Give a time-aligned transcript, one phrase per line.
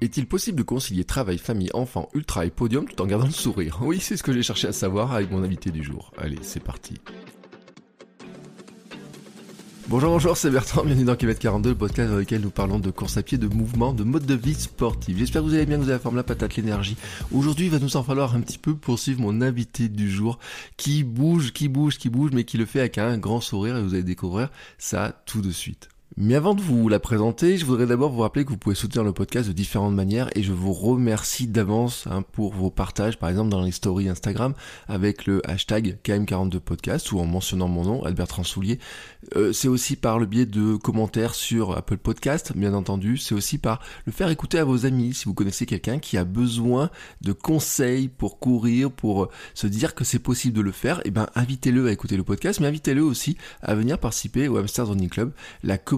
[0.00, 3.80] Est-il possible de concilier travail, famille, enfant, ultra et podium tout en gardant le sourire?
[3.82, 6.12] Oui, c'est ce que j'ai cherché à savoir avec mon invité du jour.
[6.16, 6.94] Allez, c'est parti.
[9.88, 12.92] Bonjour, bonjour, c'est Bertrand, bienvenue dans Kilomètre 42, le podcast dans lequel nous parlons de
[12.92, 15.18] course à pied, de mouvement, de mode de vie sportif.
[15.18, 16.96] J'espère que vous allez bien, que vous avez la forme, la patate, l'énergie.
[17.32, 20.38] Aujourd'hui, il va nous en falloir un petit peu pour suivre mon invité du jour,
[20.76, 23.82] qui bouge, qui bouge, qui bouge, mais qui le fait avec un grand sourire, et
[23.82, 25.88] vous allez découvrir ça tout de suite.
[26.16, 29.04] Mais avant de vous la présenter, je voudrais d'abord vous rappeler que vous pouvez soutenir
[29.04, 33.28] le podcast de différentes manières et je vous remercie d'avance hein, pour vos partages, par
[33.28, 34.54] exemple dans les stories Instagram
[34.88, 38.80] avec le hashtag KM42podcast ou en mentionnant mon nom, Albert Transoulier.
[39.36, 43.18] Euh, c'est aussi par le biais de commentaires sur Apple Podcast, bien entendu.
[43.18, 46.24] C'est aussi par le faire écouter à vos amis si vous connaissez quelqu'un qui a
[46.24, 46.90] besoin
[47.20, 51.00] de conseils pour courir, pour se dire que c'est possible de le faire.
[51.04, 54.88] Et ben invitez-le à écouter le podcast, mais invitez-le aussi à venir participer au Hamster
[54.88, 55.32] Running Club,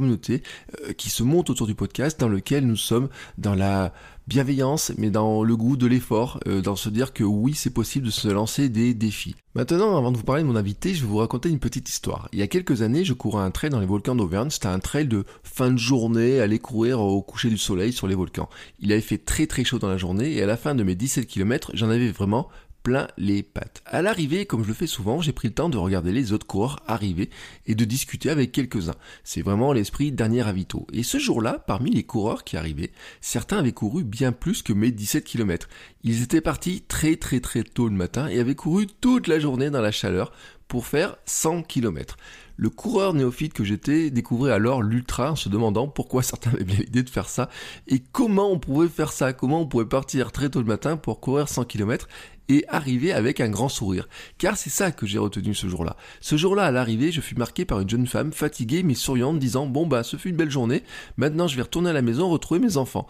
[0.03, 3.93] euh, qui se monte autour du podcast dans lequel nous sommes dans la
[4.27, 8.07] bienveillance, mais dans le goût de l'effort, euh, dans se dire que oui, c'est possible
[8.07, 9.35] de se lancer des défis.
[9.55, 12.29] Maintenant, avant de vous parler de mon invité, je vais vous raconter une petite histoire.
[12.33, 14.51] Il y a quelques années, je courais un trail dans les volcans d'Auvergne.
[14.51, 18.15] C'était un trail de fin de journée, aller courir au coucher du soleil sur les
[18.15, 18.49] volcans.
[18.79, 20.95] Il avait fait très très chaud dans la journée et à la fin de mes
[20.95, 22.49] 17 km, j'en avais vraiment
[22.83, 23.83] plein les pattes.
[23.87, 26.47] À l'arrivée, comme je le fais souvent, j'ai pris le temps de regarder les autres
[26.47, 27.31] coureurs arriver
[27.67, 28.95] et de discuter avec quelques-uns.
[29.25, 30.87] C'est vraiment l'esprit dernier avito.
[30.93, 34.91] Et ce jour-là, parmi les coureurs qui arrivaient, certains avaient couru bien plus que mes
[34.91, 35.69] 17 km.
[36.03, 39.71] Ils étaient partis très très très tôt le matin et avaient couru toute la journée
[39.71, 40.33] dans la chaleur
[40.69, 42.17] pour faire 100 km.
[42.61, 47.03] Le coureur néophyte que j'étais découvrait alors l'ultra en se demandant pourquoi certains avaient l'idée
[47.03, 47.49] de faire ça
[47.89, 51.21] et comment on pouvait faire ça, comment on pouvait partir très tôt le matin pour
[51.21, 52.07] courir 100 km
[52.51, 54.11] et arriver avec un grand sourire.
[54.37, 55.97] Car c'est ça que j'ai retenu ce jour-là.
[56.21, 59.65] Ce jour-là, à l'arrivée, je fus marqué par une jeune femme fatiguée mais souriante disant
[59.65, 60.83] bon bah ce fut une belle journée,
[61.17, 63.07] maintenant je vais retourner à la maison retrouver mes enfants.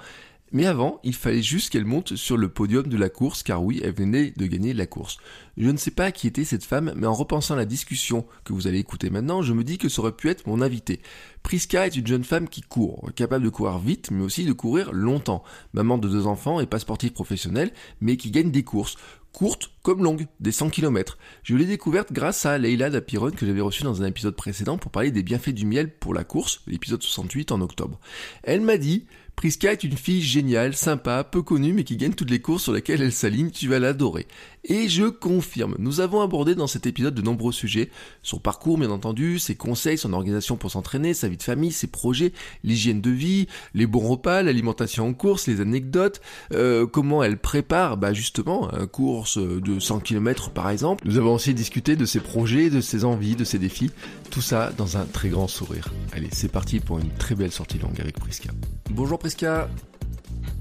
[0.52, 3.80] Mais avant, il fallait juste qu'elle monte sur le podium de la course, car oui,
[3.84, 5.18] elle venait de gagner la course.
[5.56, 8.52] Je ne sais pas qui était cette femme, mais en repensant à la discussion que
[8.52, 11.00] vous allez écouter maintenant, je me dis que ça aurait pu être mon invité.
[11.42, 14.92] Priska est une jeune femme qui court, capable de courir vite, mais aussi de courir
[14.92, 15.44] longtemps.
[15.72, 18.96] Maman de deux enfants et pas sportive professionnelle, mais qui gagne des courses
[19.32, 21.16] courtes comme longues, des 100 km.
[21.42, 24.90] Je l'ai découverte grâce à Leila Dapiron que j'avais reçue dans un épisode précédent pour
[24.90, 27.98] parler des bienfaits du miel pour la course, l'épisode 68 en octobre.
[28.42, 29.06] Elle m'a dit
[29.40, 32.74] Priska est une fille géniale, sympa, peu connue, mais qui gagne toutes les courses sur
[32.74, 34.26] lesquelles elle s'aligne, tu vas l'adorer.
[34.64, 37.90] Et je confirme, nous avons abordé dans cet épisode de nombreux sujets,
[38.22, 41.86] son parcours bien entendu, ses conseils, son organisation pour s'entraîner, sa vie de famille, ses
[41.86, 42.32] projets,
[42.62, 46.20] l'hygiène de vie, les bons repas, l'alimentation en course, les anecdotes,
[46.52, 51.04] euh, comment elle prépare bah justement une course de 100 km par exemple.
[51.06, 53.90] Nous avons aussi discuté de ses projets, de ses envies, de ses défis,
[54.30, 55.88] tout ça dans un très grand sourire.
[56.12, 58.50] Allez, c'est parti pour une très belle sortie longue avec Priska.
[58.90, 59.68] Bonjour Priska.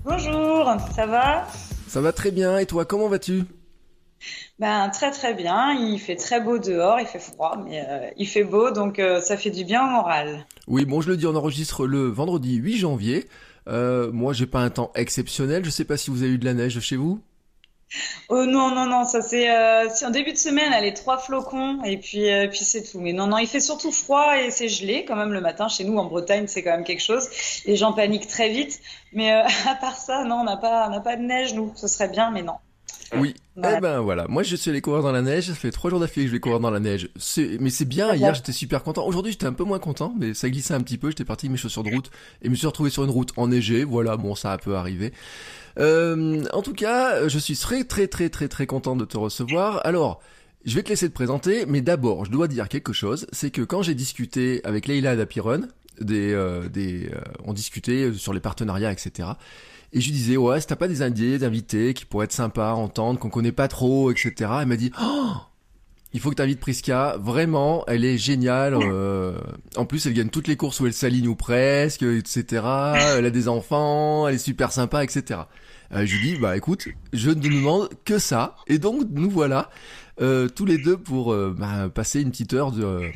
[0.06, 1.48] Bonjour, ça va?
[1.88, 3.44] Ça va très bien, et toi, comment vas-tu?
[4.59, 8.28] Ben, très très bien, il fait très beau dehors, il fait froid, mais euh, il
[8.28, 10.46] fait beau, donc euh, ça fait du bien au moral.
[10.68, 13.28] Oui, bon, je le dis, on enregistre le vendredi 8 janvier.
[13.68, 15.63] Euh, moi, j'ai pas un temps exceptionnel.
[15.63, 17.22] Je sais pas si vous avez eu de la neige chez vous.
[18.30, 19.50] Oh non, non, non, ça c'est
[20.06, 23.00] en début de semaine, elle est trois flocons et puis, puis c'est tout.
[23.00, 25.68] Mais non, non, il fait surtout froid et c'est gelé quand même le matin.
[25.69, 27.28] Chez nous en Bretagne, c'est quand même quelque chose.
[27.66, 28.80] Les gens paniquent très vite.
[29.12, 29.31] Mais
[29.68, 31.72] à part ça, non, on n'a pas, on n'a pas de neige, nous.
[31.75, 32.57] Ce serait bien, mais non.
[33.18, 33.34] Oui.
[33.58, 36.00] Eh ben voilà, moi je suis allé courir dans la neige, ça fait trois jours
[36.00, 37.09] d'affilée que je vais courir dans la neige.
[37.59, 39.06] Mais c'est bien, hier j'étais super content.
[39.06, 41.51] Aujourd'hui j'étais un peu moins content, mais ça glissait un petit peu, j'étais parti avec
[41.51, 42.10] mes chaussures de route
[42.42, 45.12] et me suis retrouvé sur une route enneigée, voilà, bon ça a peu arrivé.
[45.78, 49.86] Euh, en tout cas, je suis très très très très très content de te recevoir.
[49.86, 50.22] Alors,
[50.66, 53.62] je vais te laisser te présenter, mais d'abord je dois dire quelque chose, c'est que
[53.62, 55.62] quand j'ai discuté avec Leila Dapiron,
[56.00, 59.30] des, euh, des, euh, on discutait sur les partenariats, etc.
[59.91, 62.71] Et je lui disais, ouais, si t'as pas des indiés, d'invités qui pourraient être sympas
[62.71, 64.51] à entendre, qu'on connaît pas trop, etc.
[64.62, 65.31] Elle m'a dit, oh,
[66.13, 67.18] il faut que t'invites Priska.
[67.19, 68.75] Vraiment, elle est géniale.
[68.75, 69.38] Euh,
[69.75, 72.63] en plus, elle gagne toutes les courses où elle s'aligne ou presque, etc.
[73.18, 75.41] Elle a des enfants, elle est super sympa, etc.
[75.91, 78.56] Euh, je lui dis, bah écoute, je ne demande que ça.
[78.68, 79.69] Et donc, nous voilà
[80.21, 83.12] euh, tous les deux pour bah, passer une petite heure de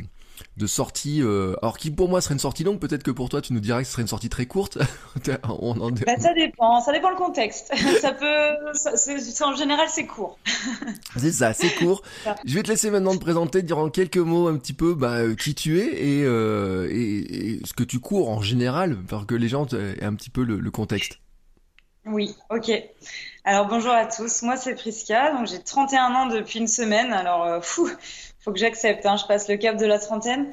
[0.58, 3.42] de sortie, euh, alors qui pour moi serait une sortie longue, peut-être que pour toi
[3.42, 4.78] tu nous dirais que ce serait une sortie très courte.
[5.48, 5.92] On en...
[5.92, 7.72] bah, ça dépend, ça dépend le contexte.
[8.02, 10.38] ça peut, ça, en général c'est court.
[11.18, 12.04] c'est ça, c'est court.
[12.46, 15.18] Je vais te laisser maintenant te présenter, dire en quelques mots un petit peu bah,
[15.18, 19.36] euh, qui tu es et, euh, et, ce que tu cours en général, pour que
[19.36, 21.20] les gens aient un petit peu le, le contexte.
[22.06, 22.70] Oui, ok.
[23.46, 27.14] Alors bonjour à tous, moi c'est Prisca, donc j'ai 31 ans depuis une semaine.
[27.14, 27.90] Alors euh, fou,
[28.44, 30.52] faut que j'accepte, hein, je passe le cap de la trentaine.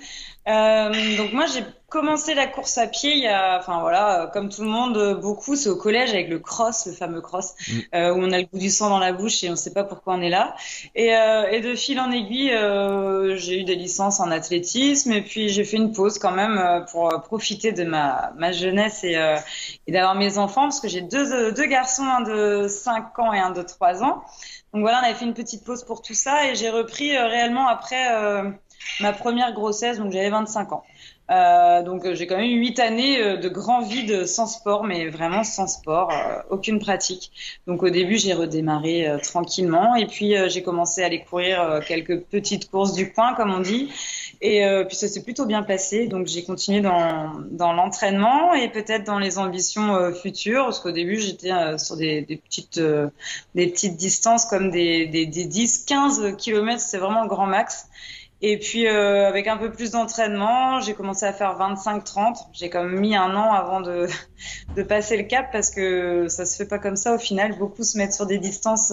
[0.48, 4.48] Euh, donc moi j'ai commencé la course à pied il y a, enfin voilà, comme
[4.48, 7.78] tout le monde, beaucoup, c'est au collège avec le cross, le fameux cross, mm.
[7.94, 9.72] euh, où on a le goût du sang dans la bouche et on ne sait
[9.72, 10.54] pas pourquoi on est là.
[10.94, 15.22] Et, euh, et de fil en aiguille, euh, j'ai eu des licences en athlétisme et
[15.22, 19.16] puis j'ai fait une pause quand même euh, pour profiter de ma, ma jeunesse et,
[19.16, 19.36] euh,
[19.86, 23.40] et d'avoir mes enfants parce que j'ai deux, deux garçons, un de 5 ans et
[23.40, 24.22] un de 3 ans.
[24.72, 27.26] Donc voilà, on avait fait une petite pause pour tout ça et j'ai repris euh,
[27.26, 28.50] réellement après euh,
[29.00, 30.84] ma première grossesse, donc j'avais 25 ans.
[31.30, 35.44] Euh, donc j'ai quand même eu huit années de grand vide sans sport, mais vraiment
[35.44, 36.12] sans sport,
[36.50, 37.30] aucune pratique.
[37.66, 42.70] Donc au début j'ai redémarré tranquillement et puis j'ai commencé à aller courir quelques petites
[42.70, 43.90] courses du coin, comme on dit.
[44.42, 48.70] Et euh, puis ça s'est plutôt bien passé, donc j'ai continué dans, dans l'entraînement et
[48.70, 52.78] peut-être dans les ambitions euh, futures, parce qu'au début j'étais euh, sur des, des petites
[52.78, 53.08] euh,
[53.54, 57.86] des petites distances comme des, des, des 10-15 km, c'est vraiment le grand max.
[58.42, 62.46] Et puis avec un peu plus d'entraînement, j'ai commencé à faire 25-30.
[62.52, 64.06] J'ai quand même mis un an avant de,
[64.76, 67.58] de passer le cap parce que ça se fait pas comme ça au final.
[67.58, 68.92] Beaucoup se mettent sur des distances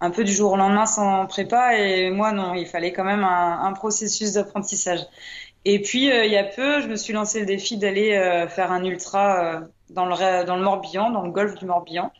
[0.00, 1.78] un peu du jour au lendemain sans prépa.
[1.78, 5.00] Et moi, non, il fallait quand même un, un processus d'apprentissage.
[5.68, 8.46] Et puis, euh, il y a peu, je me suis lancé le défi d'aller euh,
[8.46, 9.60] faire un ultra euh,
[9.90, 12.12] dans, le, dans le Morbihan, dans le golfe du Morbihan.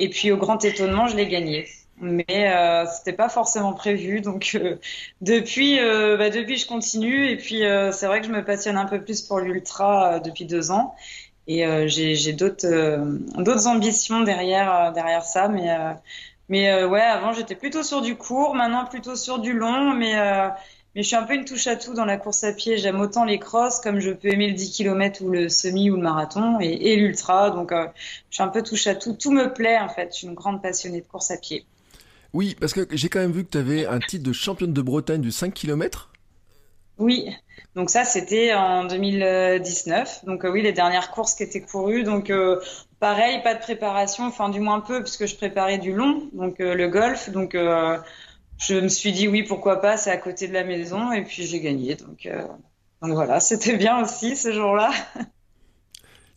[0.00, 1.68] Et puis, au grand étonnement, je l'ai gagné.
[2.00, 4.20] Mais euh, c'était pas forcément prévu.
[4.20, 4.58] Donc,
[5.20, 7.28] depuis, bah, depuis, je continue.
[7.28, 7.62] Et puis,
[7.92, 10.94] c'est vrai que je me passionne un peu plus pour l'ultra depuis deux ans.
[11.46, 12.66] Et j'ai d'autres
[13.42, 15.48] d'autres ambitions derrière, derrière ça.
[15.48, 15.68] Mais
[16.50, 20.18] mais euh, ouais, avant j'étais plutôt sur du court, maintenant plutôt sur du long, mais
[20.18, 20.48] euh,
[20.94, 22.76] mais je suis un peu une touche à tout dans la course à pied.
[22.76, 25.96] J'aime autant les crosses comme je peux aimer le 10 km ou le semi ou
[25.96, 27.50] le marathon et, et l'ultra.
[27.50, 27.86] Donc euh,
[28.30, 29.12] je suis un peu touche à tout.
[29.14, 30.08] Tout me plaît en fait.
[30.12, 31.64] Je suis une grande passionnée de course à pied.
[32.32, 34.82] Oui, parce que j'ai quand même vu que tu avais un titre de championne de
[34.82, 36.10] Bretagne du 5 km.
[36.98, 37.34] Oui,
[37.74, 40.24] donc ça c'était en 2019.
[40.26, 42.04] Donc oui, les dernières courses qui étaient courues.
[42.04, 42.30] Donc
[43.00, 46.74] Pareil, pas de préparation, enfin du moins peu, puisque je préparais du long, donc euh,
[46.74, 47.30] le golf.
[47.30, 47.96] Donc euh,
[48.58, 51.44] je me suis dit oui, pourquoi pas, c'est à côté de la maison, et puis
[51.44, 51.96] j'ai gagné.
[52.26, 52.42] Euh,
[53.00, 54.90] donc voilà, c'était bien aussi ce jour-là.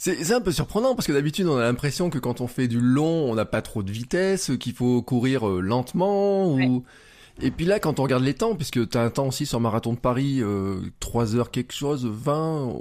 [0.03, 2.81] C'est un peu surprenant parce que d'habitude on a l'impression que quand on fait du
[2.81, 6.83] long, on n'a pas trop de vitesse, qu'il faut courir lentement ou...
[7.41, 9.59] Et puis là, quand on regarde les temps, puisque tu as un temps aussi sur
[9.59, 10.41] Marathon de Paris,
[10.99, 12.73] 3 heures quelque chose, 20...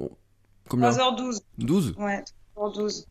[0.68, 0.90] Combien?
[0.90, 1.38] 3h12.
[1.58, 2.24] 12 Ouais,
[2.56, 3.06] 3h12.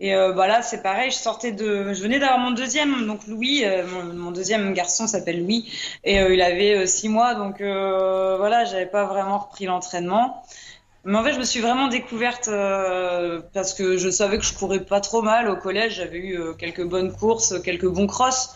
[0.00, 3.26] Et euh, bah là, c'est pareil, je sortais de, je venais d'avoir mon deuxième, donc
[3.28, 5.70] Louis, euh, mon, deuxième garçon s'appelle Louis,
[6.02, 10.42] et euh, il avait euh, six mois, donc euh, voilà, j'avais pas vraiment repris l'entraînement.
[11.04, 12.48] Mais en fait, je me suis vraiment découverte
[13.52, 15.96] parce que je savais que je courais pas trop mal au collège.
[15.96, 18.54] J'avais eu quelques bonnes courses, quelques bons crosses.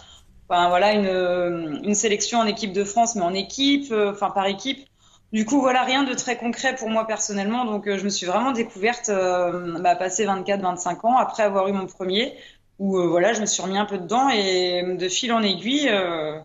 [0.49, 4.89] Enfin voilà, une, une sélection en équipe de France, mais en équipe, enfin par équipe.
[5.33, 7.65] Du coup, voilà, rien de très concret pour moi personnellement.
[7.67, 11.73] Donc, euh, je me suis vraiment découverte, euh, bah, passé 24-25 ans, après avoir eu
[11.73, 12.35] mon premier,
[12.79, 15.89] où euh, voilà, je me suis remis un peu dedans et de fil en aiguille,
[15.91, 16.41] euh,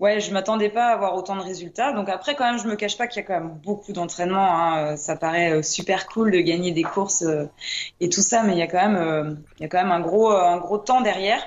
[0.00, 1.92] ouais, je m'attendais pas à avoir autant de résultats.
[1.92, 4.58] Donc après, quand même, je me cache pas qu'il y a quand même beaucoup d'entraînement.
[4.58, 4.96] Hein.
[4.96, 7.24] Ça paraît super cool de gagner des courses
[8.00, 10.00] et tout ça, mais il y a quand même, il y a quand même un
[10.00, 11.42] gros, un gros temps derrière.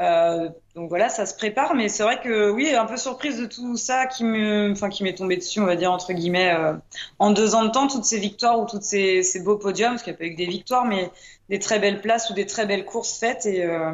[0.00, 3.46] Euh, donc voilà, ça se prépare, mais c'est vrai que oui, un peu surprise de
[3.46, 6.74] tout ça qui me, enfin qui m'est tombé dessus, on va dire entre guillemets, euh,
[7.20, 10.02] en deux ans de temps, toutes ces victoires ou toutes ces, ces beaux podiums, parce
[10.02, 11.10] qu'il n'y a pas eu que des victoires, mais
[11.48, 13.92] des très belles places ou des très belles courses faites, et, euh,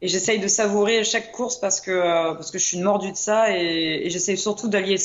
[0.00, 3.12] et j'essaye de savourer chaque course parce que euh, parce que je suis une mordue
[3.12, 4.96] de ça, et, et j'essaye surtout d'allier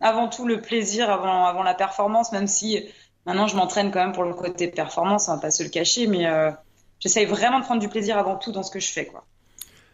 [0.00, 2.84] avant tout le plaisir avant avant la performance, même si
[3.24, 6.06] maintenant je m'entraîne quand même pour le côté performance, on va pas se le cacher,
[6.06, 6.50] mais euh,
[7.00, 9.24] j'essaye vraiment de prendre du plaisir avant tout dans ce que je fais, quoi.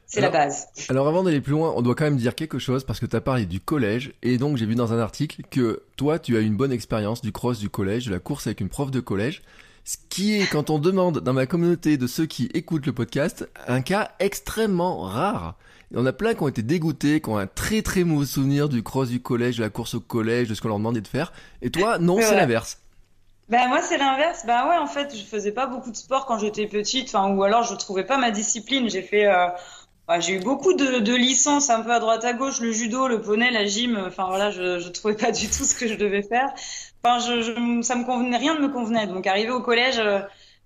[0.07, 0.67] C'est la base.
[0.91, 3.17] Alors avant d'aller plus loin, on doit quand même dire quelque chose parce que tu
[3.17, 6.41] as parlé du collège et donc j'ai vu dans un article que toi tu as
[6.41, 9.41] une bonne expérience du cross du collège, de la course avec une prof de collège.
[9.85, 13.49] Ce qui est, quand on demande dans ma communauté de ceux qui écoutent le podcast,
[13.67, 15.57] un cas extrêmement rare.
[15.91, 18.25] Il y en a plein qui ont été dégoûtés, qui ont un très très mauvais
[18.25, 21.01] souvenir du cross du collège, de la course au collège, de ce qu'on leur demandait
[21.01, 21.33] de faire.
[21.63, 22.79] Et toi, non, c'est l'inverse.
[23.49, 24.45] Ben moi c'est l'inverse.
[24.47, 27.43] Ben ouais en fait je faisais pas beaucoup de sport quand j'étais petite, enfin ou
[27.43, 28.89] alors je trouvais pas ma discipline.
[28.89, 29.49] J'ai fait euh,
[30.21, 33.51] j'ai eu beaucoup de, licences un peu à droite à gauche, le judo, le poney,
[33.51, 34.01] la gym.
[34.07, 36.49] Enfin voilà, je, je trouvais pas du tout ce que je devais faire.
[37.05, 39.07] Enfin, je, ça me convenait, rien ne me convenait.
[39.07, 40.21] Donc arrivé au collège, euh,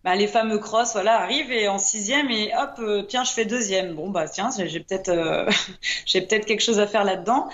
[0.05, 3.47] bah, les fameux cross, voilà, arrivent et en sixième et hop, euh, tiens, je fais
[3.47, 3.95] deuxième.
[3.95, 5.49] Bon bah tiens, j'ai peut-être, euh,
[6.07, 7.49] j'ai peut-être quelque chose à faire là-dedans.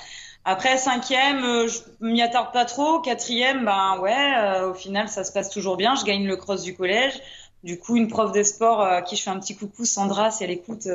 [0.45, 3.01] Après cinquième, je m'y attarde pas trop.
[3.01, 5.95] Quatrième, ben ouais, au final ça se passe toujours bien.
[5.95, 7.21] Je gagne le cross du collège.
[7.63, 10.43] Du coup, une prof de sport à qui je fais un petit coucou, Sandra, si
[10.43, 10.89] elle écoute,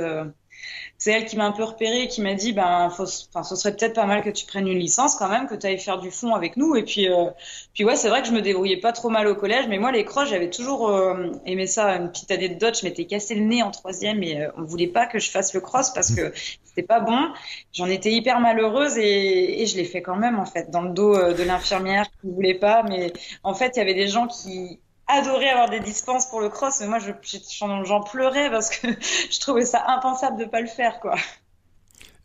[0.97, 3.75] c'est elle qui m'a un peu repéré et qui m'a dit ben faut, ce serait
[3.75, 6.11] peut-être pas mal que tu prennes une licence quand même que tu ailles faire du
[6.11, 6.75] fond avec nous.
[6.75, 7.29] Et puis euh,
[7.73, 9.91] puis ouais c'est vrai que je me débrouillais pas trop mal au collège mais moi
[9.91, 13.35] les croches j'avais toujours euh, aimé ça une petite année de dot je m'étais cassé
[13.35, 16.13] le nez en troisième et euh, on voulait pas que je fasse le cross parce
[16.13, 16.33] que
[16.65, 17.29] c'était pas bon.
[17.73, 20.89] J'en étais hyper malheureuse et, et je l'ai fait quand même en fait dans le
[20.91, 22.83] dos de l'infirmière qui voulait pas.
[22.83, 26.49] Mais en fait il y avait des gens qui adoré avoir des dispenses pour le
[26.49, 28.87] cross, mais moi, j'en pleurais parce que
[29.31, 31.15] je trouvais ça impensable de pas le faire, quoi.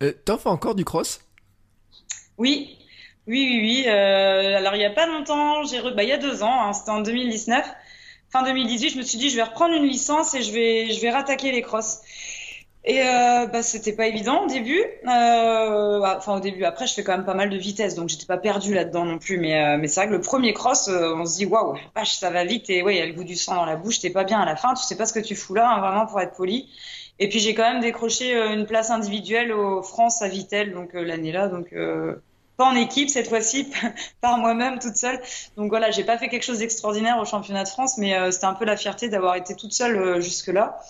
[0.03, 1.21] Euh, T'en fais encore du cross?
[2.39, 2.79] Oui,
[3.27, 3.85] oui, oui, oui.
[3.87, 6.73] Euh, alors, il y a pas longtemps, j'ai bah, il y a deux ans, hein,
[6.73, 7.65] c'était en 2019,
[8.31, 11.01] fin 2018, je me suis dit, je vais reprendre une licence et je vais, je
[11.01, 12.01] vais rattaquer les crosses.
[12.85, 14.81] Et euh, bah, c'était pas évident au début.
[14.81, 16.65] Euh, bah, enfin au début.
[16.65, 19.19] Après, je fais quand même pas mal de vitesse, donc j'étais pas perdue là-dedans non
[19.19, 19.39] plus.
[19.39, 22.17] Mais, euh, mais c'est vrai que le premier cross, euh, on se dit waouh, vache,
[22.17, 24.01] ça va vite et ouais, il y a le goût du sang dans la bouche.
[24.01, 24.75] T'es pas bien à la fin.
[24.75, 26.69] Tu sais pas ce que tu fous là, hein, vraiment pour être poli.
[27.21, 30.91] Et puis j'ai quand même décroché euh, une place individuelle au France à Vitel, donc
[30.95, 31.73] l'année là, donc
[32.57, 33.71] pas en équipe cette fois-ci,
[34.21, 35.21] par moi-même toute seule.
[35.57, 38.55] Donc voilà, j'ai pas fait quelque chose d'extraordinaire au championnat de France, mais c'était un
[38.55, 40.81] peu la fierté d'avoir été toute seule jusque là.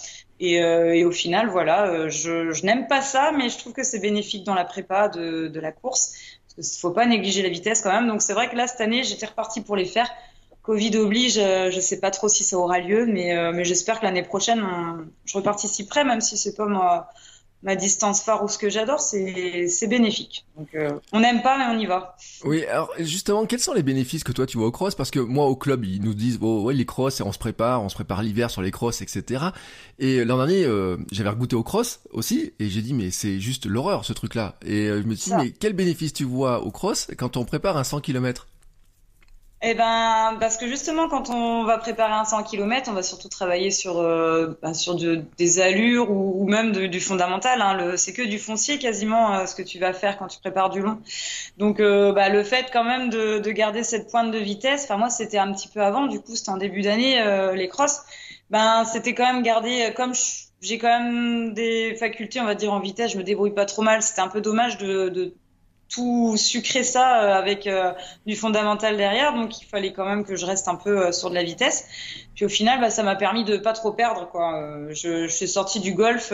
[0.42, 4.00] Euh, et, au final, voilà, euh, je, n'aime pas ça, mais je trouve que c'est
[4.00, 6.14] bénéfique dans la prépa de, la course.
[6.56, 8.08] Parce qu'il ne faut pas négliger la vitesse quand même.
[8.08, 10.11] Donc c'est vrai que là, cette année, j'étais reparti pour les faire.
[10.62, 14.00] Covid oblige, euh, je ne sais pas trop si ça aura lieu, mais, mais j'espère
[14.00, 14.64] que l'année prochaine,
[15.25, 17.08] je reparticiperai, même si c'est pas moi
[17.62, 20.45] ma distance phare ou ce que j'adore, c'est bénéfique.
[20.57, 22.16] Donc euh, on n'aime pas, mais on y va.
[22.45, 25.21] Oui, alors justement, quels sont les bénéfices que toi tu vois au cross Parce que
[25.21, 27.95] moi au club, ils nous disent, oh, ouais, les cross, on se prépare, on se
[27.95, 29.45] prépare l'hiver sur les cross, etc.
[29.99, 33.66] Et l'an dernier, euh, j'avais goûté au cross aussi, et j'ai dit, mais c'est juste
[33.66, 34.57] l'horreur ce truc-là.
[34.64, 37.45] Et euh, je me suis dit, mais quel bénéfice tu vois au cross quand on
[37.45, 38.47] prépare un 100 km
[39.64, 43.28] eh ben, parce que justement, quand on va préparer un 100 km, on va surtout
[43.28, 47.62] travailler sur euh, bah, sur des allures ou, même du fondamental.
[47.62, 47.97] Hein.
[47.97, 50.81] C'est que du foncier quasiment euh, ce que tu vas faire quand tu prépares du
[50.81, 51.00] long.
[51.59, 54.83] Donc, euh, bah, le fait quand même de, de, garder cette pointe de vitesse.
[54.85, 56.09] Enfin, moi, c'était un petit peu avant.
[56.09, 57.23] Du coup, c'était en début d'année
[57.54, 58.00] les crosses.
[58.50, 60.12] Ben, c'était quand même garder comme
[60.61, 63.12] j'ai quand même des facultés, on va dire en vitesse.
[63.12, 64.02] Je me débrouille pas trop mal.
[64.02, 65.35] C'était un peu dommage de, de
[65.92, 67.92] tout sucrer ça euh, avec euh,
[68.26, 71.28] du fondamental derrière, donc il fallait quand même que je reste un peu euh, sur
[71.28, 71.87] de la vitesse.
[72.34, 74.28] Puis au final, bah, ça m'a permis de pas trop perdre.
[74.30, 74.88] Quoi.
[74.90, 76.32] Je, je suis sortie du golf,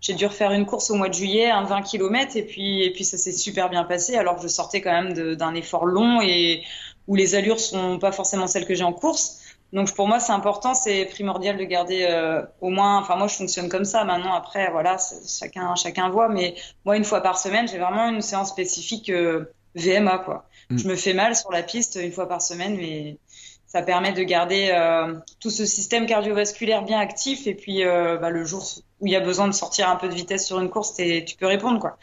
[0.00, 2.92] j'ai dû refaire une course au mois de juillet, un 20 km, et puis, et
[2.92, 6.20] puis ça s'est super bien passé, alors que je sortais quand même d'un effort long
[6.20, 6.64] et
[7.06, 9.42] où les allures sont pas forcément celles que j'ai en course.
[9.76, 12.96] Donc pour moi, c'est important, c'est primordial de garder euh, au moins.
[12.98, 14.04] Enfin moi, je fonctionne comme ça.
[14.04, 14.96] Maintenant, après, voilà,
[15.28, 16.30] chacun chacun voit.
[16.30, 16.54] Mais
[16.86, 20.46] moi, une fois par semaine, j'ai vraiment une séance spécifique euh, VMA quoi.
[20.70, 20.78] Mm.
[20.78, 23.18] Je me fais mal sur la piste une fois par semaine, mais
[23.66, 27.46] ça permet de garder euh, tout ce système cardiovasculaire bien actif.
[27.46, 28.66] Et puis bah, le jour
[29.00, 31.36] où il y a besoin de sortir un peu de vitesse sur une course, tu
[31.38, 31.98] peux répondre quoi.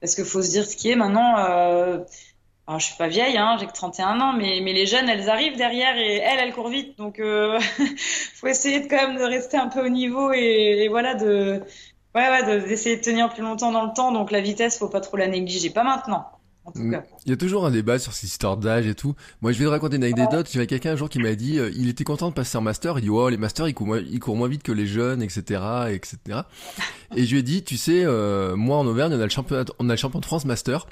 [0.00, 1.36] Parce qu'il faut se dire ce qui est maintenant
[2.72, 5.28] alors, je suis pas vieille, hein, j'ai que 31 ans, mais, mais les jeunes, elles
[5.28, 6.96] arrivent derrière et elles, elles courent vite.
[6.96, 7.60] Donc, euh,
[8.34, 11.60] faut essayer de, quand même de rester un peu au niveau et, voilà, de,
[12.14, 14.10] ouais, ouais, d'essayer de, tenir plus longtemps dans le temps.
[14.10, 15.68] Donc, la vitesse, faut pas trop la négliger.
[15.68, 16.24] Pas maintenant.
[16.64, 16.92] En tout mm.
[16.92, 17.02] cas.
[17.26, 19.14] Il y a toujours un débat sur ces histoires d'âge et tout.
[19.42, 20.48] Moi, je vais te raconter une anecdote.
[20.50, 22.98] J'avais quelqu'un un jour qui m'a dit, euh, il était content de passer en master.
[22.98, 25.22] Il dit, oh, les masters, ils courent moins, ils courent moins vite que les jeunes,
[25.22, 25.60] etc.,
[25.90, 26.40] etc.
[27.16, 29.62] et je lui ai dit, tu sais, euh, moi en Auvergne, on a le champion,
[29.78, 30.86] on a le champion de France master.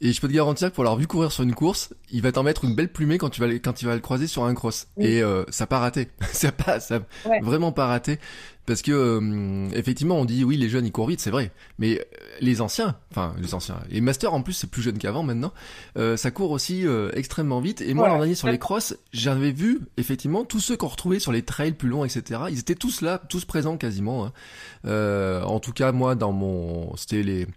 [0.00, 2.30] Et je peux te garantir que pour l'avoir vu courir sur une course, il va
[2.30, 4.54] t'en mettre une belle plumée quand tu vas quand tu vas le croiser sur un
[4.54, 4.86] cross.
[4.96, 7.00] Et euh, ça pas raté, ça pas ça
[7.42, 8.18] vraiment pas raté
[8.64, 11.98] parce que euh, effectivement on dit oui les jeunes ils courent vite c'est vrai, mais
[11.98, 12.02] euh,
[12.40, 15.52] les anciens, enfin les anciens, les masters en plus c'est plus jeune qu'avant maintenant,
[15.96, 17.80] ça court aussi extrêmement vite.
[17.80, 21.32] Et moi l'an dernier sur les crosses, j'avais vu effectivement tous ceux qu'on retrouvait sur
[21.32, 22.42] les trails plus longs etc.
[22.50, 24.26] Ils étaient tous là, tous présents quasiment.
[24.26, 25.42] Hein.
[25.44, 27.48] en tout cas moi dans mon c'était les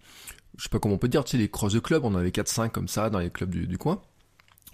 [0.61, 2.19] je sais pas comment on peut dire, tu sais, les cross de club, on en
[2.19, 3.99] avait 4-5 comme ça dans les clubs du, coin.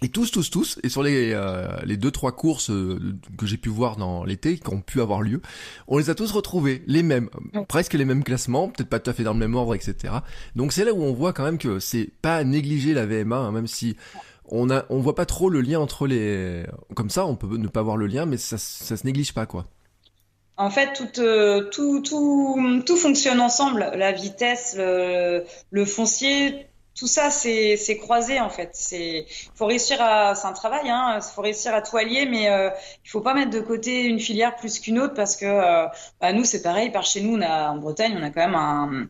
[0.02, 3.56] Et tous, tous, tous, et sur les euh, les deux trois courses euh, que j'ai
[3.56, 5.40] pu voir dans l'été, qui ont pu avoir lieu,
[5.86, 7.30] on les a tous retrouvés, les mêmes,
[7.68, 10.12] presque les mêmes classements, peut-être pas tout à fait dans le même ordre, etc.
[10.56, 13.38] Donc c'est là où on voit quand même que c'est pas à négliger la VMA,
[13.38, 13.96] hein, même si
[14.44, 16.66] on a on voit pas trop le lien entre les,
[16.96, 19.46] comme ça, on peut ne pas voir le lien, mais ça ça se néglige pas
[19.46, 19.66] quoi.
[20.58, 23.90] En fait, tout, euh, tout, tout, tout fonctionne ensemble.
[23.94, 28.70] La vitesse, le, le foncier, tout ça, c'est croisé en fait.
[28.72, 31.20] C'est faut réussir à, c'est un travail, hein.
[31.20, 32.70] Faut réussir à toilier, mais euh,
[33.04, 35.86] il faut pas mettre de côté une filière plus qu'une autre parce que euh,
[36.20, 36.90] bah, nous c'est pareil.
[36.90, 39.06] Par chez nous, on a, en Bretagne, on a quand même un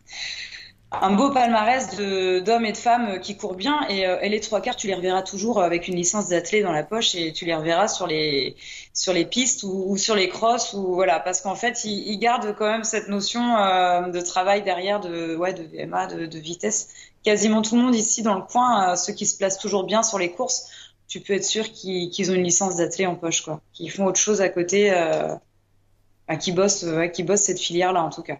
[0.91, 1.95] un beau palmarès
[2.41, 3.87] d'hommes et de femmes qui courent bien.
[3.89, 6.71] Et, euh, et, les trois quarts tu les reverras toujours avec une licence d'athlète dans
[6.71, 8.55] la poche et tu les reverras sur les
[8.93, 11.19] sur les pistes ou, ou sur les crosses ou voilà.
[11.19, 15.35] Parce qu'en fait ils, ils, gardent quand même cette notion euh, de travail derrière de
[15.35, 16.89] ouais de VMA de, de, vitesse.
[17.23, 20.01] Quasiment tout le monde ici dans le coin euh, ceux qui se placent toujours bien
[20.01, 20.69] sur les courses
[21.07, 23.61] tu peux être sûr qu'ils qu ont une licence d'athlète en poche quoi.
[23.73, 25.35] Qui font autre chose à côté euh,
[26.39, 28.37] qui bossent qui bossent cette filière là en tout cas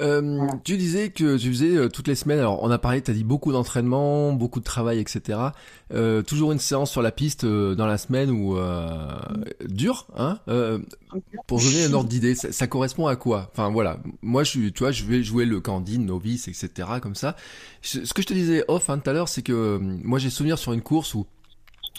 [0.00, 2.38] euh, tu disais que tu faisais euh, toutes les semaines.
[2.38, 5.38] Alors, on a parlé, tu as dit beaucoup d'entraînement, beaucoup de travail, etc.
[5.92, 8.96] Euh, toujours une séance sur la piste euh, dans la semaine ou euh,
[9.68, 10.38] dur, hein
[11.46, 13.50] Pour donner un ordre d'idée, ça, ça, correspond à quoi?
[13.52, 16.88] Enfin voilà, moi je suis, tu vois, je vais jouer le candide, novice, etc.
[17.02, 17.36] Comme ça.
[17.82, 20.58] Ce que je te disais off hein, tout à l'heure, c'est que moi j'ai souvenir
[20.58, 21.26] sur une course où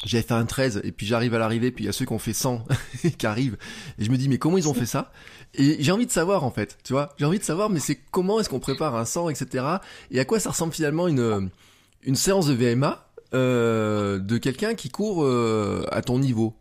[0.05, 2.13] j'avais fait un 13 et puis j'arrive à l'arrivée puis il y a ceux qui
[2.13, 2.65] ont fait 100
[3.17, 3.57] qui arrivent
[3.99, 5.11] et je me dis mais comment ils ont fait ça?
[5.55, 7.13] Et j'ai envie de savoir en fait tu vois.
[7.17, 9.65] J'ai envie de savoir mais c'est comment est-ce qu'on prépare un 100 etc
[10.11, 11.49] et à quoi ça ressemble finalement une
[12.03, 16.53] une séance de VMA euh, de quelqu'un qui court euh, à ton niveau?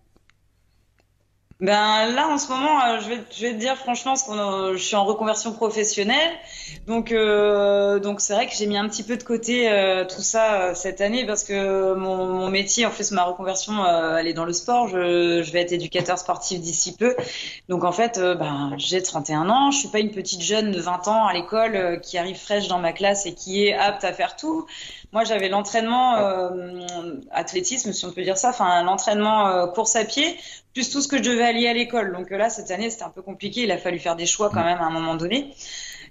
[1.63, 4.73] Ben là en ce moment, euh, je vais je vais te dire franchement, parce qu'on
[4.73, 6.33] je suis en reconversion professionnelle,
[6.89, 10.23] donc euh, donc c'est vrai que j'ai mis un petit peu de côté euh, tout
[10.23, 14.27] ça euh, cette année parce que mon, mon métier, en fait, ma reconversion, euh, elle
[14.27, 14.89] est dans le sport.
[14.89, 17.15] Je, je vais être éducateur sportif d'ici peu,
[17.69, 21.07] donc en fait, ben j'ai 31 ans, je suis pas une petite jeune de 20
[21.07, 24.35] ans à l'école qui arrive fraîche dans ma classe et qui est apte à faire
[24.35, 24.67] tout.
[25.13, 26.17] Moi, j'avais l'entraînement
[27.31, 30.37] athlétisme, si on peut dire ça, enfin l'entraînement course à pied
[30.73, 32.13] plus tout ce que je devais allier à l'école.
[32.13, 33.63] Donc là, cette année, c'était un peu compliqué.
[33.63, 35.55] Il a fallu faire des choix quand même à un moment donné.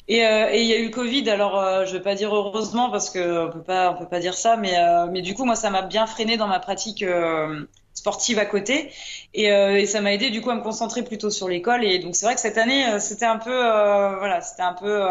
[0.07, 1.29] Et, euh, il y a eu le Covid.
[1.29, 4.19] Alors, euh, je vais pas dire heureusement parce que on peut pas, on peut pas
[4.19, 4.57] dire ça.
[4.57, 8.39] Mais, euh, mais du coup, moi, ça m'a bien freiné dans ma pratique euh, sportive
[8.39, 8.91] à côté.
[9.33, 11.83] Et, euh, et ça m'a aidé du coup à me concentrer plutôt sur l'école.
[11.83, 15.01] Et donc, c'est vrai que cette année, c'était un peu, voilà, c'était un peu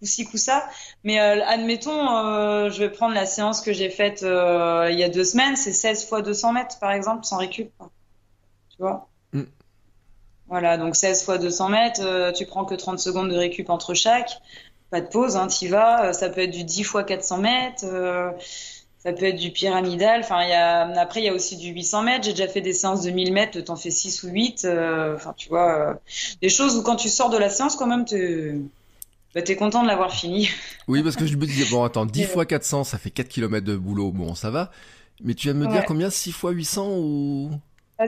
[0.00, 0.68] coup-ci coup-ça.
[1.04, 5.56] Mais admettons, je vais prendre la séance que j'ai faite il y a deux semaines.
[5.56, 7.70] C'est 16 fois 200 mètres, par exemple, sans récup
[8.76, 9.08] tu vois.
[9.32, 9.42] Mm.
[10.48, 13.94] Voilà, donc 16 fois 200 mètres, euh, tu prends que 30 secondes de récup entre
[13.94, 14.30] chaque,
[14.90, 16.06] pas de pause, hein, t'y vas.
[16.06, 18.30] Euh, ça peut être du 10 fois 400 mètres, euh,
[18.98, 20.20] ça peut être du pyramidal.
[20.20, 22.24] Enfin, il y a, après, il y a aussi du 800 mètres.
[22.24, 24.64] J'ai déjà fait des séances de 1000 mètres, t'en fais 6 ou 8.
[24.64, 26.00] Euh, enfin, tu vois,
[26.40, 28.54] des choses où quand tu sors de la séance, quand même, t'es
[29.34, 30.48] bah, es content de l'avoir fini.
[30.88, 33.66] Oui, parce que je me disais, bon, attends, 10 fois 400, ça fait 4 km
[33.66, 34.70] de boulot, bon, ça va.
[35.22, 35.72] Mais tu viens de me ouais.
[35.72, 36.10] dire combien?
[36.10, 37.50] 6 fois 800 ou?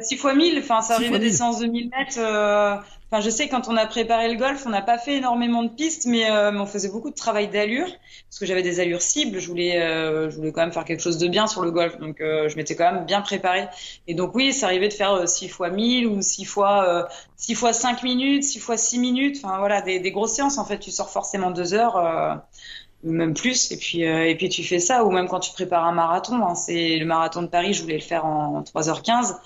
[0.00, 2.18] 6 fois 1000, enfin, ça arrivait des séances de 1000 mètres.
[2.18, 2.76] Euh...
[3.10, 5.70] Enfin, je sais, quand on a préparé le golf, on n'a pas fait énormément de
[5.70, 9.00] pistes, mais, euh, mais on faisait beaucoup de travail d'allure, parce que j'avais des allures
[9.00, 9.38] cibles.
[9.38, 11.98] Je voulais, euh, je voulais quand même faire quelque chose de bien sur le golf,
[11.98, 13.66] donc euh, je m'étais quand même bien préparé.
[14.08, 17.72] Et donc oui, ça arrivait de faire 6 fois 1000 ou 6 fois, 6 fois
[17.72, 19.40] 5 minutes, 6 fois 6 minutes.
[19.42, 20.58] Enfin voilà, des, des grosses séances.
[20.58, 22.42] En fait, tu sors forcément 2 heures
[23.04, 25.52] ou même plus et puis euh, et puis tu fais ça ou même quand tu
[25.52, 29.36] prépares un marathon hein, c'est le marathon de Paris je voulais le faire en 3h15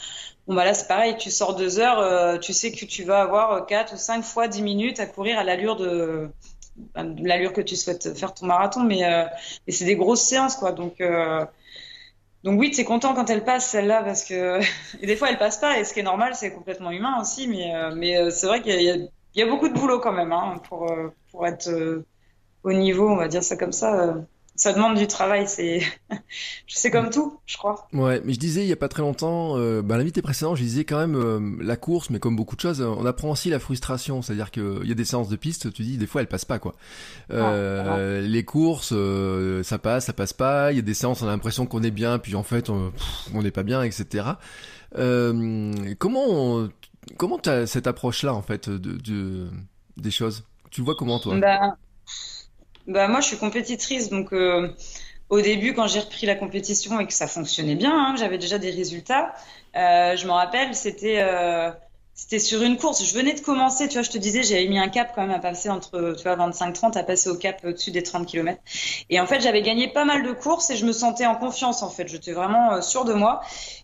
[0.46, 3.22] bon bah là c'est pareil tu sors deux heures euh, tu sais que tu vas
[3.22, 6.30] avoir quatre ou cinq fois 10 minutes à courir à l'allure de
[6.96, 9.24] l'allure que tu souhaites faire ton marathon mais, euh,
[9.68, 11.02] c'est des grosses séances quoi donc
[12.44, 14.58] donc oui, c'est content quand elle passe celle-là parce que
[15.06, 17.46] des fois elle passe pas et ce qui est normal, c'est complètement humain aussi.
[17.46, 20.92] Mais c'est vrai qu'il y, a beaucoup de boulot quand même hein, pour
[21.30, 21.70] pour être
[22.64, 24.16] au niveau, on va dire ça comme ça.
[24.62, 25.82] Euh, ça demande du travail, c'est
[26.68, 27.88] c'est comme tout, je crois.
[27.92, 30.62] Ouais, mais je disais il y a pas très longtemps, euh, bah, l'invité précédent, je
[30.62, 33.58] disais quand même euh, la course, mais comme beaucoup de choses, on apprend aussi la
[33.58, 36.44] frustration, c'est-à-dire qu'il y a des séances de piste, tu dis des fois elles passent
[36.44, 36.74] pas quoi.
[37.30, 40.72] Euh, ah, les courses, euh, ça passe, ça passe pas.
[40.72, 42.92] Il y a des séances, on a l'impression qu'on est bien, puis en fait on
[43.34, 44.24] n'est pas bien, etc.
[44.98, 46.68] Euh, comment
[47.16, 49.48] comment t'as cette approche là en fait de, de
[49.96, 50.44] des choses?
[50.70, 51.36] Tu le vois comment toi?
[51.38, 51.76] Bah...
[52.86, 54.68] Bah moi, je suis compétitrice, donc euh,
[55.28, 58.58] au début, quand j'ai repris la compétition et que ça fonctionnait bien, hein, j'avais déjà
[58.58, 59.34] des résultats.
[59.76, 61.70] Euh, je me rappelle, c'était euh,
[62.14, 63.04] c'était sur une course.
[63.04, 65.34] Je venais de commencer, tu vois, je te disais, j'avais mis un cap quand même
[65.34, 68.60] à passer entre, tu vois, 25-30, à passer au cap au-dessus des 30 km.
[69.08, 71.82] Et en fait, j'avais gagné pas mal de courses et je me sentais en confiance,
[71.82, 72.08] en fait.
[72.08, 73.40] J'étais vraiment euh, sûre de moi.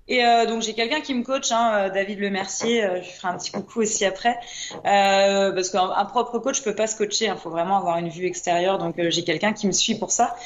[0.08, 2.84] Et euh, donc, j'ai quelqu'un qui me coach, hein, euh, David Lemercier.
[2.84, 4.38] Euh, je ferai un petit coucou aussi après.
[4.86, 7.26] Euh, parce qu'un propre coach peut pas se coacher.
[7.26, 8.76] Il hein, faut vraiment avoir une vue extérieure.
[8.76, 10.36] Donc, j'ai quelqu'un qui me suit pour ça.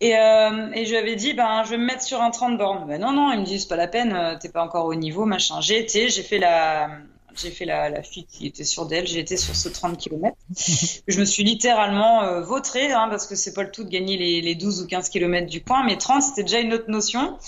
[0.00, 2.86] Et, et je lui avais dit, ben, je vais me mettre sur un 30 bornes.
[2.88, 5.26] Ben non, non, il me dit, c'est pas la peine, t'es pas encore au niveau,
[5.26, 5.60] machin.
[5.60, 6.88] J'ai été, j'ai fait la,
[7.34, 10.36] j'ai fait la, la fille qui était sûre d'elle, j'ai été sur ce 30 km.
[11.06, 14.16] je me suis littéralement euh, vautrée, hein, parce que c'est pas le tout de gagner
[14.16, 17.38] les, les 12 ou 15 km du coin, mais 30, c'était déjà une autre notion.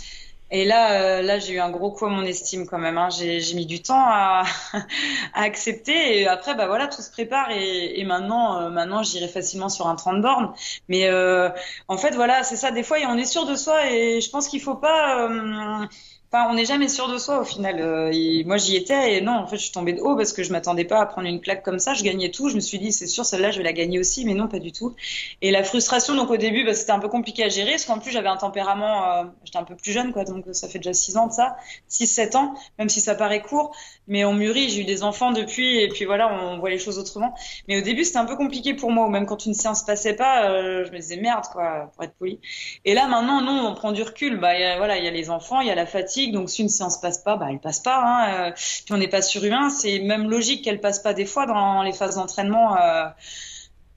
[0.55, 2.99] Et là, euh, là, j'ai eu un gros coup à mon estime quand même.
[2.99, 3.09] Hein.
[3.09, 4.43] J'ai, mis du temps à,
[5.35, 6.21] à, accepter.
[6.21, 7.51] Et après, bah voilà, tout se prépare.
[7.53, 10.53] Et, et maintenant, euh, maintenant, j'irai facilement sur un 30 bornes.
[10.89, 11.49] Mais euh,
[11.89, 12.71] en fait, voilà, c'est ça.
[12.71, 13.91] Des fois, on est sûr de soi.
[13.91, 15.87] Et je pense qu'il faut pas euh,
[16.35, 17.79] Enfin, on n'est jamais sûr de soi au final.
[17.79, 18.11] Euh,
[18.47, 20.51] moi, j'y étais et non, en fait, je suis tombée de haut parce que je
[20.51, 21.93] m'attendais pas à prendre une claque comme ça.
[21.93, 22.49] Je gagnais tout.
[22.49, 24.59] Je me suis dit, c'est sûr, celle-là, je vais la gagner aussi, mais non, pas
[24.59, 24.95] du tout.
[25.43, 27.99] Et la frustration, donc au début, bah, c'était un peu compliqué à gérer parce qu'en
[27.99, 30.95] plus, j'avais un tempérament, euh, j'étais un peu plus jeune, quoi, donc ça fait déjà
[30.95, 31.57] 6 ans de ça,
[31.91, 33.77] 6-7 ans, même si ça paraît court,
[34.09, 34.69] mais on mûrit.
[34.69, 37.35] J'ai eu des enfants depuis et puis voilà, on voit les choses autrement.
[37.69, 40.15] Mais au début, c'était un peu compliqué pour moi, ou même quand une séance passait
[40.15, 42.41] pas, euh, je me disais merde, quoi, pour être poli.
[42.85, 44.39] Et là, maintenant, non, on prend du recul.
[44.39, 46.51] Bah, y a, voilà, il y a les enfants, il y a la fatigue donc
[46.51, 48.03] si une séance passe pas, bah elle passe pas.
[48.03, 48.49] Hein.
[48.49, 51.83] Euh, puis on n'est pas surhumain, c'est même logique qu'elle passe pas des fois dans
[51.83, 52.77] les phases d'entraînement.
[52.77, 53.05] Euh...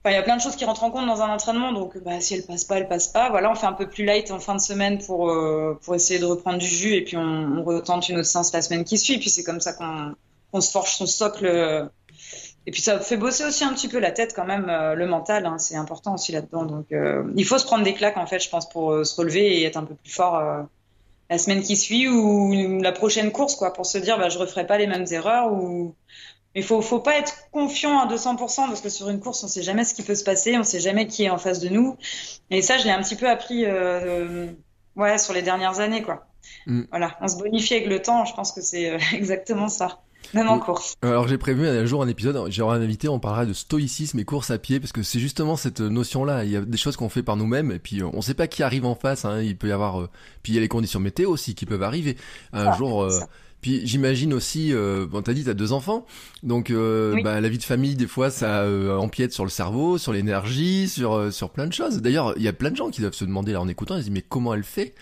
[0.06, 1.98] Enfin, il y a plein de choses qui rentrent en compte dans un entraînement, donc
[1.98, 3.28] bah, si elle passe pas, elle passe pas.
[3.30, 6.20] Voilà, on fait un peu plus light en fin de semaine pour euh, pour essayer
[6.20, 9.14] de reprendre du jus et puis on, retente une autre séance la semaine qui suit.
[9.14, 11.90] Et puis c'est comme ça qu'on se forge son socle.
[12.66, 15.06] Et puis ça fait bosser aussi un petit peu la tête quand même, euh, le
[15.06, 16.64] mental, hein, c'est important aussi là-dedans.
[16.64, 19.14] Donc euh, il faut se prendre des claques en fait, je pense, pour euh, se
[19.14, 20.66] relever et être un peu plus fort
[21.28, 24.66] la semaine qui suit ou la prochaine course, quoi, pour se dire, bah, je referai
[24.66, 25.94] pas les mêmes erreurs ou.
[26.56, 29.62] Mais faut, faut pas être confiant à 200% parce que sur une course, on sait
[29.62, 31.98] jamais ce qui peut se passer, on sait jamais qui est en face de nous.
[32.50, 34.46] Et ça, je l'ai un petit peu appris, euh,
[34.96, 36.26] ouais, sur les dernières années, quoi.
[36.66, 36.84] Mm.
[36.88, 38.24] Voilà, on se bonifie avec le temps.
[38.24, 40.00] Je pense que c'est euh, exactement ça.
[40.32, 40.94] Même en course.
[41.02, 44.24] Alors j'ai prévu un jour un épisode, j'aurai un invité, on parlera de stoïcisme et
[44.24, 46.44] course à pied, parce que c'est justement cette notion-là.
[46.44, 48.62] Il y a des choses qu'on fait par nous-mêmes, et puis on sait pas qui
[48.62, 49.26] arrive en face.
[49.26, 49.42] Hein.
[49.42, 50.10] Il peut y avoir, euh...
[50.42, 52.16] puis il y a les conditions météo aussi qui peuvent arriver.
[52.52, 53.20] Un ah, jour, euh...
[53.66, 55.06] puis j'imagine aussi, euh...
[55.06, 56.06] bon t'as dit t'as deux enfants,
[56.44, 57.22] donc euh, oui.
[57.24, 60.88] bah, la vie de famille des fois ça euh, empiète sur le cerveau, sur l'énergie,
[60.88, 62.00] sur euh, sur plein de choses.
[62.00, 64.02] D'ailleurs il y a plein de gens qui doivent se demander là en écoutant, ils
[64.02, 64.94] se disent mais comment elle fait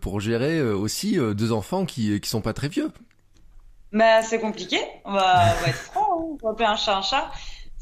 [0.00, 2.90] pour gérer aussi deux enfants qui qui sont pas très vieux?
[3.92, 4.78] Bah, c'est compliqué.
[5.04, 6.00] On va, on va être franc.
[6.00, 6.36] Hein.
[6.40, 7.30] On va appeler un chat un chat.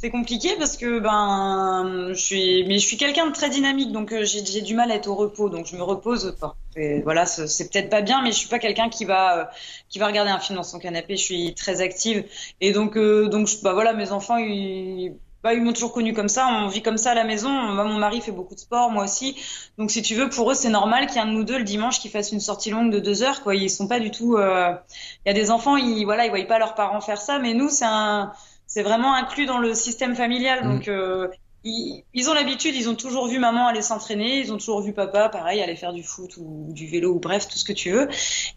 [0.00, 4.12] C'est compliqué parce que ben je suis mais je suis quelqu'un de très dynamique donc
[4.12, 6.36] euh, j'ai du mal à être au repos donc je me repose.
[6.76, 9.44] Et voilà c'est peut-être pas bien mais je suis pas quelqu'un qui va euh,
[9.88, 11.16] qui va regarder un film dans son canapé.
[11.16, 12.24] Je suis très active
[12.60, 16.28] et donc euh, donc bah voilà mes enfants ils bah, ils m'ont toujours connu comme
[16.28, 17.48] ça, on vit comme ça à la maison.
[17.48, 19.36] Moi, mon mari fait beaucoup de sport, moi aussi.
[19.78, 21.58] Donc, si tu veux, pour eux, c'est normal qu'il y ait un de nous deux
[21.58, 23.40] le dimanche qui fasse une sortie longue de deux heures.
[23.42, 23.54] Quoi.
[23.54, 24.36] Ils sont pas du tout.
[24.36, 24.74] Euh...
[25.24, 27.54] Il y a des enfants, ils voilà, ils voient pas leurs parents faire ça, mais
[27.54, 28.32] nous, c'est un,
[28.68, 30.64] c'est vraiment inclus dans le système familial.
[30.64, 30.72] Mmh.
[30.72, 31.26] Donc, euh,
[31.64, 34.92] ils, ils, ont l'habitude, ils ont toujours vu maman aller s'entraîner, ils ont toujours vu
[34.92, 37.90] papa, pareil, aller faire du foot ou du vélo ou bref, tout ce que tu
[37.90, 38.08] veux.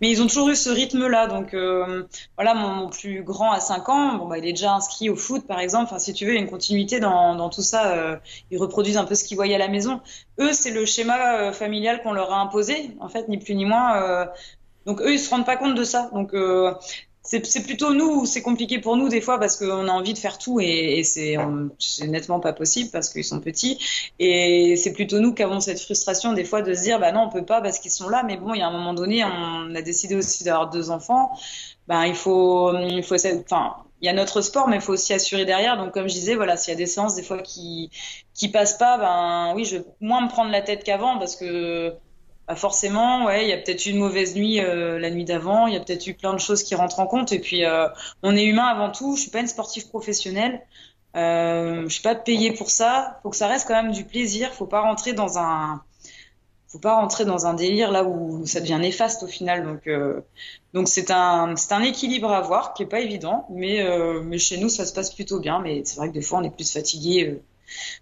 [0.02, 1.28] Mais ils ont toujours eu ce rythme-là.
[1.28, 2.04] Donc euh,
[2.36, 5.16] voilà, mon, mon, plus grand à 5 ans, bon bah il est déjà inscrit au
[5.16, 5.86] foot par exemple.
[5.86, 7.96] Enfin, si tu veux, il y a une continuité dans, dans tout ça.
[7.96, 8.18] Euh,
[8.52, 10.02] ils reproduisent un peu ce qu'ils voyaient à la maison.
[10.40, 13.66] Eux, c'est le schéma euh, familial qu'on leur a imposé, en fait, ni plus ni
[13.66, 13.98] moins.
[13.98, 14.26] Euh,
[14.86, 16.10] donc eux, ils se rendent pas compte de ça.
[16.14, 16.74] Donc euh,
[17.24, 20.38] c'est plutôt nous, c'est compliqué pour nous des fois parce qu'on a envie de faire
[20.38, 21.38] tout et, et c'est
[22.08, 23.78] nettement pas possible parce qu'ils sont petits.
[24.20, 27.22] Et c'est plutôt nous qui avons cette frustration des fois de se dire bah non
[27.22, 28.24] on peut pas parce qu'ils sont là.
[28.24, 31.32] Mais bon, il y a un moment donné, on a décidé aussi d'avoir deux enfants.
[31.88, 35.14] Ben il faut, il faut, enfin il y a notre sport, mais il faut aussi
[35.14, 35.78] assurer derrière.
[35.78, 37.92] Donc, comme je disais, voilà, s'il y a des séances des fois qui
[38.34, 41.94] qui passent pas, ben oui, je vais moins me prendre la tête qu'avant parce que
[42.52, 45.68] bah forcément, ouais, il y a peut-être eu une mauvaise nuit euh, la nuit d'avant,
[45.68, 47.32] il y a peut-être eu plein de choses qui rentrent en compte.
[47.32, 47.88] Et puis, euh,
[48.24, 49.16] on est humain avant tout.
[49.16, 50.62] Je suis pas une sportive professionnelle.
[51.16, 53.22] Euh, je suis pas payée pour ça.
[53.24, 54.54] Faut que ça reste quand même du plaisir.
[54.54, 55.82] Faut pas rentrer dans un,
[56.68, 59.64] faut pas rentrer dans un délire là où ça devient néfaste au final.
[59.64, 60.20] Donc, euh,
[60.74, 63.46] donc c'est un, c'est un équilibre à avoir qui est pas évident.
[63.50, 65.62] Mais, euh, mais chez nous, ça se passe plutôt bien.
[65.62, 67.42] Mais c'est vrai que des fois, on est plus fatigué euh,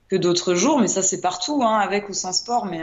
[0.07, 0.79] que d'autres jours.
[0.79, 2.65] Mais ça, c'est partout, hein, avec ou sans sport.
[2.65, 2.81] Mais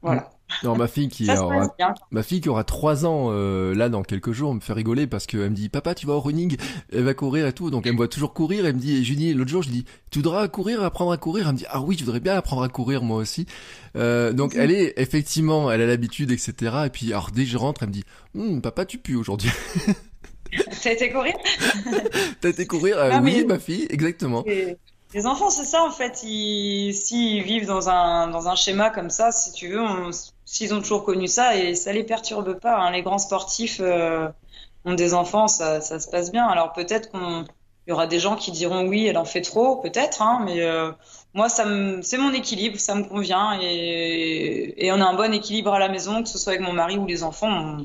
[0.00, 0.30] voilà.
[0.62, 1.74] Non, ma fille qui aura,
[2.10, 5.26] ma fille qui aura 3 ans euh, là dans quelques jours me fait rigoler parce
[5.26, 6.56] qu'elle me dit papa tu vas au running,
[6.92, 7.70] elle va courir et tout.
[7.70, 9.84] Donc elle me voit toujours courir, elle me dit et Julie l'autre jour je dis
[10.10, 12.62] tu voudras courir apprendre à courir, elle me dit ah oui je voudrais bien apprendre
[12.62, 13.46] à courir moi aussi.
[13.96, 17.56] Euh, donc elle est effectivement elle a l'habitude etc et puis alors dès que je
[17.56, 18.04] rentre elle me dit
[18.34, 19.50] hm, papa tu pues aujourd'hui.
[20.82, 21.34] T'as été courir?
[22.40, 22.98] T'as été courir?
[22.98, 24.44] Euh, Oui, ma fille, exactement.
[25.14, 26.16] Les enfants, c'est ça en fait.
[26.16, 29.80] S'ils ils vivent dans un dans un schéma comme ça, si tu veux,
[30.46, 32.78] s'ils ont toujours connu ça et ça les perturbe pas.
[32.78, 32.92] Hein.
[32.92, 34.28] Les grands sportifs euh,
[34.86, 36.46] ont des enfants, ça, ça se passe bien.
[36.46, 37.44] Alors peut-être qu'on
[37.86, 40.62] Il y aura des gens qui diront oui, elle en fait trop, peut-être, hein, mais
[40.62, 40.92] euh,
[41.34, 41.64] moi, ça
[42.02, 46.22] c'est mon équilibre, ça me convient et, on a un bon équilibre à la maison,
[46.22, 47.78] que ce soit avec mon mari ou les enfants.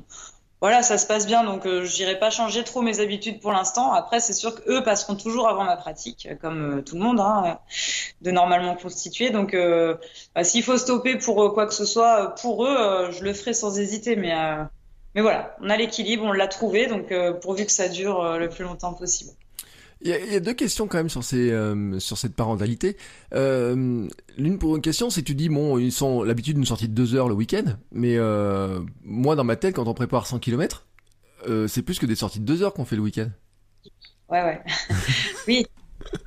[0.62, 3.52] Voilà, ça se passe bien, donc euh, je n'irai pas changer trop mes habitudes pour
[3.52, 3.93] l'instant.
[3.93, 7.60] Après, c'est sûr qu'eux passeront toujours avant ma pratique, comme euh, tout le monde, hein,
[8.21, 9.32] de normalement constitué.
[9.32, 9.56] Donc,
[10.36, 13.80] bah, s'il faut stopper pour quoi que ce soit, pour eux, je le ferai sans
[13.80, 14.15] hésiter.
[14.15, 14.34] Mais,
[15.15, 18.63] mais voilà, on a l'équilibre, on l'a trouvé, donc pourvu que ça dure le plus
[18.63, 19.32] longtemps possible.
[20.03, 22.97] Il y, a, deux questions quand même sur ces euh, sur cette parentalité.
[23.33, 26.93] Euh, L'une pour une question, c'est tu dis bon, ils sont l'habitude d'une sortie de
[26.93, 30.87] deux heures le week-end, mais euh, moi dans ma tête, quand on prépare 100 km,
[31.47, 33.29] euh, c'est plus que des sorties de deux heures qu'on fait le week-end.
[34.29, 34.61] Ouais ouais.
[35.47, 35.67] oui.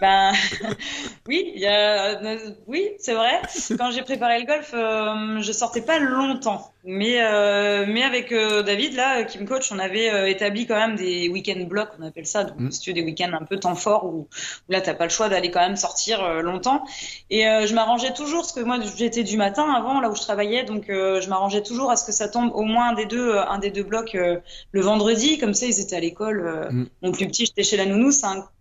[0.01, 0.33] Ben
[1.29, 2.21] oui, y a...
[2.67, 3.41] oui, c'est vrai.
[3.79, 6.75] Quand j'ai préparé le golf, euh, je sortais pas longtemps.
[6.87, 10.75] Mais, euh, mais avec euh, David, là, qui me coach, on avait euh, établi quand
[10.75, 12.45] même des week-end blocs, on appelle ça.
[12.45, 12.71] Donc, mm.
[12.73, 14.29] si tu veux, des week-ends un peu temps fort où,
[14.69, 16.85] où là, t'as pas le choix d'aller quand même sortir euh, longtemps.
[17.31, 20.65] Et je m'arrangeais toujours, parce que moi, j'étais du matin avant, là où je travaillais,
[20.65, 23.59] donc je m'arrangeais toujours à ce que ça tombe au moins un des deux, un
[23.59, 25.39] des deux blocs le vendredi.
[25.39, 26.69] Comme ça, ils étaient à l'école.
[26.71, 26.85] Mm.
[27.03, 28.13] Mon plus petit, j'étais chez la nounou.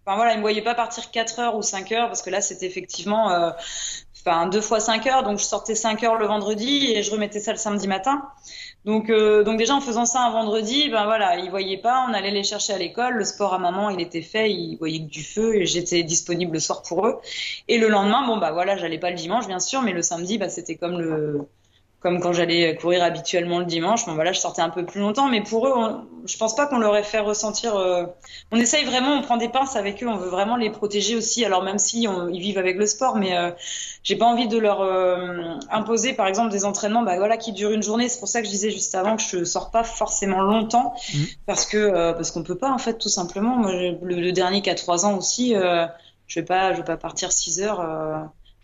[0.06, 2.42] Enfin, voilà, ils me voyaient pas partir 4 heures ou 5 heures, parce que là,
[2.42, 3.54] c'était effectivement
[4.26, 7.40] enfin deux fois 5 heures, donc je sortais 5 heures le vendredi et je remettais
[7.40, 8.24] ça le samedi matin.
[8.86, 12.14] Donc, euh, donc déjà en faisant ça un vendredi, ben voilà, ils voyaient pas, on
[12.14, 15.10] allait les chercher à l'école, le sport à maman il était fait, ils voyaient que
[15.10, 17.20] du feu et j'étais disponible le soir pour eux.
[17.68, 20.38] Et le lendemain, bon bah voilà, j'allais pas le dimanche bien sûr, mais le samedi,
[20.38, 21.48] bah c'était comme le
[22.04, 24.06] comme quand j'allais courir habituellement le dimanche.
[24.06, 26.78] Bon, voilà, je sortais un peu plus longtemps, mais pour eux, je pense pas qu'on
[26.78, 27.78] leur ait fait ressentir.
[27.78, 28.04] Euh,
[28.52, 31.46] on essaye vraiment, on prend des pinces avec eux, on veut vraiment les protéger aussi.
[31.46, 33.52] Alors même si ils vivent avec le sport, mais euh,
[34.04, 37.72] j'ai pas envie de leur euh, imposer, par exemple, des entraînements, bah voilà, qui durent
[37.72, 38.10] une journée.
[38.10, 41.24] C'est pour ça que je disais juste avant que je sors pas forcément longtemps, mmh.
[41.46, 43.56] parce que parce qu'on peut pas en fait, tout simplement.
[43.56, 47.32] Moi, le, dernier qui a trois ans aussi, je vais pas, je vais pas partir
[47.32, 47.80] six heures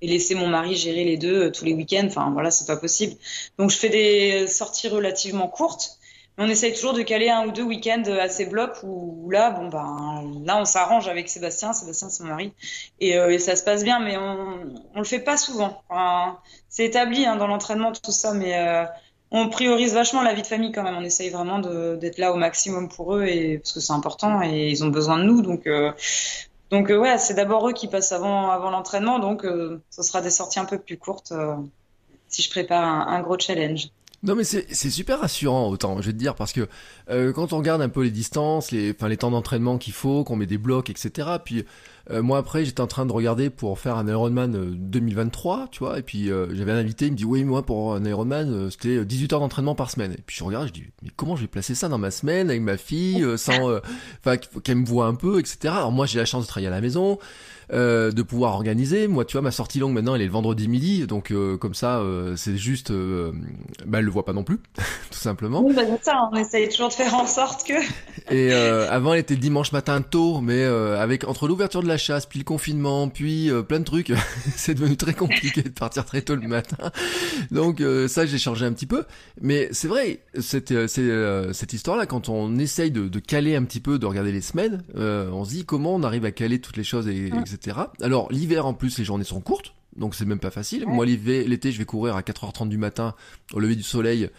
[0.01, 2.07] et laisser mon mari gérer les deux euh, tous les week-ends.
[2.07, 3.15] Enfin, voilà, c'est pas possible.
[3.57, 5.97] Donc, je fais des sorties relativement courtes.
[6.37, 9.51] Mais on essaye toujours de caler un ou deux week-ends à ces blocs où, là,
[9.51, 11.73] bon, ben, là, on s'arrange avec Sébastien.
[11.73, 12.53] Sébastien, c'est mon mari.
[12.99, 15.81] Et, euh, et, ça se passe bien, mais on, on le fait pas souvent.
[15.89, 18.85] Enfin, c'est établi hein, dans l'entraînement, tout ça, mais euh,
[19.31, 20.97] on priorise vachement la vie de famille quand même.
[20.97, 24.69] On essaye vraiment d'être là au maximum pour eux et parce que c'est important et
[24.69, 25.41] ils ont besoin de nous.
[25.41, 25.91] Donc, euh,
[26.71, 30.21] donc euh, ouais, c'est d'abord eux qui passent avant, avant l'entraînement, donc euh, ce sera
[30.21, 31.55] des sorties un peu plus courtes euh,
[32.27, 33.89] si je prépare un, gros challenge.
[34.21, 36.67] Non mais c'est super rassurant autant, je vais te dire, parce que
[37.07, 40.35] quand on regarde un peu les distances, les, enfin, les temps d'entraînement qu'il faut, qu'on
[40.35, 41.29] met des blocs, etc.
[41.43, 41.65] Puis
[42.11, 45.79] euh, moi après j'étais en train de regarder pour faire un Ironman 2023, euh, tu
[45.79, 48.71] vois, et puis euh, j'avais un invité, il me dit oui moi pour un Ironman
[48.71, 50.13] c'était 18 heures d'entraînement par semaine.
[50.13, 52.49] Et puis je regarde, je dis mais comment je vais placer ça dans ma semaine
[52.49, 53.79] avec ma fille, sans,
[54.19, 55.73] enfin qu'elle me voit un peu, etc.
[55.77, 57.19] Alors moi j'ai la chance de travailler à la maison.
[57.71, 59.07] Euh, de pouvoir organiser.
[59.07, 61.75] Moi, tu vois, ma sortie longue maintenant, elle est le vendredi midi, donc euh, comme
[61.75, 62.91] ça, euh, c'est juste,
[63.85, 64.57] bah, elle le voit pas non plus,
[65.11, 65.61] tout simplement.
[65.63, 67.73] Oui, bah, ça, on essaye toujours de faire en sorte que.
[68.33, 72.39] Et avant, elle était dimanche matin tôt, mais avec entre l'ouverture de la chasse, puis
[72.39, 74.13] le confinement, puis plein de trucs,
[74.55, 76.91] c'est devenu très compliqué de partir très tôt le matin.
[77.51, 79.03] Donc ça, j'ai changé un petit peu.
[79.41, 83.99] Mais c'est vrai, cette, cette histoire-là, quand on essaye de, de, caler un petit peu,
[83.99, 87.07] de regarder les semaines, on se dit comment on arrive à caler toutes les choses,
[87.07, 87.58] et, etc.
[88.01, 90.85] Alors l'hiver en plus les journées sont courtes, donc c'est même pas facile.
[90.87, 93.15] Moi l'été je vais courir à 4h30 du matin
[93.53, 94.29] au lever du soleil.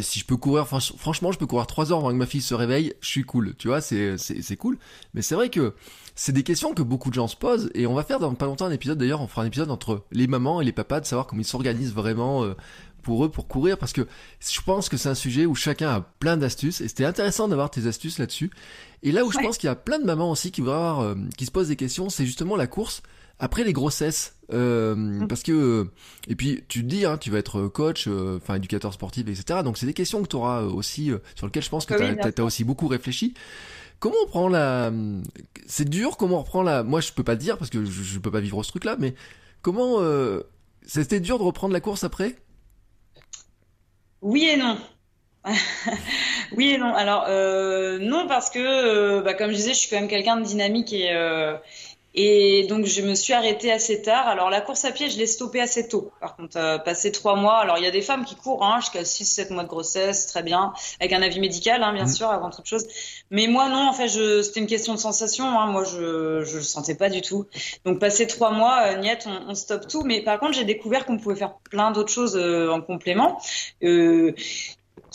[0.00, 2.54] si je peux courir, franchement, je peux courir 3 heures avant que ma fille se
[2.54, 4.78] réveille, je suis cool, tu vois, c'est, c'est, cool.
[5.14, 5.74] Mais c'est vrai que
[6.16, 8.46] c'est des questions que beaucoup de gens se posent, et on va faire dans pas
[8.46, 11.06] longtemps un épisode, d'ailleurs, on fera un épisode entre les mamans et les papas, de
[11.06, 12.54] savoir comment ils s'organisent vraiment euh,
[13.02, 14.08] pour eux pour courir, parce que
[14.40, 17.70] je pense que c'est un sujet où chacun a plein d'astuces, et c'était intéressant d'avoir
[17.70, 18.50] tes astuces là-dessus.
[19.02, 21.14] Et là où je pense qu'il y a plein de mamans aussi qui avoir, euh,
[21.36, 23.02] qui se posent des questions, c'est justement la course
[23.38, 24.34] après les grossesses.
[24.52, 25.28] Euh, mm.
[25.28, 25.90] Parce que euh,
[26.28, 29.60] et puis tu te dis, hein, tu vas être coach, enfin éducateur sportif, etc.
[29.62, 32.44] Donc c'est des questions que tu auras aussi sur lesquelles je pense que tu as,
[32.44, 33.34] aussi beaucoup réfléchi.
[33.98, 34.92] Comment on prend la
[35.66, 36.16] C'est dur.
[36.16, 38.40] Comment on reprend la Moi, je peux pas dire parce que je, je peux pas
[38.40, 38.96] vivre ce truc-là.
[38.98, 39.14] Mais
[39.62, 40.00] comment
[40.86, 42.36] C'était dur de reprendre la course après?
[44.22, 44.78] Oui et non.
[46.56, 46.92] oui et non.
[46.94, 50.36] Alors euh, non parce que, euh, bah, comme je disais, je suis quand même quelqu'un
[50.36, 51.56] de dynamique et euh,
[52.16, 54.26] et donc, je me suis arrêtée assez tard.
[54.26, 56.10] Alors, la course à pied, je l'ai stoppée assez tôt.
[56.20, 57.58] Par contre, euh, passé trois mois.
[57.58, 60.42] Alors, il y a des femmes qui courent hein, jusqu'à 6-7 mois de grossesse, très
[60.42, 62.08] bien, avec un avis médical, hein, bien mmh.
[62.08, 62.86] sûr, avant toute chose.
[63.30, 65.44] Mais moi, non, en fait, c'était une question de sensation.
[65.44, 65.66] Hein.
[65.66, 67.46] Moi, je je le sentais pas du tout.
[67.84, 70.02] Donc, passé trois mois, euh, niet, on, on stoppe tout.
[70.02, 73.40] Mais par contre, j'ai découvert qu'on pouvait faire plein d'autres choses euh, en complément.
[73.82, 74.32] Euh,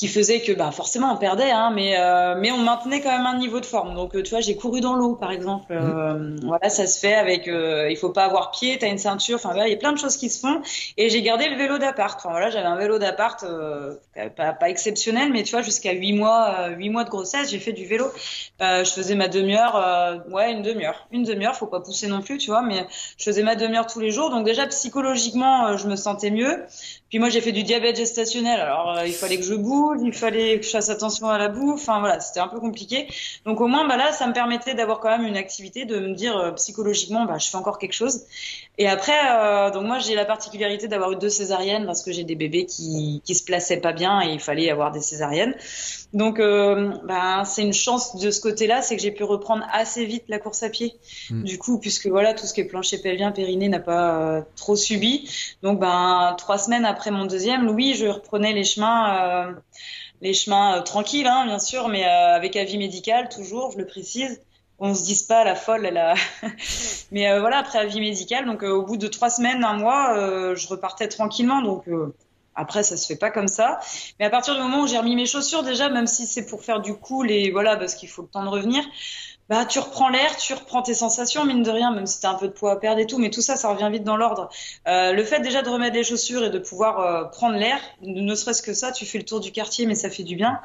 [0.01, 3.27] qui faisait que bah forcément on perdait hein, mais euh, mais on maintenait quand même
[3.27, 3.93] un niveau de forme.
[3.93, 5.65] Donc euh, tu vois j'ai couru dans l'eau par exemple.
[5.69, 9.49] Euh, voilà ça se fait avec il faut pas avoir pied t'as une ceinture enfin
[9.49, 10.63] voilà il y a plein de choses qui se font.
[10.97, 12.17] Et j'ai gardé le vélo d'appart.
[12.17, 13.45] Enfin voilà j'avais un vélo d'appart
[14.35, 17.73] pas, pas exceptionnel mais tu vois jusqu'à huit mois huit mois de grossesse j'ai fait
[17.73, 18.07] du vélo.
[18.59, 21.07] Je faisais ma demi-heure ouais une demi-heure.
[21.11, 22.87] Une demi-heure faut pas pousser non plus tu vois mais
[23.19, 24.31] je faisais ma demi-heure tous les jours.
[24.31, 26.65] Donc déjà psychologiquement je me sentais mieux
[27.11, 28.57] puis moi, j'ai fait du diabète gestationnel.
[28.61, 31.49] Alors, euh, il fallait que je bouge, il fallait que je fasse attention à la
[31.49, 31.81] bouffe.
[31.81, 33.05] Enfin, voilà, c'était un peu compliqué.
[33.45, 36.15] Donc, au moins, bah, là, ça me permettait d'avoir quand même une activité, de me
[36.15, 38.21] dire euh, psychologiquement, bah, je fais encore quelque chose.
[38.77, 42.23] Et après, euh, donc moi, j'ai la particularité d'avoir eu deux césariennes parce que j'ai
[42.23, 45.53] des bébés qui, qui se plaçaient pas bien et il fallait avoir des césariennes.
[46.13, 50.05] Donc, euh, bah, c'est une chance de ce côté-là, c'est que j'ai pu reprendre assez
[50.05, 50.93] vite la course à pied.
[51.29, 51.43] Mm.
[51.43, 55.29] Du coup, puisque voilà, tout ce qui est plancher pelvien, périnée n'a pas trop subi.
[55.63, 59.53] Donc, ben, trois semaines après mon deuxième, oui, je reprenais les chemins, euh,
[60.21, 63.85] les chemins euh, tranquilles, hein, bien sûr, mais euh, avec avis médical toujours, je le
[63.85, 64.41] précise.
[64.79, 66.15] On se dise pas la folle, elle a...
[67.11, 71.07] mais voilà, après avis médical, donc au bout de trois semaines, un mois, je repartais
[71.07, 71.85] tranquillement, donc.
[72.55, 73.79] Après, ça se fait pas comme ça.
[74.19, 76.63] Mais à partir du moment où j'ai remis mes chaussures, déjà, même si c'est pour
[76.63, 78.83] faire du cool et voilà, parce qu'il faut le temps de revenir,
[79.51, 82.29] bah, tu reprends l'air, tu reprends tes sensations, mine de rien, même si tu as
[82.29, 84.15] un peu de poids à perdre et tout, mais tout ça, ça revient vite dans
[84.15, 84.49] l'ordre.
[84.87, 88.33] Euh, le fait déjà de remettre les chaussures et de pouvoir euh, prendre l'air, ne
[88.33, 90.61] serait-ce que ça, tu fais le tour du quartier, mais ça fait du bien.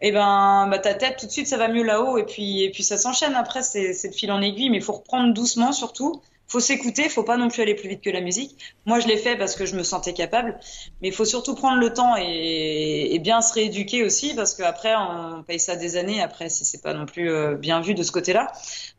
[0.00, 2.62] Et eh ben, bah, ta tête, tout de suite, ça va mieux là-haut, et puis,
[2.62, 5.72] et puis ça s'enchaîne après, c'est de fil en aiguille, mais il faut reprendre doucement
[5.72, 8.58] surtout faut s'écouter, faut pas non plus aller plus vite que la musique.
[8.86, 10.58] Moi, je l'ai fait parce que je me sentais capable,
[11.00, 14.94] mais il faut surtout prendre le temps et, et bien se rééduquer aussi parce qu'après,
[14.96, 18.02] on paye ça des années après si c'est pas non plus euh, bien vu de
[18.02, 18.50] ce côté-là.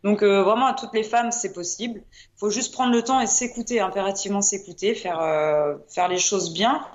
[0.04, 2.02] Donc euh, vraiment à toutes les femmes, c'est possible.
[2.38, 6.86] Faut juste prendre le temps et s'écouter, impérativement s'écouter, faire euh, faire les choses bien.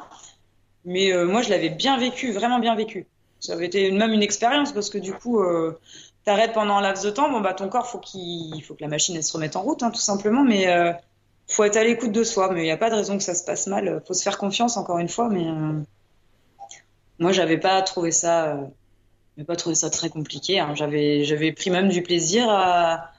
[0.85, 3.07] Mais moi, je l'avais bien vécu, vraiment bien vécu.
[3.41, 5.43] Ça avait été même une expérience parce que du coup,
[6.25, 8.89] t'arrêtes pendant un laps de temps, bon bah ton corps faut qu'il faut que la
[8.89, 10.93] machine elle se remette en route hein, tout simplement, mais euh,
[11.49, 12.53] faut être à l'écoute de soi.
[12.53, 14.03] Mais il n'y a pas de raison que ça se passe mal.
[14.07, 15.29] Faut se faire confiance encore une fois.
[15.29, 15.81] Mais euh,
[17.19, 18.57] moi j'avais pas trouvé ça,
[19.39, 20.61] euh, pas trouvé ça très compliqué.
[20.61, 20.75] Hein.
[20.75, 23.11] J'avais j'avais pris même du plaisir à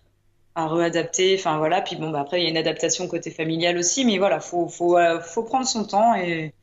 [0.55, 1.35] à réadapter.
[1.37, 1.81] Enfin voilà.
[1.81, 4.67] Puis bon bah après il y a une adaptation côté familial aussi, mais voilà faut
[4.67, 6.53] faut euh, faut prendre son temps et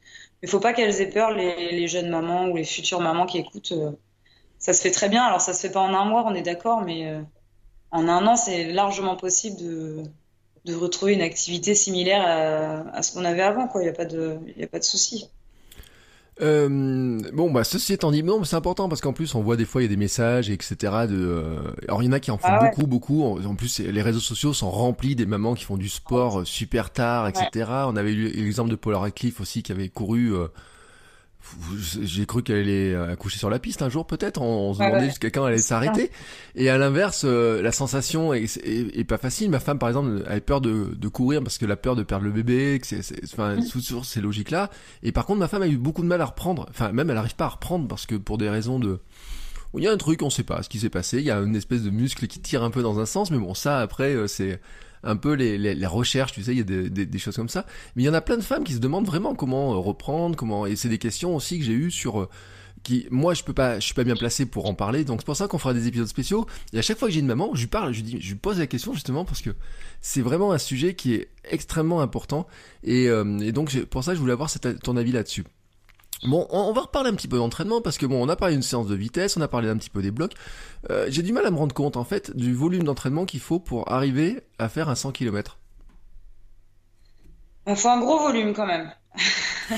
[0.43, 3.39] il faut pas qu'elles aient peur les, les, jeunes mamans ou les futures mamans qui
[3.39, 3.75] écoutent
[4.63, 5.25] ça se fait très bien.
[5.25, 7.21] Alors, ça se fait pas en un mois, on est d'accord, mais euh,
[7.91, 10.03] en un an, c'est largement possible de,
[10.65, 13.69] de retrouver une activité similaire à, à ce qu'on avait avant.
[13.75, 15.29] Il n'y a pas de, y a pas de souci.
[16.41, 19.67] Euh, bon bah ceci étant dit, non c'est important parce qu'en plus on voit des
[19.67, 20.75] fois il y a des messages etc.
[21.07, 23.23] De, euh, alors il y en a qui en font ah beaucoup beaucoup.
[23.23, 27.29] En, plus les réseaux sociaux sont remplis des mamans qui font du sport super tard
[27.29, 27.71] etc.
[27.87, 30.33] On avait eu l'exemple de Paula Radcliffe aussi qui avait couru
[32.01, 35.19] j'ai cru qu'elle allait accoucher sur la piste un jour peut-être on, se demandait si
[35.19, 36.11] quelqu'un allait s'arrêter.
[36.55, 39.51] Et à l'inverse euh, la sensation est, est, pas facile.
[39.51, 42.03] Ma femme par exemple elle a peur de, de courir parce que la peur de
[42.03, 44.71] perdre le bébé que c'est enfin sur ces logiques là
[45.03, 46.67] et par contre ma femme a eu beaucoup de mal à reprendre.
[46.71, 49.01] Enfin même elle arrive pas à reprendre parce que pour des raisons de
[49.75, 51.19] il y a un truc on sait pas ce qui s'est passé.
[51.19, 53.31] Il y a une espèce de muscle qui tire un peu dans un sens.
[53.31, 54.61] Mais bon ça après euh, c'est
[55.03, 57.49] un peu les, les, recherches, tu sais, il y a des, des, des, choses comme
[57.49, 57.67] ça.
[57.97, 60.37] Mais il y en a plein de femmes qui se demandent vraiment comment euh, reprendre,
[60.37, 60.67] comment.
[60.67, 62.29] Et c'est des questions aussi que j'ai eues sur euh,
[62.83, 65.27] qui moi je peux pas je suis pas bien placé pour en parler donc c'est
[65.27, 67.51] pour ça qu'on fera des épisodes spéciaux et à chaque fois que j'ai une maman
[67.55, 69.51] je lui parle je lui dis je lui pose la question justement parce que
[70.01, 72.45] c'est vraiment un sujet qui est extrêmement important
[72.83, 74.51] et, euh, et donc pour ça je voulais avoir
[74.83, 75.45] ton avis là-dessus
[76.23, 78.63] Bon, on va reparler un petit peu d'entraînement parce que bon, on a parlé d'une
[78.63, 80.35] séance de vitesse, on a parlé un petit peu des blocs.
[80.91, 83.59] Euh, j'ai du mal à me rendre compte en fait du volume d'entraînement qu'il faut
[83.59, 85.59] pour arriver à faire un 100 km.
[87.67, 88.93] Il faut un gros volume quand même.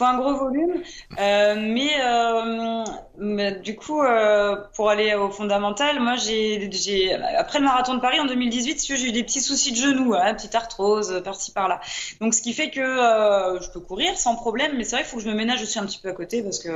[0.00, 0.82] faut un gros volume,
[1.18, 7.66] euh, mais, euh, du coup, euh, pour aller au fondamental, moi j'ai, j'ai après le
[7.66, 11.20] marathon de Paris en 2018, j'ai eu des petits soucis de genoux, hein, petite arthrose
[11.22, 11.80] par-ci par-là.
[12.22, 15.18] Donc ce qui fait que je peux courir sans problème, mais c'est vrai qu'il faut
[15.18, 16.70] que je me ménage aussi un petit peu à côté parce que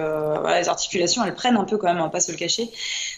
[0.58, 2.68] les articulations elles prennent un peu quand même, on va pas se le cacher.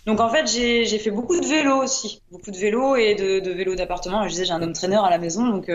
[0.06, 3.50] Donc en fait j'ai, fait beaucoup de vélo aussi, beaucoup de vélo et de, de
[3.50, 4.22] vélo d'appartement.
[4.22, 5.68] Je disais j'ai un homme trainer à la maison, donc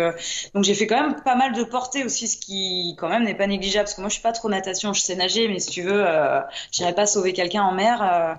[0.54, 3.36] donc j'ai fait quand même pas mal de portée aussi, ce qui quand même n'est
[3.36, 5.82] pas négligeable parce que moi je pas trop natation, je sais nager, mais si tu
[5.82, 8.02] veux, euh, j'irai pas sauver quelqu'un en mer.
[8.02, 8.34] Euh,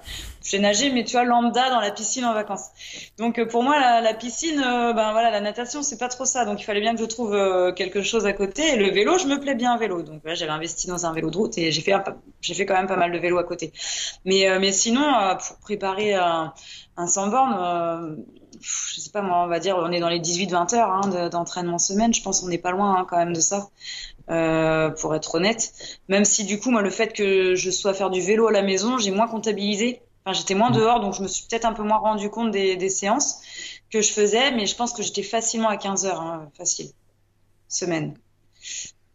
[0.45, 2.71] je sais nager, mais tu vois, lambda dans la piscine en vacances.
[3.19, 6.45] Donc euh, pour moi, la, piscine, euh, ben voilà, la natation, c'est pas trop ça.
[6.45, 8.77] Donc il fallait bien que je trouve quelque chose à côté.
[8.77, 10.03] Le vélo, je me plais bien en vélo.
[10.03, 11.95] Donc là, j'avais investi dans un vélo de route et j'ai fait,
[12.41, 13.73] j'ai fait quand même pas mal de vélo à côté.
[14.25, 15.05] Mais, mais sinon,
[15.47, 16.53] pour préparer un,
[16.97, 18.17] un 100 bornes,
[18.61, 21.79] je sais pas moi, on va dire, on est dans les 18-20 heures hein, d'entraînement
[21.79, 22.15] semaine.
[22.15, 23.69] Je pense qu'on n'est pas loin hein, quand même de ça.
[24.31, 25.73] Euh, pour être honnête.
[26.09, 28.63] Même si du coup, moi, le fait que je sois faire du vélo à la
[28.63, 30.01] maison, j'ai moins comptabilisé.
[30.25, 32.77] Enfin, j'étais moins dehors, donc je me suis peut-être un peu moins rendu compte des,
[32.77, 33.41] des, séances
[33.91, 36.91] que je faisais, mais je pense que j'étais facilement à 15 heures, hein, facile,
[37.69, 38.15] semaine.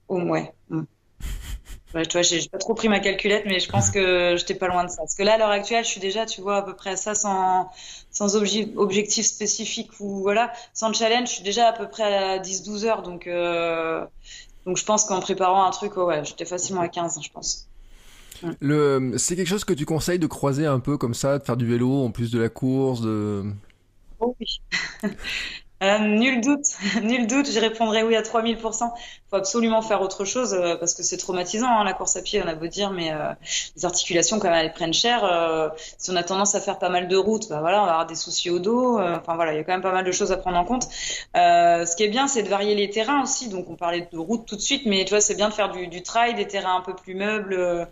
[0.10, 0.48] Au moins.
[0.70, 0.84] Mm.
[1.94, 4.68] Ouais, tu vois, j'ai pas trop pris ma calculette, mais je pense que j'étais pas
[4.68, 4.98] loin de ça.
[4.98, 6.96] Parce que là, à l'heure actuelle, je suis déjà, tu vois, à peu près à
[6.98, 7.72] ça sans,
[8.12, 12.86] sans objectif spécifique ou voilà, sans challenge, je suis déjà à peu près à 10-12
[12.86, 13.04] heures.
[13.04, 14.06] Donc, euh,
[14.68, 17.70] donc je pense qu'en préparant un truc, ouais, j'étais facilement à 15, je pense.
[18.60, 21.56] Le, c'est quelque chose que tu conseilles de croiser un peu comme ça, de faire
[21.56, 23.46] du vélo en plus de la course, de.
[24.20, 24.62] Oh oui.
[25.84, 26.66] Euh, nul doute,
[27.04, 28.92] nul doute, j'y répondrai oui à 3000%.
[28.96, 32.24] Il faut absolument faire autre chose euh, parce que c'est traumatisant hein, la course à
[32.24, 33.34] pied, on a beau dire, mais euh,
[33.76, 35.24] les articulations quand même elles prennent cher.
[35.24, 35.70] Euh,
[36.00, 38.08] si on a tendance à faire pas mal de routes, bah voilà, on va avoir
[38.08, 39.00] des soucis au dos.
[39.00, 40.66] Euh, enfin voilà, il y a quand même pas mal de choses à prendre en
[40.66, 40.88] compte.
[41.36, 43.50] ce qui est bien, c'est de varier les terrains aussi.
[43.50, 45.70] Donc on parlait de route tout de suite, mais tu vois, c'est bien de faire
[45.70, 47.88] du, du trail, des terrains un peu plus meubles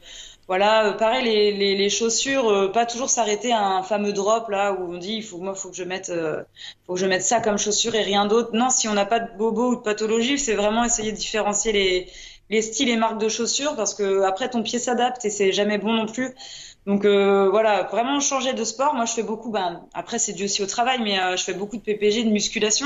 [0.47, 4.47] voilà, euh, pareil les, les, les chaussures, euh, pas toujours s'arrêter à un fameux drop
[4.49, 6.43] là où on dit il faut moi faut que je mette euh,
[6.85, 8.51] faut que je mette ça comme chaussure et rien d'autre.
[8.53, 11.71] Non, si on n'a pas de bobo ou de pathologie, c'est vraiment essayer de différencier
[11.71, 12.07] les
[12.51, 15.79] les styles et marques de chaussures parce que après ton pied s'adapte et c'est jamais
[15.79, 16.35] bon non plus.
[16.85, 18.93] Donc voilà, vraiment changer de sport.
[18.93, 19.49] Moi, je fais beaucoup.
[19.49, 22.85] Ben après, c'est dû aussi au travail, mais je fais beaucoup de PPG, de musculation.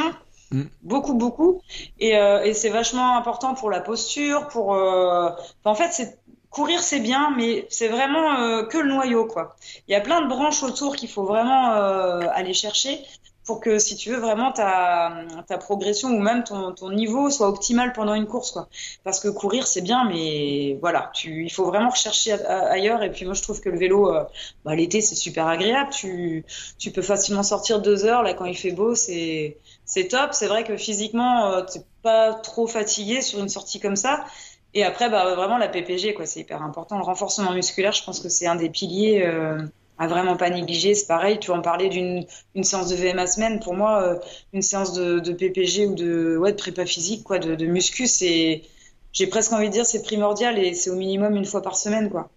[0.51, 0.61] Mm.
[0.83, 1.61] Beaucoup, beaucoup.
[1.99, 4.69] Et, et c'est vachement important pour la posture, pour.
[4.69, 6.18] en fait, c'est
[6.49, 9.55] courir c'est bien, mais c'est vraiment euh, que le noyau quoi.
[9.87, 12.99] Il y a plein de branches autour qu'il faut vraiment euh, aller chercher
[13.45, 15.11] pour que si tu veux vraiment ta,
[15.47, 18.67] ta progression ou même ton, ton niveau soit optimal pendant une course quoi.
[19.03, 23.01] Parce que courir c'est bien, mais voilà, tu, il faut vraiment rechercher ailleurs.
[23.01, 24.23] Et puis moi je trouve que le vélo, euh,
[24.65, 25.89] bah, l'été c'est super agréable.
[25.91, 26.45] Tu,
[26.77, 30.33] tu peux facilement sortir deux heures là quand il fait beau, c'est c'est top.
[30.33, 34.25] C'est vrai que physiquement t'es pas trop fatigué sur une sortie comme ça.
[34.73, 36.97] Et après, bah, vraiment la PPG, quoi, c'est hyper important.
[36.97, 39.57] Le renforcement musculaire, je pense que c'est un des piliers euh,
[39.97, 40.93] à vraiment pas négliger.
[40.93, 43.59] C'est pareil, tu en parlais d'une une séance de VMA semaine.
[43.59, 44.15] Pour moi, euh,
[44.53, 48.05] une séance de, de, PPG ou de, ouais, de prépa physique, quoi, de, de muscu,
[48.05, 48.63] c'est,
[49.11, 52.09] j'ai presque envie de dire, c'est primordial et c'est au minimum une fois par semaine,
[52.09, 52.29] quoi.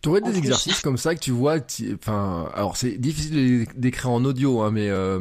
[0.00, 1.56] Tu aurais des exercices comme ça que tu vois,
[1.94, 5.18] enfin, alors c'est difficile d'écrire en audio, hein, mais euh,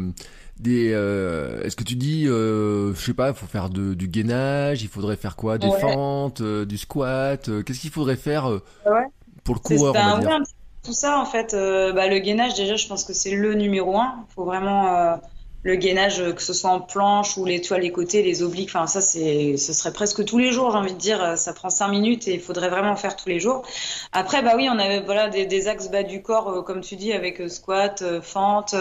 [0.59, 4.07] des euh, est-ce que tu dis euh, je sais pas il faut faire de, du
[4.07, 5.57] gainage il faudrait faire quoi?
[5.57, 9.05] Des fentes euh, du squat euh, qu'est-ce qu'il faudrait faire ouais.
[9.43, 10.39] pour le coureur on va dire?
[10.83, 14.25] tout ça en fait bah, le gainage déjà je pense que c'est le numéro un.
[14.29, 15.19] Il faut vraiment
[15.63, 18.87] le gainage, que ce soit en planche ou les toiles, les côtés, les obliques, enfin
[18.87, 21.37] ça c'est, ce serait presque tous les jours, j'ai envie de dire.
[21.37, 23.63] Ça prend cinq minutes et il faudrait vraiment faire tous les jours.
[24.11, 26.95] Après, bah oui, on avait voilà des, des axes bas du corps, euh, comme tu
[26.95, 28.75] dis, avec euh, squat, euh, fente.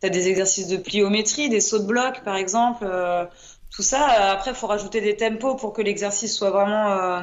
[0.00, 2.86] T'as des exercices de pliométrie, des sauts de bloc, par exemple.
[3.70, 4.06] tout ça.
[4.32, 7.22] Après, faut rajouter des tempos pour que l'exercice soit vraiment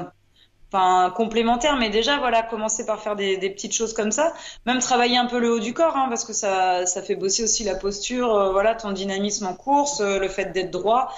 [0.72, 4.34] enfin complémentaire mais déjà voilà commencer par faire des, petites choses comme ça.
[4.66, 7.44] Même travailler un peu le haut du corps hein, parce que ça ça fait bosser
[7.44, 11.14] aussi la posture euh, voilà ton dynamisme en course euh, le fait d'être droit.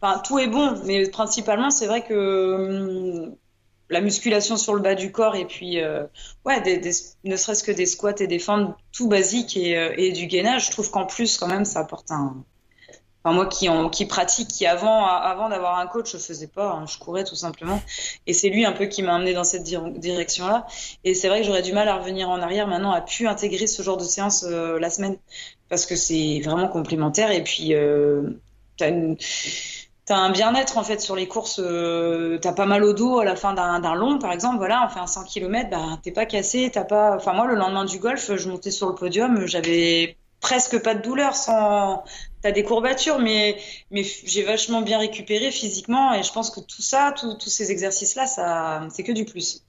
[0.00, 3.36] Enfin tout est bon mais principalement c'est vrai que hum,
[3.90, 6.04] la musculation sur le bas du corps et puis euh,
[6.44, 6.92] ouais des, des,
[7.24, 10.70] ne serait-ce que des squats et des fentes tout basiques et, et du gainage je
[10.70, 12.44] trouve qu'en plus quand même ça apporte un
[13.24, 16.86] Enfin, moi qui, qui pratique, qui avant, avant d'avoir un coach, je faisais pas, hein,
[16.86, 17.80] je courais tout simplement.
[18.26, 20.66] Et c'est lui un peu qui m'a amené dans cette direction-là.
[21.04, 23.66] Et c'est vrai que j'aurais du mal à revenir en arrière maintenant, à pu intégrer
[23.66, 25.16] ce genre de séance euh, la semaine,
[25.68, 27.30] parce que c'est vraiment complémentaire.
[27.30, 28.22] Et puis, euh,
[28.76, 29.16] t'as une
[30.04, 33.24] T'as un bien-être en fait sur les courses, euh, t'as pas mal au dos à
[33.24, 36.26] la fin d'un long par exemple, voilà, on fait un 100 km, bah t'es pas
[36.26, 37.14] cassé, t'as pas.
[37.14, 41.00] Enfin moi le lendemain du golf, je montais sur le podium, j'avais presque pas de
[41.00, 42.04] douleur sans
[42.42, 43.56] t'as des courbatures mais
[43.90, 48.16] mais j'ai vachement bien récupéré physiquement et je pense que tout ça tous ces exercices
[48.16, 49.62] là ça c'est que du plus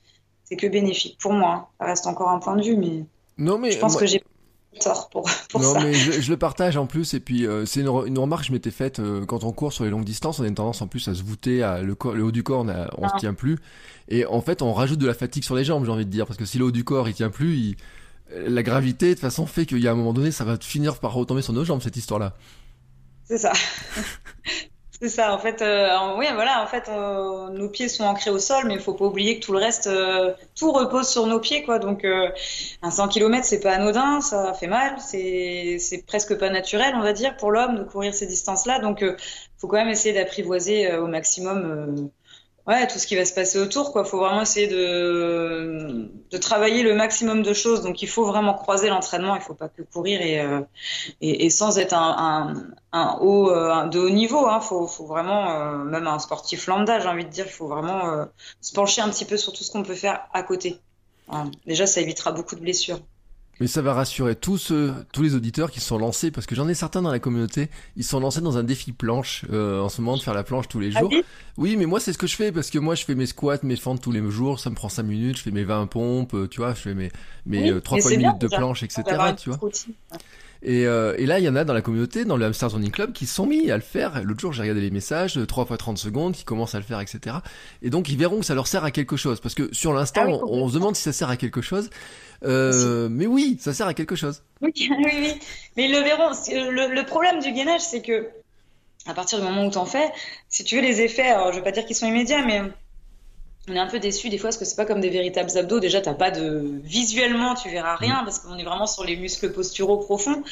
[0.43, 1.67] c'est que bénéfique pour moi hein.
[1.80, 3.05] ça reste encore un point de vue mais
[3.38, 4.21] non mais je pense que j'ai
[4.82, 8.07] tort pour, pour non, mais je, le partage en plus et puis euh, c'est une,
[8.07, 10.43] une, remarque que je m'étais faite euh, quand on court sur les longues distances on
[10.43, 12.61] a une tendance en plus à se voûter à le, corps, le haut du corps
[12.61, 13.19] on, a, on se ah.
[13.19, 13.59] tient plus
[14.09, 16.26] et en fait on rajoute de la fatigue sur les jambes j'ai envie de dire
[16.26, 17.76] parce que si le haut du corps il tient plus il
[18.36, 21.00] la gravité, de toute façon, fait qu'il y a un moment donné, ça va finir
[21.00, 22.34] par retomber sur nos jambes, cette histoire-là.
[23.26, 23.54] C'est ça.
[25.04, 28.40] C'est ça, en fait, euh, oui, voilà, en fait, euh, nos pieds sont ancrés au
[28.40, 31.42] sol, mais il faut pas oublier que tout le reste, euh, tout repose sur nos
[31.42, 31.78] pieds, quoi.
[31.78, 36.94] Donc, un 100 km, c'est pas anodin, ça fait mal, c'est, c'est presque pas naturel,
[36.96, 38.80] on va dire, pour l'homme de courir ces distances-là.
[38.80, 39.18] Donc, il
[39.58, 42.10] faut quand même essayer d'apprivoiser au maximum
[42.68, 44.05] ouais, tout ce qui va se passer autour, quoi.
[44.05, 47.82] Faut vraiment essayer de, de travailler le maximum de choses.
[47.82, 49.36] Donc, il faut vraiment croiser l'entraînement.
[49.36, 50.61] Il faut pas que courir et, euh,
[51.22, 52.53] et, et, sans être un,
[52.91, 54.47] un, un haut, euh, de haut niveau.
[54.47, 54.59] Hein.
[54.59, 58.26] Faut, faut vraiment, euh, même un sportif lambda, j'ai envie de dire, il faut vraiment
[58.61, 60.80] se pencher un petit peu sur tout ce qu'on peut faire à côté.
[61.66, 62.99] Déjà, ça évitera beaucoup de blessures.
[63.60, 64.74] Mais ça va rassurer tous
[65.12, 68.04] tous les auditeurs qui sont lancés, parce que j'en ai certains dans la communauté, ils
[68.04, 70.80] sont lancés dans un défi planche euh, en ce moment de faire la planche tous
[70.80, 71.12] les jours.
[71.58, 73.60] oui, mais moi c'est ce que je fais, parce que moi je fais mes squats,
[73.64, 76.34] mes fentes tous les jours, ça me prend 5 minutes, je fais mes 20 pompes,
[76.34, 77.12] euh, tu vois, je fais mes,
[77.45, 79.04] mes 3 euh, fois une minute de planche, etc.
[79.38, 79.60] Tu vois.
[80.64, 82.91] Et, euh, et, là, il y en a dans la communauté, dans le Hamster Running
[82.91, 84.24] Club, qui sont mis à le faire.
[84.24, 87.01] L'autre jour, j'ai regardé les messages, 3 fois 30 secondes, qui commencent à le faire,
[87.01, 87.38] etc.
[87.82, 89.41] Et donc, ils verront que ça leur sert à quelque chose.
[89.41, 91.89] Parce que sur l'instant, ah on, se demande si ça sert à quelque chose.
[92.44, 94.44] Euh, mais oui, ça sert à quelque chose.
[94.62, 95.34] Oui, oui, oui.
[95.78, 96.32] Mais ils le verront.
[96.50, 98.30] Le, le problème du gainage, c'est que
[99.06, 100.12] à partir du moment où tu en fais,
[100.50, 102.62] si tu veux les effets, alors je vais pas dire qu'ils sont immédiats, mais
[103.70, 105.80] on est un peu déçu des fois parce que c'est pas comme des véritables abdos.
[105.80, 109.52] Déjà, t'as pas de visuellement, tu verras rien parce qu'on est vraiment sur les muscles
[109.52, 110.44] posturaux profonds.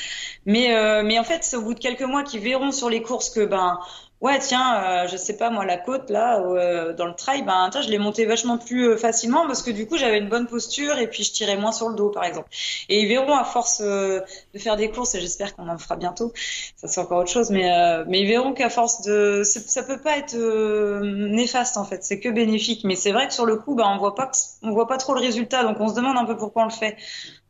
[0.46, 3.02] Mais euh, mais en fait, c'est au bout de quelques mois qu'ils verront sur les
[3.02, 3.80] courses que ben
[4.22, 7.70] ouais tiens euh, je sais pas moi la côte là euh, dans le trail ben
[7.72, 10.46] tiens je l'ai monté vachement plus euh, facilement parce que du coup j'avais une bonne
[10.46, 12.48] posture et puis je tirais moins sur le dos par exemple.
[12.88, 14.24] Et ils verront à force de
[14.58, 16.32] faire des courses et j'espère qu'on en fera bientôt
[16.76, 17.68] ça c'est encore autre chose mais
[18.08, 22.30] mais ils verront qu'à force de ça peut pas être néfaste en fait c'est que
[22.30, 22.84] bénéfique.
[22.84, 25.14] Mais c'est vrai que sur le coup ben on voit pas on voit pas trop
[25.16, 26.96] le résultat donc on se demande un peu pourquoi on le fait.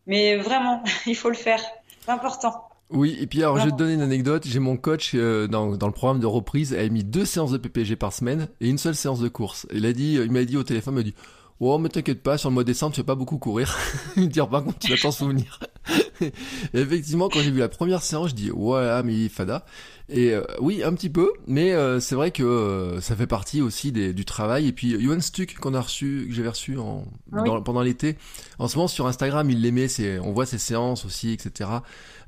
[0.08, 1.62] Mais vraiment il faut le faire.
[2.06, 4.44] C'est important oui, et puis alors je vais te donner une anecdote.
[4.46, 7.52] J'ai mon coach euh, dans, dans le programme de reprise, elle a mis deux séances
[7.52, 9.68] de PPG par semaine et une seule séance de course.
[9.74, 11.16] Il a dit, il m'a dit au téléphone, il m'a dit,
[11.60, 13.78] oh mais t'inquiète pas, sur le mois décembre tu vas pas beaucoup courir.
[14.18, 15.60] il me dit par contre tu vas t'en souvenir.
[16.74, 19.66] effectivement, quand j'ai vu la première séance, je dis ouais mais fada.
[20.14, 23.62] Et euh, oui, un petit peu, mais euh, c'est vrai que euh, ça fait partie
[23.62, 24.68] aussi des, du travail.
[24.68, 28.18] Et puis Johan Stuck qu'on a reçu, que j'avais reçu en, ah pendant l'été.
[28.60, 29.88] En ce moment sur Instagram, il l'aimait.
[29.88, 31.70] C'est, on voit ses séances aussi, etc.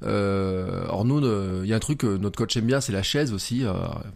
[0.04, 1.20] Euh, alors nous,
[1.64, 3.66] il y a un truc que notre coach aime bien, c'est la chaise aussi.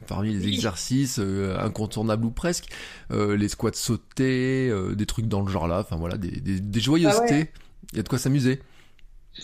[0.07, 1.19] parmi les exercices
[1.59, 2.69] incontournables ou presque,
[3.11, 5.79] les squats sautés, des trucs dans le genre là.
[5.79, 7.49] Enfin voilà, des, des, des joyeusetés.
[7.53, 7.59] Ah
[7.93, 8.61] il y a de quoi s'amuser.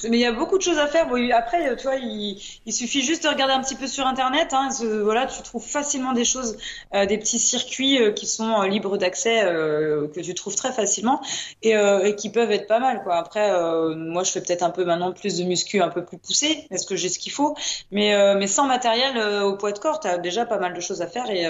[0.03, 1.07] Mais il y a beaucoup de choses à faire.
[1.07, 4.53] Bon, après, tu vois, il, il, suffit juste de regarder un petit peu sur Internet.
[4.53, 4.69] Hein,
[5.03, 6.57] voilà, tu trouves facilement des choses,
[6.93, 11.21] euh, des petits circuits euh, qui sont euh, libres d'accès, que tu trouves très facilement
[11.61, 13.03] et, et, qui peuvent être pas mal.
[13.03, 13.15] Quoi.
[13.15, 13.51] Après,
[13.95, 16.67] moi, je fais peut-être un peu maintenant plus de muscu, un peu plus poussé.
[16.71, 17.55] Est-ce que j'ai ce qu'il faut
[17.91, 21.01] Mais, mais sans matériel au poids de corps, tu as déjà pas mal de choses
[21.01, 21.47] à faire et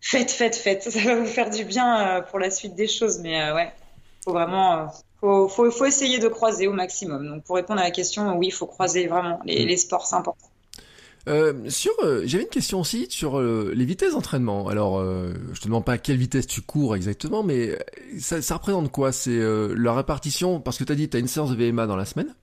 [0.00, 0.82] faites, faites, faites.
[0.90, 3.18] Ça va vous faire du bien pour la suite des choses.
[3.20, 3.72] Mais ouais,
[4.24, 7.26] faut vraiment faut, faut, faut, essayer de croiser au maximum.
[7.26, 10.16] Donc pour répondre à la question, oui, il faut croiser vraiment les, les sports, c'est
[10.16, 10.50] important.
[11.28, 14.68] Euh, sur, euh, j'avais une question aussi sur euh, les vitesses d'entraînement.
[14.68, 17.78] Alors, euh, je te demande pas à quelle vitesse tu cours exactement, mais
[18.18, 19.12] ça, ça représente quoi?
[19.12, 20.60] C'est la répartition?
[20.60, 22.34] Parce que tu as dit, tu as une séance de VMA dans la semaine.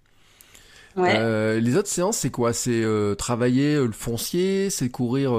[0.97, 2.53] Euh, les autres séances, c'est quoi?
[2.53, 5.33] C'est euh, travailler euh, le foncier, c'est courir,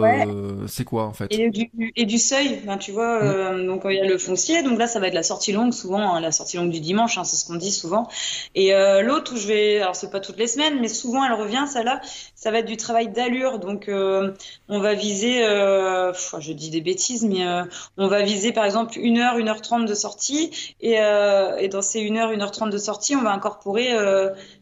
[0.67, 1.27] c'est quoi en fait?
[1.31, 3.53] Et du, et du seuil, ben, tu vois.
[3.53, 3.67] Mm.
[3.67, 6.15] donc il y a le foncier, donc là ça va être la sortie longue souvent,
[6.15, 8.09] hein, la sortie longue du dimanche, hein, c'est ce qu'on dit souvent.
[8.55, 11.65] Et l'autre où je vais, alors c'est pas toutes les semaines, mais souvent elle revient,
[11.69, 12.01] ça là,
[12.35, 13.59] ça va être du travail d'allure.
[13.59, 17.45] Donc on va viser, je dis des bêtises, mais
[17.97, 21.83] on va viser par exemple une heure, une heure trente de sortie, et, et dans
[21.83, 23.89] ces une heure, une heure trente de sortie, on va incorporer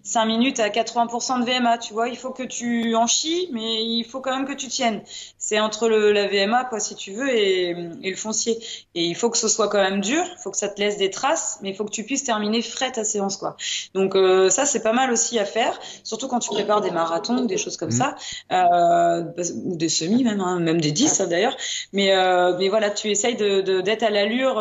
[0.03, 2.09] 5 minutes à 80% de VMA, tu vois.
[2.09, 5.03] Il faut que tu en chies, mais il faut quand même que tu tiennes.
[5.39, 7.71] C'est entre le, la VMA, quoi, si tu veux, et,
[8.03, 8.59] et, le foncier.
[8.95, 10.97] Et il faut que ce soit quand même dur, il faut que ça te laisse
[10.97, 13.57] des traces, mais il faut que tu puisses terminer frais ta séance, quoi.
[13.95, 17.39] Donc euh, ça, c'est pas mal aussi à faire, surtout quand tu prépares des marathons
[17.39, 17.93] ou des choses comme mmh.
[17.93, 18.15] ça,
[18.53, 19.23] euh,
[19.65, 21.57] ou des semis même, hein, même des 10 hein, d'ailleurs.
[21.93, 24.59] Mais, euh, mais voilà, tu essayes d'être de, à l'allure,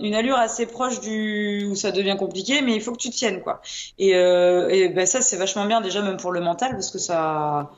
[0.00, 3.40] une allure assez proche du où ça devient compliqué, mais il faut que tu tiennes,
[3.40, 3.60] quoi.
[3.98, 7.70] Et et ben ça, c'est vachement bien déjà même pour le mental parce que ça,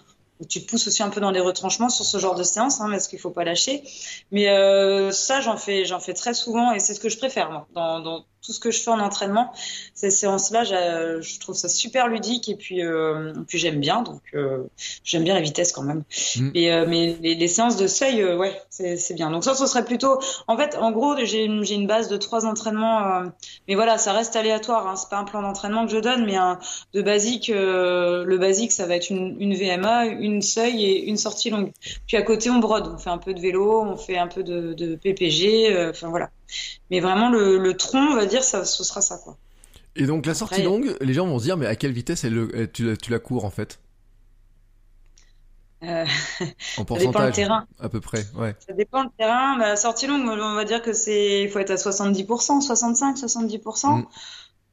[0.48, 2.88] tu te pousses aussi un peu dans les retranchements sur ce genre de séance, hein,
[2.90, 3.82] parce qu'il faut pas lâcher.
[4.30, 7.50] Mais euh, ça, j'en fais, j'en fais très souvent et c'est ce que je préfère
[7.50, 9.52] moi, dans, dans tout ce que je fais en entraînement.
[9.94, 14.62] Ces séances-là, je trouve ça super ludique et puis, euh, puis j'aime bien, donc euh,
[15.04, 16.04] j'aime bien la vitesse quand même.
[16.36, 16.50] Mm.
[16.54, 19.30] Et euh, mais les, les, séances de seuil, euh, ouais, c'est bien.
[19.30, 23.06] Donc ça, ce serait plutôt, en fait, en gros, j'ai une base de trois entraînements,
[23.06, 23.26] euh,
[23.68, 24.86] mais voilà, ça reste aléatoire.
[24.86, 26.58] Hein, c'est pas un plan d'entraînement que je donne, mais un,
[26.94, 31.50] de basique, le basique, ça va être une, une VMA, une seuil et une sortie
[31.50, 31.72] longue.
[32.06, 34.42] Puis à côté, on brode, on fait un peu de vélo, on fait un peu
[34.42, 36.30] de, de PPG, enfin voilà.
[36.90, 39.36] Mais vraiment, le, le, tronc, on va dire, ça, ce sera ça, quoi.
[39.96, 42.70] Et donc, la sortie longue, les gens vont se dire, mais à quelle vitesse elle,
[42.72, 43.80] tu, la, tu la cours, en fait?
[45.82, 46.04] Euh,
[46.40, 47.66] En ça dépend le pourcentage, terrain.
[47.80, 48.54] à peu près, ouais.
[48.66, 49.58] Ça dépend le terrain.
[49.58, 54.00] Bah, sortie longue, on va dire que c'est, il faut être à 70%, 65, 70%.
[54.00, 54.06] Mm.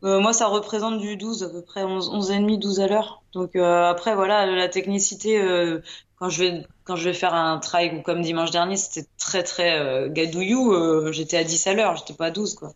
[0.03, 3.23] Euh, moi, ça représente du 12 à peu près, 11, 11,5, 12 à l'heure.
[3.31, 5.79] Donc euh, après, voilà, la technicité, euh,
[6.19, 9.43] quand je vais quand je vais faire un trail ou comme dimanche dernier, c'était très
[9.43, 10.73] très euh, gadouillou.
[10.73, 12.73] euh, j'étais à 10 à l'heure, j'étais pas à 12 quoi.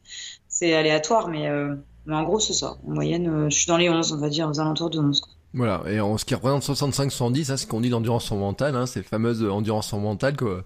[0.48, 1.76] C'est aléatoire, mais euh,
[2.06, 2.78] mais en gros c'est ça.
[2.88, 5.22] En moyenne, euh, je suis dans les 11, on va dire, aux alentours de 11.
[5.22, 5.34] Quoi.
[5.54, 8.86] Voilà, et en ce qui représente 65-70, ça c'est ce qu'on dit d'endurance mentale, hein,
[8.86, 10.64] ces fameuses endurance mentale que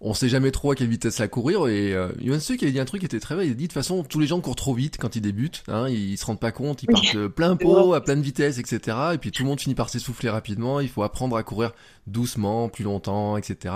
[0.00, 2.84] on sait jamais trop à quelle vitesse la courir et euh, qui avait dit un
[2.84, 4.56] truc qui était très vrai, il a dit de toute façon tous les gens courent
[4.56, 7.56] trop vite quand ils débutent, hein, ils, se rendent pas compte, ils partent euh, plein
[7.56, 8.96] pot, à pleine vitesse, etc.
[9.14, 11.72] Et puis tout le monde finit par s'essouffler rapidement, il faut apprendre à courir
[12.06, 13.74] doucement, plus longtemps, etc.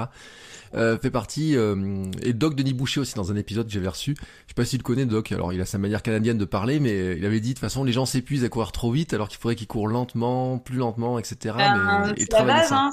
[0.75, 4.17] Euh, fait partie euh, et Doc Denis Boucher aussi dans un épisode que j'avais reçu.
[4.19, 5.31] Je sais pas s'il le connaît Doc.
[5.31, 7.85] Alors il a sa manière canadienne de parler, mais il avait dit de toute façon
[7.85, 11.19] les gens s'épuisent à courir trop vite alors qu'il faudrait qu'ils courent lentement, plus lentement,
[11.19, 11.55] etc.
[11.57, 12.91] Ben, mais et c'est la base, hein,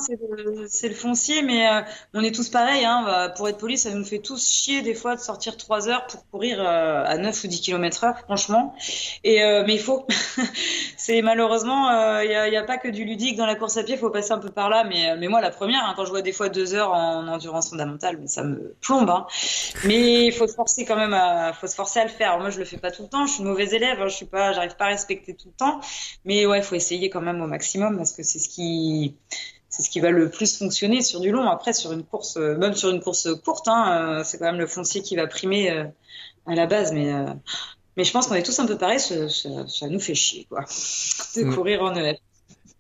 [0.67, 1.81] c'est le, foncier, mais euh,
[2.13, 2.85] on est tous pareils.
[2.85, 5.89] Hein, bah, pour être poli, ça nous fait tous chier des fois de sortir 3
[5.89, 8.75] heures pour courir euh, à 9 ou 10 km heure, franchement.
[9.23, 10.05] Et, euh, mais il faut.
[10.97, 11.89] c'est malheureusement,
[12.21, 14.31] il n'y a, pas que du ludique dans la course à pied, il faut passer
[14.31, 14.83] un peu par là.
[14.83, 17.69] Mais, mais moi, la première, hein, quand je vois des fois 2 heures en endurance
[17.69, 19.09] fondamentale, ça me plombe.
[19.09, 19.25] Hein.
[19.85, 22.37] Mais il faut se forcer quand même à, faut se forcer à le faire.
[22.39, 23.25] Moi, je le fais pas tout le temps.
[23.25, 24.01] Je suis une mauvaise élève.
[24.01, 25.79] hein, je suis pas, pas à respecter tout le temps.
[26.25, 29.15] Mais ouais, il faut essayer quand même au maximum parce que c'est ce qui,
[29.71, 31.49] c'est ce qui va le plus fonctionner sur du long.
[31.49, 34.59] Après, sur une course, euh, même sur une course courte, hein, euh, c'est quand même
[34.59, 35.85] le foncier qui va primer euh,
[36.45, 36.91] à la base.
[36.91, 37.11] Mais,
[37.97, 38.99] mais je pense qu'on est tous un peu pareils.
[38.99, 40.61] Ça, ça, ça nous fait chier, quoi,
[41.35, 41.55] de Mm.
[41.55, 42.17] courir en EF.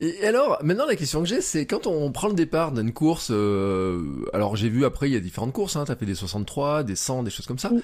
[0.03, 3.27] Et alors, maintenant la question que j'ai, c'est quand on prend le départ d'une course,
[3.29, 6.81] euh, alors j'ai vu après il y a différentes courses, hein, t'as fait des 63,
[6.83, 7.69] des 100, des choses comme ça.
[7.71, 7.81] Oui.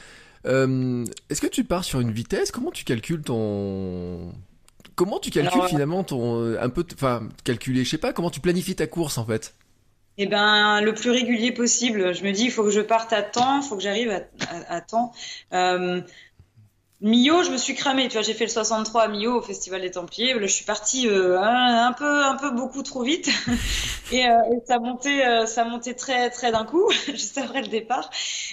[0.48, 2.50] Euh, Est-ce que tu pars sur une vitesse?
[2.52, 4.34] Comment tu calcules ton...
[4.98, 6.42] Comment tu calcules Alors, euh, finalement ton...
[6.42, 6.86] euh, Un peu...
[6.94, 9.56] Enfin, calculer, je sais pas, comment tu planifies ta course en fait?
[10.20, 12.16] Eh ben, le plus régulier possible.
[12.16, 14.22] Je me dis, il faut que je parte à temps, il faut que j'arrive à,
[14.50, 15.12] à, à temps.
[15.54, 16.02] Euh,
[17.02, 18.08] Millau, je me suis cramée.
[18.08, 20.36] Tu vois, j'ai fait le 63 à Millau au Festival des Templiers.
[20.42, 23.30] Je suis partie euh, un, un peu, un peu beaucoup trop vite,
[24.12, 27.68] et, euh, et ça montait, euh, ça montait très, très d'un coup, juste après le
[27.68, 28.10] départ.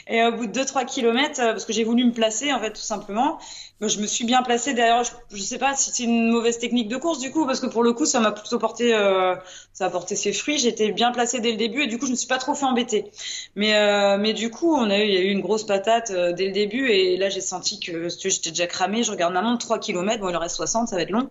[0.08, 2.82] Et au bout de 2-3 kilomètres, parce que j'ai voulu me placer, en fait, tout
[2.82, 3.38] simplement.
[3.80, 5.02] Je me suis bien placée derrière.
[5.04, 7.66] Je, je sais pas si c'est une mauvaise technique de course du coup, parce que
[7.66, 9.34] pour le coup, ça m'a plutôt porté, euh,
[9.72, 10.58] ça a porté ses fruits.
[10.58, 12.64] J'étais bien placée dès le début et du coup, je me suis pas trop fait
[12.64, 13.10] embêter.
[13.56, 16.10] Mais, euh, mais du coup, on a eu, il y a eu une grosse patate
[16.10, 19.02] euh, dès le début et là, j'ai senti que j'étais déjà cramée.
[19.02, 20.20] Je regarde ma montre, 3 km.
[20.20, 21.28] Bon, il en reste 60, ça va être long.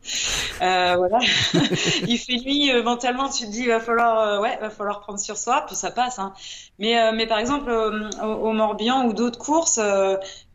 [0.61, 1.19] Euh, voilà.
[2.07, 5.01] il fait nuit, euh, mentalement, tu te dis, il va falloir, euh, ouais, va falloir
[5.01, 6.19] prendre sur soi, puis ça passe.
[6.19, 6.33] Hein.
[6.79, 9.79] Mais, mais par exemple, au, au Morbihan ou d'autres courses,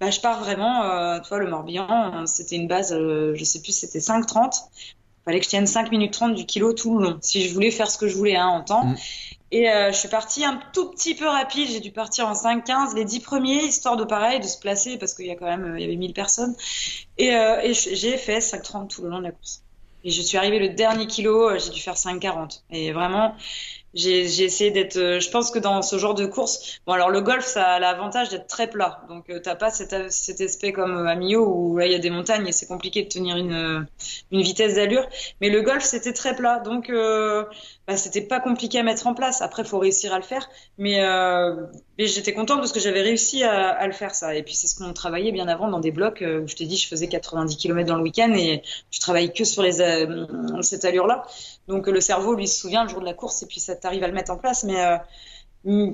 [0.01, 3.61] bah, je pars vraiment, euh, tu vois, le Morbihan, c'était une base, euh, je sais
[3.61, 4.69] plus, c'était 5,30.
[5.25, 7.71] Fallait que je tienne 5 minutes 30 du kilo tout le long, si je voulais
[7.71, 8.85] faire ce que je voulais hein, en temps.
[8.85, 8.97] Mm.
[9.51, 12.95] Et euh, je suis partie un tout petit peu rapide, j'ai dû partir en 5-15,
[12.95, 15.65] les 10 premiers, histoire de pareil, de se placer, parce qu'il y a quand même,
[15.65, 16.55] euh, il y avait 1000 personnes.
[17.17, 19.63] Et, euh, et j'ai fait 5,30 tout le long de la course.
[20.05, 22.63] Et je suis arrivée le dernier kilo, euh, j'ai dû faire 5,40.
[22.71, 23.35] Et vraiment,
[23.95, 24.97] j'ai essayé d'être.
[24.97, 27.79] euh, je pense que dans ce genre de course, bon alors le golf ça a
[27.81, 31.47] l'avantage d'être très plat, donc euh, t'as pas cet, cet aspect comme euh, à Millau
[31.47, 33.87] où là il y a des montagnes et c'est compliqué de tenir une
[34.31, 35.07] une vitesse d'allure.
[35.41, 37.45] Mais le golf c'était très plat, donc euh,
[37.89, 39.43] bah, c'était pas compliqué à mettre en place.
[39.43, 41.67] Après faut réussir à le faire, mais, euh,
[41.99, 44.37] mais j'étais contente parce que j'avais réussi à, à le faire ça.
[44.37, 46.67] Et puis c'est ce qu'on travaillait bien avant dans des blocs euh, où je t'ai
[46.67, 50.27] dit je faisais 90 km dans le week-end et tu travailles que sur les euh,
[50.63, 51.27] cette allure là.
[51.67, 54.05] Donc le cerveau, lui, se souvient le jour de la course et puis ça t'arrive
[54.05, 54.65] à le mettre en place.
[54.65, 54.85] Mais
[55.65, 55.93] euh,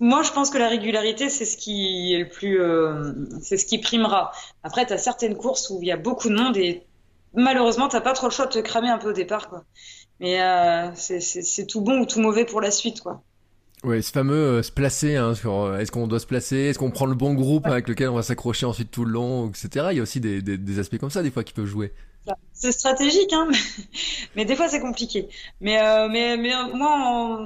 [0.00, 3.64] moi, je pense que la régularité, c'est ce qui est le plus, euh, c'est ce
[3.64, 4.32] qui primera.
[4.62, 6.86] Après, tu as certaines courses où il y a beaucoup de monde et
[7.32, 9.64] malheureusement, t'as pas trop le choix de te cramer un peu au départ, quoi.
[10.20, 13.22] Mais euh, c'est tout bon ou tout mauvais pour la suite, quoi.
[13.82, 16.78] Ouais, ce fameux euh, se placer, hein, sur euh, est-ce qu'on doit se placer, est-ce
[16.78, 19.88] qu'on prend le bon groupe avec lequel on va s'accrocher ensuite tout le long, etc.
[19.90, 21.92] Il y a aussi des, des, des aspects comme ça des fois qui peuvent jouer.
[22.52, 23.48] C'est stratégique, hein,
[24.36, 25.28] mais, des fois c'est compliqué.
[25.60, 26.90] Mais, euh, mais, mais moi,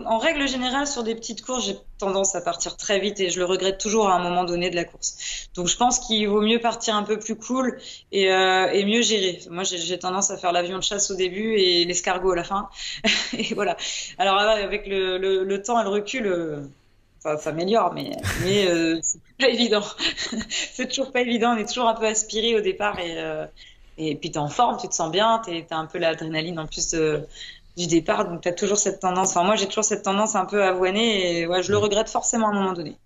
[0.06, 3.40] en, règle générale, sur des petites courses, j'ai tendance à partir très vite et je
[3.40, 5.48] le regrette toujours à un moment donné de la course.
[5.54, 7.78] Donc je pense qu'il vaut mieux partir un peu plus cool
[8.12, 9.40] et, euh, et mieux gérer.
[9.50, 12.68] Moi, j'ai tendance à faire l'avion de chasse au début et l'escargot à la fin.
[13.32, 13.76] Et voilà.
[14.18, 16.60] Alors avec le, le, le temps et le recul, euh,
[17.20, 18.12] ça s'améliore, mais,
[18.42, 19.84] mais euh, c'est pas évident.
[20.48, 21.54] c'est toujours pas évident.
[21.54, 23.46] On est toujours un peu aspiré au départ et, euh,
[23.98, 26.66] et puis t'es en forme, tu te sens bien, t'es- t'as un peu l'adrénaline en
[26.66, 27.18] plus euh,
[27.76, 29.30] du départ, donc t'as toujours cette tendance.
[29.30, 32.48] Enfin, moi, j'ai toujours cette tendance un peu avoinée et ouais, je le regrette forcément
[32.48, 32.96] à un moment donné.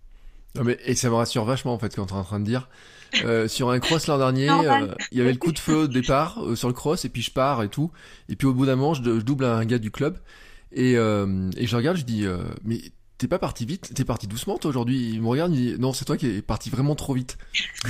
[0.55, 2.69] Non mais et ça me rassure vachement en fait quand t'es en train de dire.
[3.25, 5.87] Euh, sur un cross l'an dernier, euh, il y avait le coup de feu au
[5.87, 7.91] départ sur le cross et puis je pars et tout.
[8.29, 10.19] Et puis au bout d'un moment, je, je double un gars du club
[10.73, 12.27] Et, et je regarde, je dis,
[12.65, 12.81] mais
[13.19, 15.11] t'es pas parti vite, t'es parti doucement toi aujourd'hui?
[15.15, 17.39] Il me regarde, il dit, non, c'est toi qui es parti vraiment trop vite.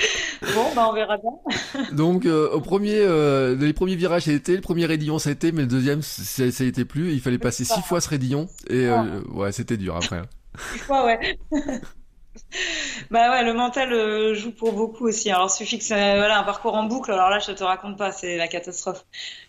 [0.54, 1.84] Bon, bah on verra bien.
[1.92, 5.52] Donc euh, au premier, euh, les premiers virages été, le premier raidillon ça a été,
[5.52, 7.12] mais le deuxième ça, été plus.
[7.12, 10.22] Il fallait passer six fois ce raidillon et euh, ouais c'était dur après.
[10.72, 11.38] Six fois, ouais.
[13.10, 15.30] Bah ouais, le mental joue pour beaucoup aussi.
[15.30, 17.10] Alors, suffit que c'est voilà, un parcours en boucle.
[17.12, 19.04] Alors là, je te raconte pas, c'est la catastrophe.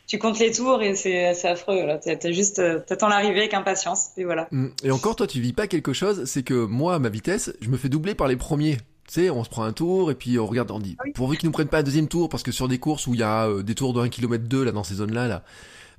[0.08, 1.86] Tu comptes les tours et c'est affreux.
[1.86, 4.48] Là, t'as juste t'attends l'arrivée avec impatience et voilà.
[4.52, 4.68] Mm.
[4.84, 7.70] Et encore toi tu vis pas quelque chose, c'est que moi à ma vitesse, je
[7.70, 8.78] me fais doubler par les premiers.
[9.12, 11.36] Tu sais, on se prend un tour et puis on regarde, on dit Ah pourvu
[11.38, 13.24] qu'ils nous prennent pas un deuxième tour parce que sur des courses où il y
[13.24, 15.44] a euh, des tours de 1 km 2 là dans ces zones là là.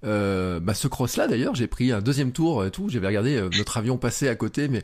[0.05, 2.89] Euh, bah ce cross là d'ailleurs j'ai pris un deuxième tour et tout.
[2.89, 4.83] J'avais regardé euh, notre avion passer à côté mais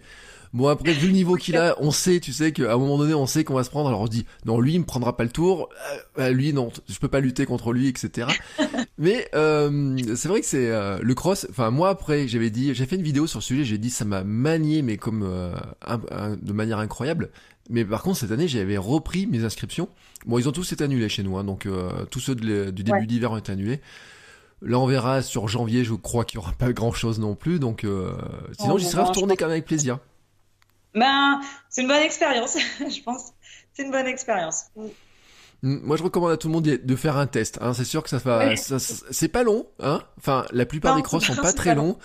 [0.55, 3.15] bon après vu le niveau qu'il a on sait tu sais qu'à un moment donné
[3.15, 3.89] on sait qu'on va se prendre.
[3.89, 5.71] Alors on se dit non lui il me prendra pas le tour.
[6.19, 8.29] Euh, euh, lui non je peux pas lutter contre lui etc
[8.99, 12.87] mais euh, c'est vrai que c'est euh, le cross enfin moi après j'avais dit j'ai
[12.87, 15.53] fait une vidéo sur le sujet j'ai dit ça m'a manié mais comme euh,
[15.85, 17.31] un- un- de manière incroyable
[17.69, 19.89] mais par contre cette année j'avais repris mes inscriptions
[20.27, 22.83] bon ils ont tous été annulés chez nous hein, donc euh, tous ceux de du
[22.83, 23.07] début Ouais.
[23.07, 23.81] d'hiver ont été annulés
[24.61, 27.61] Là, on verra sur janvier, je crois qu'il y aura pas grand chose non plus,
[27.61, 28.13] donc euh,
[28.59, 30.01] sinon Oh, j'y serais retourné quand même avec plaisir.
[30.95, 33.33] Ben, c'est une bonne expérience, je pense.
[33.73, 34.65] C'est une bonne expérience.
[35.63, 37.59] Moi, je recommande à tout le monde de faire un test.
[37.61, 37.75] Hein.
[37.75, 39.67] C'est sûr que ça va, c'est pas long.
[39.81, 40.01] Hein.
[40.19, 41.83] Enfin, la plupart Non, des crosс c'est sont pas- très long.
[41.87, 41.99] longs.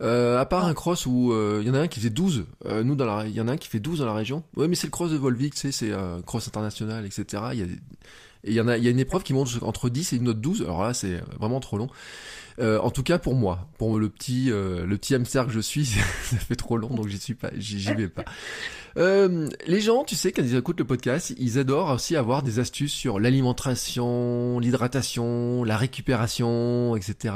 [0.00, 2.44] Euh, à part un cross où euh, il y en a un qui faisait 12.
[2.66, 4.44] Euh, nous, dans la, il y en a un qui fait 12 dans la région.
[4.56, 7.42] Ouais, mais c'est le cross de Volvic, tu sais, c'est euh, cross international, etc.
[7.52, 7.80] Il y a, des-
[8.44, 10.16] et il y en a, il y a une épreuve qui monte entre 10 et
[10.16, 10.62] une autre 12.
[10.62, 11.88] Alors là, c'est vraiment trop long.
[12.60, 15.60] Euh, en tout cas pour moi, pour le petit, euh, le petit hamster que je
[15.60, 15.86] suis,
[16.24, 18.24] ça fait trop long, donc j'y suis pas, j'y vais pas.
[18.96, 22.58] Euh, les gens, tu sais, quand ils écoutent le podcast, ils adorent aussi avoir des
[22.58, 27.34] astuces sur l'alimentation, l'hydratation, la récupération, etc.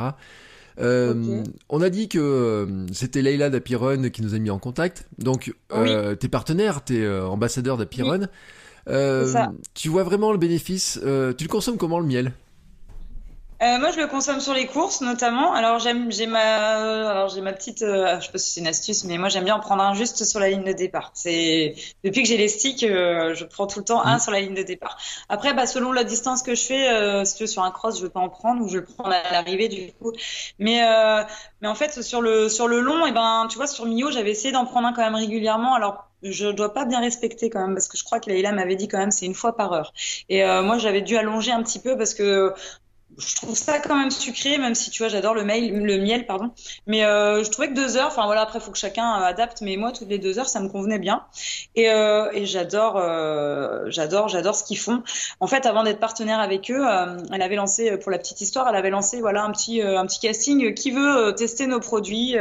[0.79, 1.47] Euh, Ok.
[1.69, 5.07] On a dit que euh, c'était Leila d'Apirun qui nous a mis en contact.
[5.19, 8.29] Donc, euh, t'es partenaire, t'es ambassadeur d'Apirun.
[8.89, 11.01] Euh, tu vois vraiment le bénéfice.
[11.05, 12.33] euh, tu le consommes comment le miel?
[13.63, 15.53] Euh, moi, je le consomme sur les courses, notamment.
[15.55, 18.67] Alors, j'aime, j'ai ma, alors j'ai ma petite, euh, je sais pas si c'est une
[18.67, 21.13] astuce, mais moi, j'aime bien en prendre un juste sur la ligne de départ.
[21.15, 24.19] C'est depuis que j'ai les sticks, euh, je prends tout le temps un Mhm.
[24.19, 24.99] sur la ligne de départ.
[25.29, 27.99] Après, bah, selon la distance que je fais, euh, si tu veux, sur un cross,
[27.99, 30.11] je veux pas en prendre ou je le prends à l'arrivée du coup.
[30.59, 31.23] Mais, euh,
[31.61, 34.31] mais en fait, sur le sur le long, et ben, tu vois, sur Mio, j'avais
[34.33, 35.75] essayé d'en prendre un quand même régulièrement.
[35.75, 38.77] Alors je dois pas bien respecter quand même parce que je crois que Leïla m'avait
[38.77, 39.93] dit quand même c'est une fois par heure.
[40.29, 42.53] Et euh, moi j'avais dû allonger un petit peu parce que
[43.19, 46.51] je trouve ça quand même sucré, même si tu vois, j'adore le le miel, pardon.
[46.87, 49.61] Mais euh, je trouvais que deux heures, enfin voilà, après faut que chacun euh, adapte,
[49.61, 51.25] mais moi toutes les deux heures, ça me convenait bien.
[51.75, 53.01] Et, euh, j'adore,
[53.91, 55.03] j'adore, j'adore ce qu'ils font.
[55.41, 56.85] En fait, avant d'être partenaire avec eux,
[57.33, 60.21] elle avait lancé, pour la petite histoire, elle avait lancé voilà un petit, un petit
[60.21, 60.75] casting.
[60.75, 62.37] Qui veut tester nos produits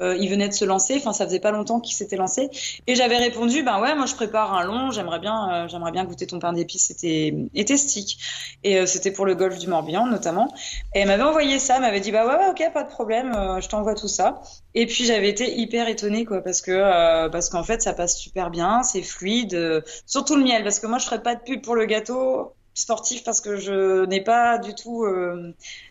[0.00, 2.50] euh, il venait de se lancer, enfin ça faisait pas longtemps qu'il s'était lancé,
[2.86, 6.26] et j'avais répondu ben ouais moi je prépare un long, j'aimerais bien, j'aimerais bien goûter
[6.26, 8.16] ton pain d'épices, c'était et tes sticks,
[8.62, 10.48] et c'était pour le golfe du Morbihan notamment,
[10.94, 13.68] et elle m'avait envoyé ça, m'avait dit bah ouais, ok pas de problème, euh, je
[13.68, 14.40] t'envoie tout ça,
[14.74, 18.16] et puis j'avais été hyper étonnée quoi parce que euh, parce qu'en fait ça passe
[18.16, 21.40] super bien, c'est fluide, euh, surtout le miel parce que moi je ferais pas de
[21.40, 25.04] pub pour le gâteau sportif parce que je n'ai pas du tout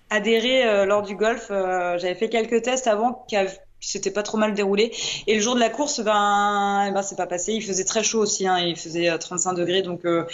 [0.10, 1.48] adhéré lors du golf.
[1.50, 3.26] J'avais fait quelques tests avant
[3.80, 4.91] s'étaient pas trop mal déroulés.
[5.28, 7.53] Et le jour de la course, ben, eh ben c'est pas passé.
[7.53, 10.25] Il faisait très chaud aussi, hein, il faisait euh, 35 degrés, donc euh,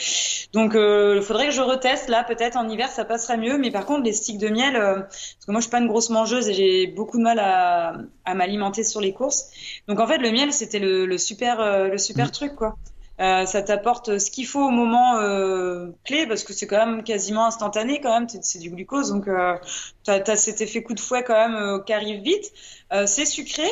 [0.53, 2.09] donc euh, il faudrait que je reteste.
[2.09, 3.57] Là, peut-être en hiver, ça passerait mieux.
[3.57, 5.87] Mais par contre, les sticks de miel, euh, parce que moi je suis pas une
[5.87, 7.93] grosse mangeuse et j'ai beaucoup de mal à,
[8.25, 9.49] à m'alimenter sur les courses.
[9.87, 12.75] Donc en fait, le miel, c'était le, le super euh, le super truc quoi.
[13.23, 17.03] Euh, ça t'apporte ce qu'il faut au moment euh, clé parce que c'est quand même
[17.03, 19.55] quasiment instantané quand même, c'est du glucose donc euh,
[20.03, 22.51] t'as as cet effet coup de fouet quand même euh, qui arrive vite.
[22.91, 23.63] Euh, c'est sucré,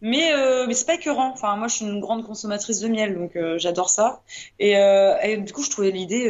[0.00, 1.30] mais euh, mais c'est pas écœurant.
[1.32, 4.22] Enfin moi je suis une grande consommatrice de miel donc j'adore ça
[4.58, 6.28] et, et du coup je trouvais l'idée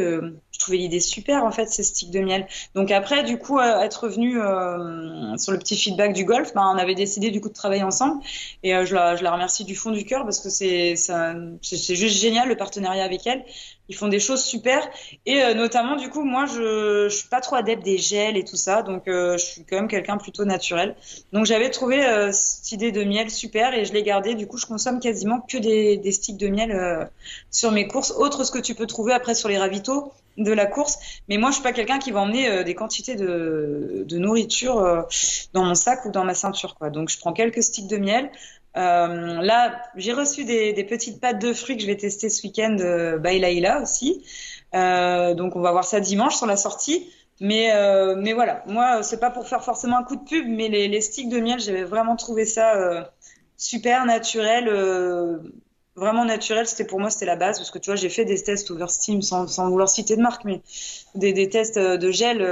[0.61, 2.47] trouvais l'idée super en fait ces sticks de miel.
[2.75, 6.73] Donc après du coup euh, être revenu euh, sur le petit feedback du golf, ben,
[6.75, 8.23] on avait décidé du coup de travailler ensemble
[8.63, 11.97] et euh, je, la, je la remercie du fond du cœur parce que c'est c'est
[11.97, 13.45] juste génial le partenariat avec elle.
[13.91, 14.89] Ils font des choses super
[15.27, 18.45] et euh, notamment du coup moi je je suis pas trop adepte des gels et
[18.45, 20.95] tout ça donc euh, je suis quand même quelqu'un plutôt naturel.
[21.33, 24.37] Donc j'avais trouvé euh, cette idée de miel super et je l'ai gardée.
[24.37, 27.11] Du coup je consomme quasiment que des, des sticks de miel
[27.51, 30.67] sur mes courses, autre ce que tu peux trouver après sur les ravitaux de la
[30.67, 30.99] course.
[31.29, 34.79] Mais moi je suis pas quelqu'un qui va emmener euh, des quantités de, de nourriture
[34.79, 35.03] euh,
[35.53, 36.91] dans mon sac ou dans ma ceinture quoi.
[36.91, 38.31] Donc je prends quelques sticks de miel.
[38.77, 42.47] Euh, là, j'ai reçu des, des petites pâtes de fruits que je vais tester ce
[42.47, 44.25] week-end euh, by Laïla aussi.
[44.75, 47.11] Euh, donc on va voir ça dimanche sur la sortie.
[47.41, 50.69] Mais, euh, mais voilà, moi, c'est pas pour faire forcément un coup de pub, mais
[50.69, 53.11] les, les sticks de miel, j'avais vraiment trouvé ça
[53.57, 54.69] super naturel,
[56.01, 56.67] vraiment naturel.
[56.67, 58.89] C'était pour moi, c'était la base, parce que tu vois, j'ai fait des tests over
[58.89, 60.63] Steam sans, sans vouloir citer de marque, mais
[61.15, 62.43] des, des tests de gel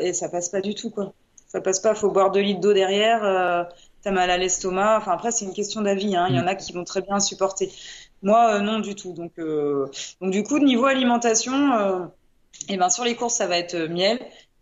[0.00, 1.12] et ça passe pas du tout, quoi.
[1.48, 3.68] Ça passe pas, faut boire 2 litres d'eau derrière,
[4.02, 4.98] t'as mal à l'estomac.
[4.98, 6.28] Enfin, après, c'est une question d'avis, hein.
[6.30, 7.70] Il y en a qui vont très bien supporter.
[8.22, 9.12] Moi, non du tout.
[9.12, 12.08] Donc, donc du coup, niveau alimentation
[12.68, 14.18] et ben sur les courses, ça va être euh, miel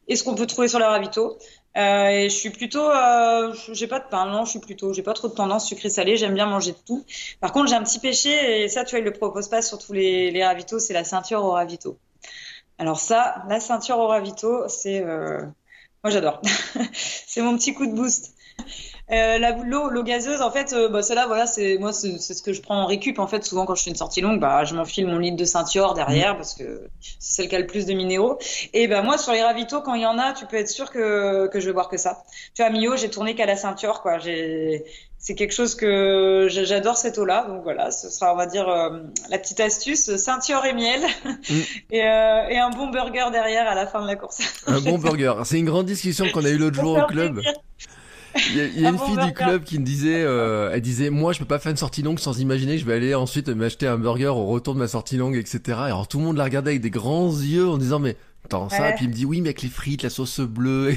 [0.09, 1.39] et ce qu'on peut trouver sur les ravito.
[1.77, 5.03] Euh, et je suis plutôt, euh, j'ai pas de pain, non, je suis plutôt, j'ai
[5.03, 7.05] pas trop de tendance sucré-salé, j'aime bien manger de tout.
[7.41, 9.79] Par contre, j'ai un petit péché et ça, tu vois, il le propose pas sur
[9.79, 11.97] tous les, les ravitaux, c'est la ceinture au ravito.
[12.79, 15.43] Alors ça, la ceinture au ravito, c'est, euh...
[16.03, 16.43] moi j'adore.
[16.93, 18.35] c'est mon petit coup de boost.
[19.13, 22.43] Euh, la l'eau, l'eau gazeuse, en fait, euh, bah, celle-là, voilà, c'est moi, c'est ce
[22.43, 23.19] que je prends en récup.
[23.19, 25.45] En fait, souvent quand je fais une sortie longue, bah, je m'enfile mon litre de
[25.45, 26.89] ceinture derrière parce que
[27.19, 28.39] c'est celle qui a le plus de minéraux.
[28.73, 30.91] Et bah moi, sur les ravitaux, quand il y en a, tu peux être sûr
[30.91, 32.23] que que je vais boire que ça.
[32.55, 34.19] Tu vois, Mio, j'ai tourné qu'à la ceinture, quoi.
[34.19, 34.85] J'ai
[35.21, 37.45] c'est quelque chose que j'adore cette eau-là.
[37.47, 41.59] Donc voilà, ce sera, on va dire, euh, la petite astuce ceinture et miel mm.
[41.91, 44.41] et, euh, et, un bon burger derrière à la fin de la course.
[44.67, 45.35] Un bon burger.
[45.45, 47.43] C'est une grande discussion qu'on a eu l'autre jour au club.
[48.37, 51.11] Il y a, y a une fille du club qui me disait, euh, elle disait,
[51.11, 53.49] moi je peux pas faire une sortie longue sans imaginer que je vais aller ensuite
[53.49, 55.61] m'acheter un burger au retour de ma sortie longue, etc.
[55.67, 58.69] Et alors tout le monde la regardait avec des grands yeux en disant, mais attends
[58.69, 60.95] ça, et puis il me dit, oui mais avec les frites, la sauce bleue.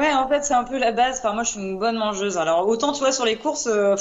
[0.00, 1.18] Ouais, en fait, c'est un peu la base.
[1.18, 2.38] Enfin, moi, je suis une bonne mangeuse.
[2.38, 3.96] Alors, autant, tu vois, sur les courses, euh,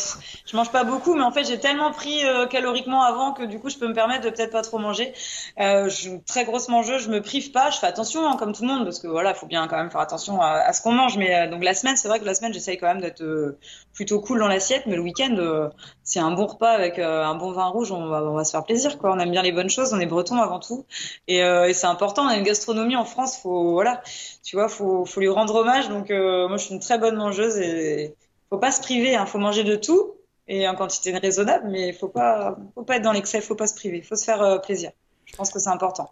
[0.45, 3.59] je mange pas beaucoup, mais en fait, j'ai tellement pris euh, caloriquement avant que du
[3.59, 5.11] coup, je peux me permettre de peut-être pas trop manger.
[5.59, 8.37] Euh, je suis une très grosse mangeuse, je me prive pas, je fais attention, hein,
[8.39, 10.81] comme tout le monde, parce que voilà, faut bien quand même faire attention à, ce
[10.81, 11.17] qu'on mange.
[11.17, 13.57] Mais euh, donc, la semaine, c'est vrai que la semaine, j'essaye quand même d'être
[13.91, 15.69] plutôt cool dans l'assiette, mais le week-end,
[16.05, 18.63] c'est un bon repas avec un bon vin rouge, on va, on va se faire
[18.63, 19.11] plaisir, quoi.
[19.11, 20.85] On aime bien les bonnes choses, on est breton avant tout,
[21.27, 22.23] et, et c'est important.
[22.23, 24.01] On a une gastronomie en France, faut voilà
[24.43, 25.89] tu vois, faut, faut lui rendre hommage.
[25.89, 28.15] Donc, euh, moi, je suis une très bonne mangeuse et
[28.49, 29.15] faut pas se priver.
[29.15, 29.25] Hein.
[29.25, 30.15] Faut manger de tout
[30.47, 33.41] et en quantité raisonnable, mais faut pas, faut pas être dans l'excès.
[33.41, 34.01] Faut pas se priver.
[34.01, 34.91] Faut se faire euh, plaisir.
[35.25, 36.11] Je pense que c'est important.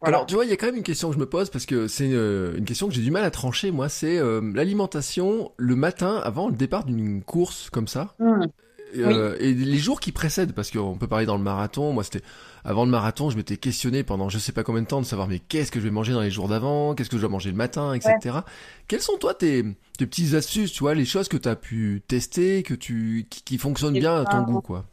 [0.00, 1.66] Alors, tu vois, il y a quand même une question que je me pose parce
[1.66, 3.72] que c'est euh, une, question que j'ai du mal à trancher.
[3.72, 4.20] Moi, c'est
[4.54, 8.14] l'alimentation le matin avant le départ d'une course comme ça.
[8.20, 8.44] Mmh.
[8.98, 12.22] Euh, et les jours qui précèdent, parce qu'on peut parler dans le marathon, moi c'était
[12.64, 15.28] avant le marathon, je m'étais questionné pendant je sais pas combien de temps de savoir
[15.28, 17.50] mais qu'est-ce que je vais manger dans les jours d'avant, qu'est-ce que je dois manger
[17.50, 18.38] le matin, etc.
[18.88, 19.64] Quelles sont toi tes,
[19.98, 23.42] tes petites astuces, tu vois, les choses que tu as pu tester, que tu qui,
[23.42, 24.84] qui fonctionnent bien à ton goût, quoi?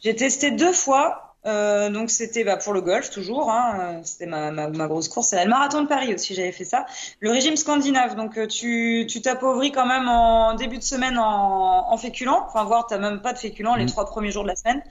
[0.00, 4.26] J'ai testé deux fois euh, donc c'était bah, pour le golf toujours, hein, euh, c'était
[4.26, 5.28] ma, ma, ma, grosse course.
[5.28, 6.86] C'est le marathon de Paris aussi, j'avais fait ça.
[7.18, 11.92] Le régime scandinave, donc euh, tu tu t'appauvris quand même en début de semaine en,
[11.92, 13.88] en féculents, enfin voire t'as même pas de féculents les mmh.
[13.88, 14.82] trois premiers jours de la semaine.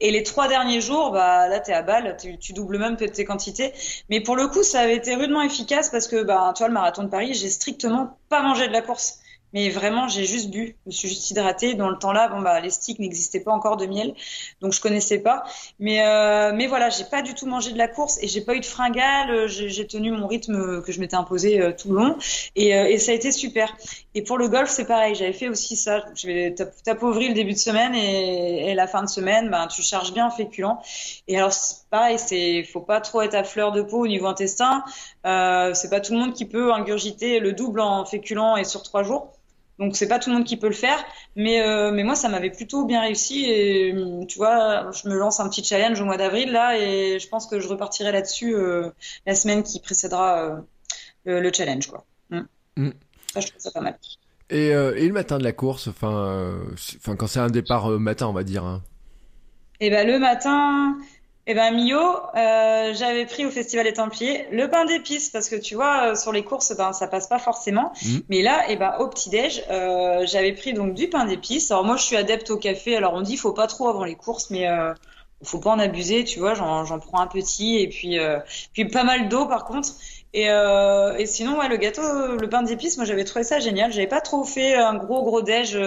[0.00, 3.24] Et les trois derniers jours, bah là t'es à balle, tu, tu doubles même tes
[3.26, 3.74] quantités.
[4.08, 6.74] Mais pour le coup, ça avait été rudement efficace parce que bah tu vois le
[6.74, 9.20] marathon de Paris, j'ai strictement pas mangé de la course.
[9.52, 10.76] Mais vraiment, j'ai juste bu.
[10.84, 11.74] Je me suis juste hydratée.
[11.74, 14.14] Dans le temps-là, bon bah les sticks n'existaient pas encore de miel,
[14.60, 15.44] donc je connaissais pas.
[15.78, 18.54] Mais euh, mais voilà, j'ai pas du tout mangé de la course et j'ai pas
[18.54, 19.48] eu de fringale.
[19.48, 22.16] J'ai tenu mon rythme que je m'étais imposé euh, tout le long
[22.56, 23.76] et, euh, et ça a été super.
[24.14, 25.14] Et pour le golf, c'est pareil.
[25.14, 26.04] J'avais fait aussi ça.
[26.84, 30.30] T'appauvrir le début de semaine et, la fin de semaine, ben tu charges bien en
[30.30, 30.76] féculent.
[31.28, 31.52] Et alors
[31.90, 34.84] pareil, c'est faut pas trop être à fleur de peau au niveau intestin.
[35.26, 38.82] Euh, c'est pas tout le monde qui peut ingurgiter le double en féculent et sur
[38.82, 39.37] trois jours.
[39.78, 40.98] Donc c'est pas tout le monde qui peut le faire,
[41.36, 43.94] mais euh, mais moi ça m'avait plutôt bien réussi et
[44.26, 47.46] tu vois, je me lance un petit challenge au mois d'avril là et je pense
[47.46, 48.90] que je repartirai là-dessus euh,
[49.24, 50.56] la semaine qui précédera euh,
[51.24, 52.04] le, le, challenge quoi.
[52.30, 52.40] Mm.
[52.76, 52.90] Mm.
[53.32, 53.96] Ça je trouve ça pas mal.
[54.50, 56.58] Et, et le matin de la course, enfin
[56.96, 58.64] enfin quand c'est un départ matin on va dire.
[58.64, 58.82] Hein.
[59.80, 60.96] Et eh ben le matin,
[61.50, 65.56] eh ben Mio, euh, j'avais pris au Festival des Templiers le pain d'épices parce que
[65.56, 67.94] tu vois euh, sur les courses ben ça passe pas forcément.
[68.02, 68.18] Mmh.
[68.28, 71.70] Mais là eh ben au petit déj euh, j'avais pris donc du pain d'épices.
[71.70, 72.96] Alors moi je suis adepte au café.
[72.96, 74.92] Alors on dit faut pas trop avant les courses mais euh,
[75.42, 76.22] faut pas en abuser.
[76.24, 78.40] Tu vois j'en prends un petit et puis euh,
[78.74, 79.88] puis pas mal d'eau par contre.
[80.34, 82.02] Et, euh, et sinon ouais le gâteau
[82.38, 83.90] le pain d'épices moi j'avais trouvé ça génial.
[83.90, 85.78] J'avais pas trop fait un gros gros déj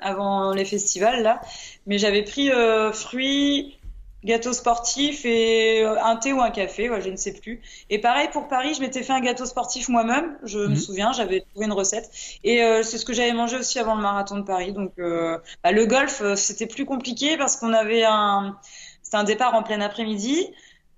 [0.00, 1.42] avant les festivals là
[1.86, 2.50] mais j'avais pris
[2.94, 3.76] fruits
[4.24, 7.62] gâteau sportif et euh, un thé ou un café, ouais, je ne sais plus.
[7.88, 10.76] Et pareil pour Paris, je m'étais fait un gâteau sportif moi-même, je me mhm.
[10.76, 12.10] souviens, j'avais trouvé une recette.
[12.44, 14.72] Et euh, c'est ce que j'avais mangé aussi avant le marathon de Paris.
[14.72, 18.56] Donc euh, bah, le golf, euh, c'était plus compliqué parce qu'on avait un,
[19.02, 20.48] c'était un départ en plein après-midi.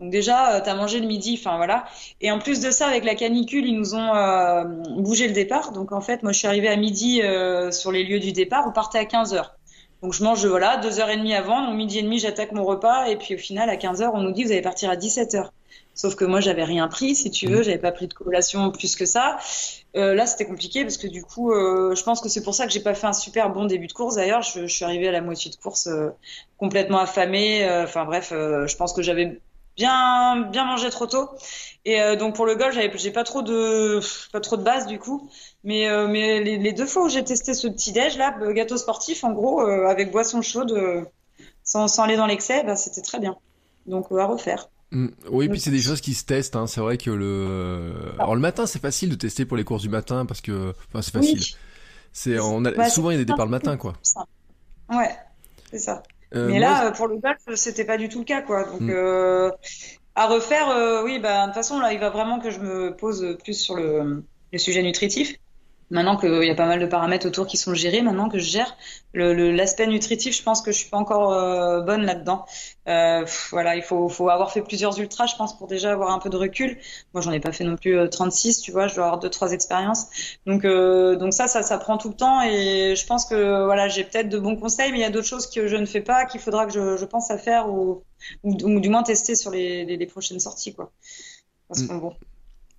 [0.00, 1.84] Donc déjà, tu as mangé le midi, enfin voilà.
[2.20, 4.64] Et en plus de ça, avec la canicule, ils nous ont euh,
[4.96, 5.70] bougé le départ.
[5.70, 7.22] Donc en fait, moi, je suis arrivée à midi
[7.70, 8.64] sur les lieux du départ.
[8.66, 9.54] On partait à 15 heures.
[10.03, 12.64] Donc je mange voilà deux heures et demie avant, donc midi et demi j'attaque mon
[12.64, 14.96] repas et puis au final à 15 heures on nous dit vous allez partir à
[14.96, 15.53] 17 heures.
[15.94, 17.62] Sauf que moi, j'avais rien pris, si tu veux, Mhm.
[17.64, 19.36] j'avais pas pris de collation plus que ça.
[19.94, 22.66] Euh, là, c'était compliqué parce que du coup, euh, je pense que c'est pour ça
[22.66, 24.14] que j'ai pas fait un super bon début de course.
[24.16, 26.09] D'ailleurs, je, je suis arrivée à la moitié de course euh,
[26.57, 27.64] complètement affamée.
[27.68, 29.38] Euh, Enfin bref, euh, je pense que j'avais
[29.76, 31.30] bien bien mangé trop tôt.
[31.84, 34.00] Et euh, donc pour le golf, j'ai pas trop de
[34.32, 35.30] pas trop de base du coup.
[35.64, 38.52] Mais euh, mais les, les deux fois où j'ai testé ce petit déj là, euh,
[38.52, 41.06] gâteau sportif en gros euh, avec boisson chaude,
[41.64, 43.36] sans sans aller dans l'excès, bah, c'était très bien.
[43.86, 44.68] Donc à refaire.
[44.92, 45.08] Mm.
[45.30, 46.54] Oui, puis c'est des choses qui se testent.
[46.54, 46.66] Hein.
[46.66, 49.88] C'est vrai que le, alors le matin, c'est facile de tester pour les courses du
[49.88, 51.38] matin parce que, enfin, c'est facile.
[51.38, 51.56] Oui.
[52.12, 53.94] C'est, on a, Bah, souvent il y a des départs le matin, quoi.
[54.02, 54.26] ça.
[54.90, 55.16] Ouais,
[55.70, 56.02] c'est ça.
[56.35, 58.64] Euh, Mais là, pour le golf, c'était pas du tout le cas, quoi.
[58.64, 58.91] Donc, Mm.
[58.91, 59.51] euh,
[60.14, 62.97] à refaire, euh, oui, bah, de toute façon, là, il va vraiment que je me
[62.97, 65.37] pose plus sur le, le sujet nutritif.
[65.93, 68.45] Maintenant qu'il y a pas mal de paramètres autour qui sont gérés, maintenant que je
[68.51, 68.76] gère
[69.12, 72.47] le, le- l'aspect nutritif, je pense que je suis pas encore euh, bonne là-dedans.
[72.88, 76.18] Euh, voilà, il faut, faut avoir fait plusieurs ultras, je pense, pour déjà avoir un
[76.18, 76.78] peu de recul.
[77.14, 79.30] Moi, j'en ai pas fait non plus euh, 36, tu vois, je dois avoir deux,
[79.30, 80.07] trois expériences.
[80.47, 83.88] Donc, euh, donc ça, ça, ça prend tout le temps et je pense que voilà,
[83.88, 86.01] j'ai peut-être de bons conseils, mais il y a d'autres choses que je ne fais
[86.03, 88.03] pas, qu'il faudra que je, je pense à faire ou,
[88.45, 90.90] ou, ou du moins tester sur les, les, les prochaines sorties, quoi.
[91.68, 91.88] Parce Mm.
[91.88, 92.14] que bon,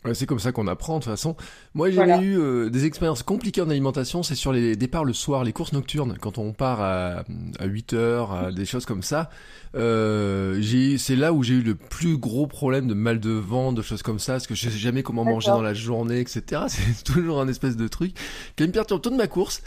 [0.06, 1.36] Ouais, c'est comme ça qu'on apprend de toute façon.
[1.74, 2.22] Moi, j'ai Voilà.
[2.22, 5.72] eu euh, des expériences compliquées en alimentation, c'est sur les départs le soir, les courses
[5.74, 7.24] nocturnes, quand on part à,
[7.60, 9.30] à 8 heures, à des choses comme ça.
[9.76, 10.62] Euh,
[10.98, 14.04] c'est là où j'ai eu le plus gros problème de mal de ventre, de choses
[14.04, 16.64] comme ça, parce que je sais jamais comment manger dans la journée, etc.
[16.68, 18.14] C'est toujours un espèce de truc
[18.56, 19.62] qui me perturbe toute ma course.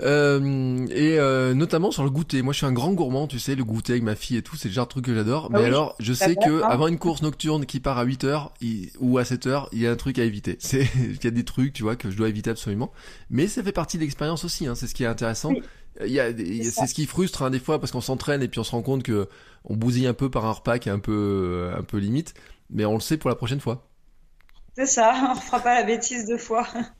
[0.00, 2.42] Euh, et euh, notamment sur le goûter.
[2.42, 4.56] Moi, je suis un grand gourmand, tu sais, le goûter avec ma fille et tout,
[4.56, 5.46] c'est le genre de truc que j'adore.
[5.46, 8.22] Ah Mais oui, alors, je sais que avant une course nocturne qui part à 8
[8.24, 10.56] heures il- ou à 7 heures, il y a un truc à éviter.
[10.60, 12.92] C'est, il y a des trucs, tu vois, que je dois éviter absolument.
[13.30, 15.50] Mais ça fait partie de l'expérience aussi, hein, c'est ce qui est intéressant.
[15.50, 15.62] Oui.
[16.06, 16.30] Il y a,
[16.70, 18.82] C'est ce qui frustre hein, des fois parce qu'on s'entraîne et puis on se rend
[18.82, 19.28] compte que
[19.64, 22.34] on bousille un peu par un repas qui est un peu, un peu limite.
[22.70, 23.88] Mais on le sait pour la prochaine fois.
[24.76, 26.66] c'est ça, on fera pas la bêtise deux fois.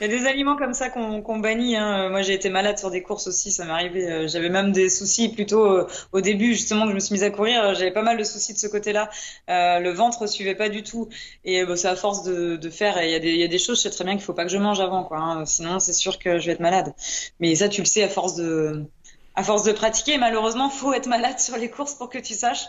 [0.00, 1.76] Il y a des aliments comme ça qu'on qu'on bannit.
[1.76, 2.08] Hein.
[2.10, 4.08] Moi, j'ai été malade sur des courses aussi, ça m'est arrivé.
[4.10, 7.22] Euh, J'avais même des soucis plutôt euh, au début, justement, que je me suis mise
[7.24, 7.62] à courir.
[7.62, 9.10] euh, J'avais pas mal de soucis de ce côté-là.
[9.50, 11.08] Euh, le ventre suivait pas du tout.
[11.44, 13.02] Et euh, c'est à force de, de faire.
[13.02, 14.34] Il y, a des- il y a des choses, je sais très bien qu'il faut
[14.34, 15.18] pas que je mange avant, quoi.
[15.18, 15.44] hein.
[15.46, 16.94] Sinon, c'est sûr que je vais être malade.
[17.40, 18.84] Mais ça, tu le sais à force de,
[19.38, 20.18] à force de pratiquer.
[20.18, 22.64] Malheureusement, faut être malade sur les courses pour que tu saches.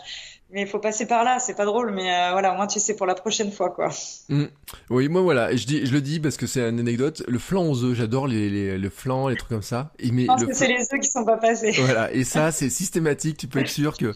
[0.52, 1.38] Mais il faut passer par là.
[1.38, 3.90] C'est pas drôle, mais euh, voilà, au moins tu sais pour la prochaine fois, quoi.
[4.28, 4.44] Mm.
[4.88, 7.22] Oui, moi voilà, je, dis, je le dis parce que c'est une anecdote.
[7.28, 9.92] Le flan aux œufs, j'adore les, les, le flan, les trucs comme ça.
[10.00, 11.72] Et mais Je pense le que flan- c'est les œufs qui sont pas passés.
[11.78, 14.12] Voilà, et ça c'est systématique, tu peux être sûr que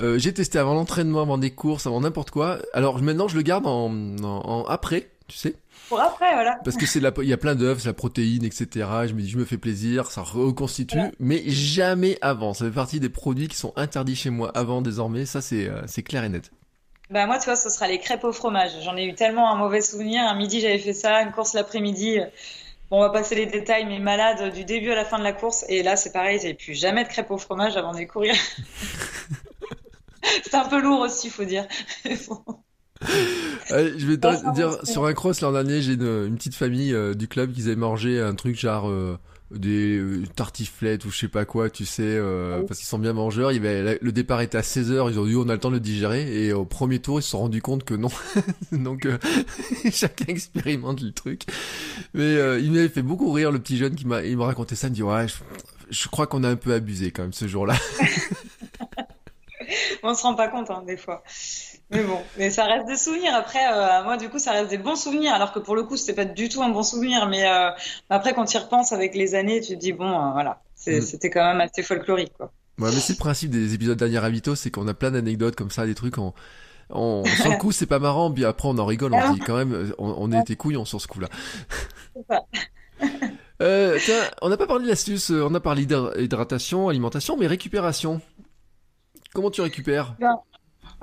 [0.00, 2.58] euh, j'ai testé avant l'entraînement, avant des courses, avant n'importe quoi.
[2.72, 5.54] Alors maintenant je le garde en, en, en après, tu sais,
[5.88, 6.58] Pour après, voilà.
[6.64, 8.66] parce que c'est la, il y a plein d'œufs, c'est la protéine, etc.
[9.06, 11.12] Je me dis je me fais plaisir, ça reconstitue, Voilà.
[11.18, 12.52] mais jamais avant.
[12.54, 15.24] Ça fait partie des produits qui sont interdits chez moi avant désormais.
[15.26, 16.50] Ça c'est euh, c'est clair et net.
[17.10, 18.70] Bah moi, tu vois, ce sera les crêpes au fromage.
[18.82, 20.22] J'en ai eu tellement un mauvais souvenir.
[20.24, 22.18] Un midi, j'avais fait ça, une course l'après-midi.
[22.90, 25.32] Bon, on va passer les détails, mais malade du début à la fin de la
[25.34, 25.64] course.
[25.68, 28.34] Et là, c'est pareil, j'avais plus jamais de crêpes au fromage avant de courir.
[30.44, 31.66] C'est un peu lourd aussi, faut dire.
[33.02, 36.54] Je vais te Ah, ça dire, sur un cross l'an dernier, j'ai une, une petite
[36.54, 39.18] famille euh, du club qui avaient mangé un truc genre euh,
[39.50, 42.64] des euh, tartiflettes ou je sais pas quoi, tu sais, euh, Oui.
[42.68, 43.52] parce qu'ils sont bien mangeurs.
[43.52, 45.58] Il y avait, la- le départ était à 16h, ils ont dit on a le
[45.60, 48.10] temps de le digérer, et au premier tour ils se sont rendus compte que non.
[48.72, 49.08] Donc
[49.92, 51.42] chacun expérimente le truc.
[52.14, 54.86] Mais il m'avait fait beaucoup rire le petit jeune qui m'a il m'a raconté ça,
[54.86, 55.34] il me dit ouais, je,
[55.90, 57.74] je crois qu'on a un peu abusé quand même ce jour-là.
[60.02, 61.22] On se rend pas compte, hein, des fois.
[61.90, 63.34] Mais bon, mais ça reste des souvenirs.
[63.34, 65.96] Après, euh, moi, du coup, ça reste des bons souvenirs, alors que pour le coup,
[65.96, 67.28] c'était pas du tout un bon souvenir.
[67.28, 67.70] Mais euh,
[68.10, 71.00] après, quand tu y repenses avec les années, tu te dis bon, euh, voilà, Mm.
[71.00, 72.52] c'était quand même assez folklorique, quoi.
[72.78, 75.70] Ouais, mais c'est le principe des épisodes dernier Avito, c'est qu'on a plein d'anecdotes comme
[75.70, 76.34] ça, des trucs en,
[76.90, 79.56] on, sur le coup c'est pas marrant, puis après on en rigole, on dit quand
[79.56, 81.28] même, on, on était couillons sur ce coup-là.
[83.62, 88.20] Euh, tiens, on n'a pas parlé euh, on a parlé d'hydratation, alimentation, mais récupération.
[89.34, 90.16] Comment tu récupères?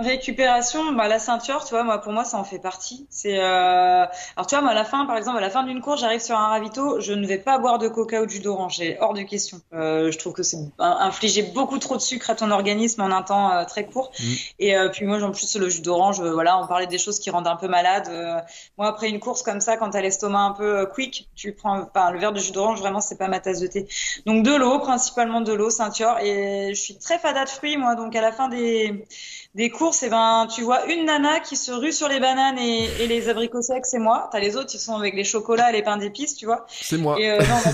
[0.02, 3.08] Récupération, bah, la ceinture, tu vois, moi, pour moi, ça en fait partie.
[3.10, 4.06] C'est, euh...
[4.36, 6.22] alors, tu vois, moi, à la fin, par exemple, à la fin d'une course, j'arrive
[6.22, 8.97] sur un ravito, je ne vais pas boire de coca ou de jus d'orange, c'est
[8.99, 9.62] hors de question.
[9.74, 13.22] Euh, je trouve que c'est infliger beaucoup trop de sucre à ton organisme en un
[13.22, 14.12] temps euh, très court.
[14.20, 14.34] Mm.
[14.60, 17.20] Et euh, puis moi, en plus, le jus d'orange, euh, voilà, on parlait des choses
[17.20, 18.08] qui rendent un peu malade.
[18.10, 18.39] Euh,
[18.78, 21.82] moi, après une course comme ça, quand t'as l'estomac un peu euh, quick, tu prends,
[21.82, 23.88] enfin, le verre de jus d'orange, vraiment, c'est pas ma tasse de thé.
[24.26, 26.18] Donc de l'eau, principalement de l'eau, ceinture.
[26.22, 29.06] Et je suis très fada de fruits, moi, donc à la fin des
[29.54, 32.89] des courses, et ben, tu vois une nana qui se rue sur les bananes et,
[33.02, 34.30] et les abricots secs, c'est moi.
[34.32, 36.66] T'as les autres, ils sont avec les chocolats et les pains d'épices, tu vois.
[36.70, 37.20] C'est moi.
[37.20, 37.72] Et euh, non, bah,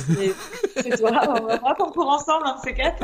[0.76, 1.12] c'est toi.
[1.42, 3.04] On va court ensemble, hein, ces quatre.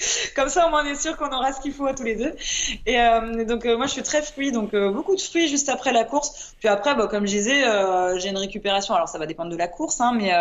[0.36, 2.16] Comme ça, au moins, on est sûr qu'on aura ce qu'il faut à tous les
[2.16, 2.34] deux.
[2.86, 2.96] Et
[3.44, 6.54] donc, moi, je suis très fruit, donc beaucoup de fruits juste après la course.
[6.58, 7.62] Puis après, bah, comme je disais,
[8.18, 8.94] j'ai une récupération.
[8.94, 10.32] Alors, ça va dépendre de la course, hein, mais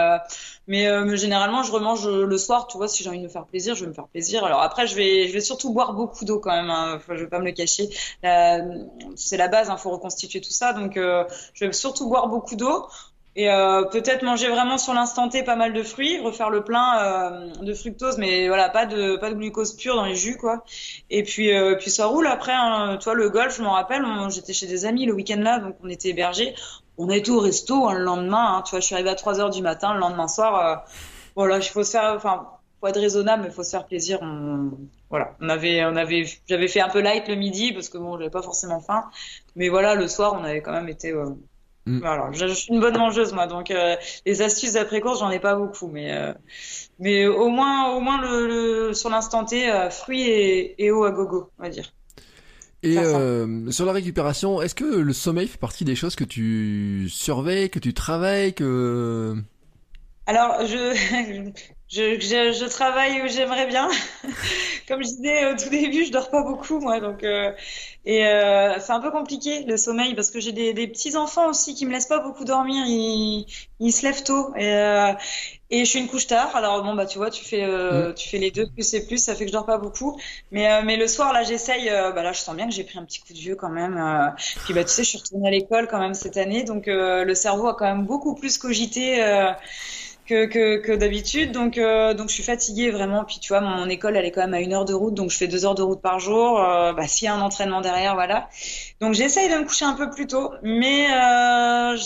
[0.67, 2.67] mais, généralement, je remange le soir.
[2.67, 4.43] Tu vois, si j'ai envie de me faire plaisir, je vais me faire plaisir.
[4.43, 6.69] Alors après, je vais je vais surtout boire beaucoup d'eau quand même.
[6.69, 6.99] Hein.
[7.07, 7.89] Je vais pas me le cacher.
[8.21, 9.67] C'est la base.
[9.67, 10.73] Il hein, faut reconstituer tout ça.
[10.73, 12.87] Donc, je vais surtout boire beaucoup d'eau.
[13.35, 16.99] Et euh, peut-être manger vraiment sur l'instant T pas mal de fruits, refaire le plein
[16.99, 20.63] euh, de fructose, mais voilà, pas de pas de glucose pur dans les jus quoi.
[21.09, 22.53] Et puis euh, puis ça roule après.
[22.53, 22.97] Hein.
[23.01, 25.89] Toi le golf, je m'en rappelle, j'étais chez des amis le week-end là, donc on
[25.89, 26.55] était hébergés.
[26.97, 28.57] On été au resto hein, le lendemain.
[28.57, 28.61] Hein.
[28.63, 30.85] Tu vois, je suis arrivée à 3 heures du matin le lendemain soir.
[31.35, 32.47] voilà, il faut se faire, enfin,
[32.81, 34.19] faut être raisonnable, mais faut se faire plaisir.
[35.09, 38.17] voilà, on avait on avait, j'avais fait un peu light le midi parce que bon,
[38.17, 39.05] j'avais pas forcément faim,
[39.55, 41.13] mais voilà, le soir, on avait quand même été
[41.89, 41.99] Mm.
[42.01, 45.39] Voilà, je, suis une bonne mangeuse moi, donc euh, les astuces d'après course, j'en ai
[45.39, 46.33] pas beaucoup, mais euh,
[46.99, 51.11] mais au moins au moins le, sur l'instant T, euh, fruits et, et, eau à
[51.11, 51.91] gogo, on va dire.
[52.83, 52.95] Et
[53.71, 57.79] sur la récupération, est-ce que le sommeil fait partie des choses que tu surveilles, que
[57.79, 59.35] tu travailles, que
[60.29, 60.93] alors, je,
[61.89, 63.89] je, je, je, travaille où j'aimerais bien.
[64.87, 66.99] Comme je disais au tout début, je dors pas beaucoup, moi.
[66.99, 67.51] Donc, euh,
[68.09, 71.47] et euh, c'est un peu compliqué le sommeil parce que j'ai des, des, petits enfants
[71.47, 72.83] aussi qui me laissent pas beaucoup dormir.
[72.87, 73.45] Ils,
[73.79, 75.13] ils se lèvent tôt et, euh,
[75.69, 76.55] et je suis une couche tard.
[76.55, 78.13] Alors bon bah tu vois, tu fais euh, mm.
[78.15, 80.19] tu fais les deux plus et plus, ça fait que je dors pas beaucoup.
[80.51, 81.87] Mais euh, mais le soir là, j'essaye.
[81.87, 83.69] Euh, bah là, je sens bien que j'ai pris un petit coup de vieux quand
[83.69, 84.33] même.
[84.65, 87.35] puis bah tu sais, je suis retournée à l'école quand même cette année, donc le
[87.35, 89.21] cerveau a quand même beaucoup plus cogité
[90.29, 91.51] que, que, que d'habitude.
[91.51, 93.25] Donc, euh, donc je suis fatiguée vraiment.
[93.25, 95.31] Puis tu vois, mon école, elle est quand même à une heure de route, donc
[95.31, 96.61] je fais deux heures de route par jour.
[96.61, 98.49] Euh, bah, s'il y a un entraînement derrière, voilà.
[99.01, 101.97] Donc j'essaye de me coucher un peu plus tôt, mais euh,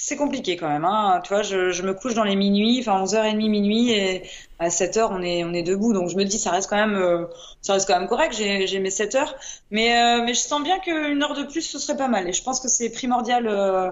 [0.00, 0.86] c'est compliqué quand même.
[0.86, 1.20] Hein.
[1.24, 4.22] Tu vois, je, je, me couche dans les minuit, enfin 11h30 minuit, et
[4.58, 5.92] à 7h on est on est debout.
[5.92, 7.26] Donc je me dis ça reste quand même euh,
[7.60, 8.34] ça reste quand même correct.
[8.34, 9.34] J'ai mes 7 heures,
[9.70, 12.26] mais euh, mais je sens bien qu'une heure de plus ce serait pas mal.
[12.28, 13.90] Et je pense que c'est primordial euh,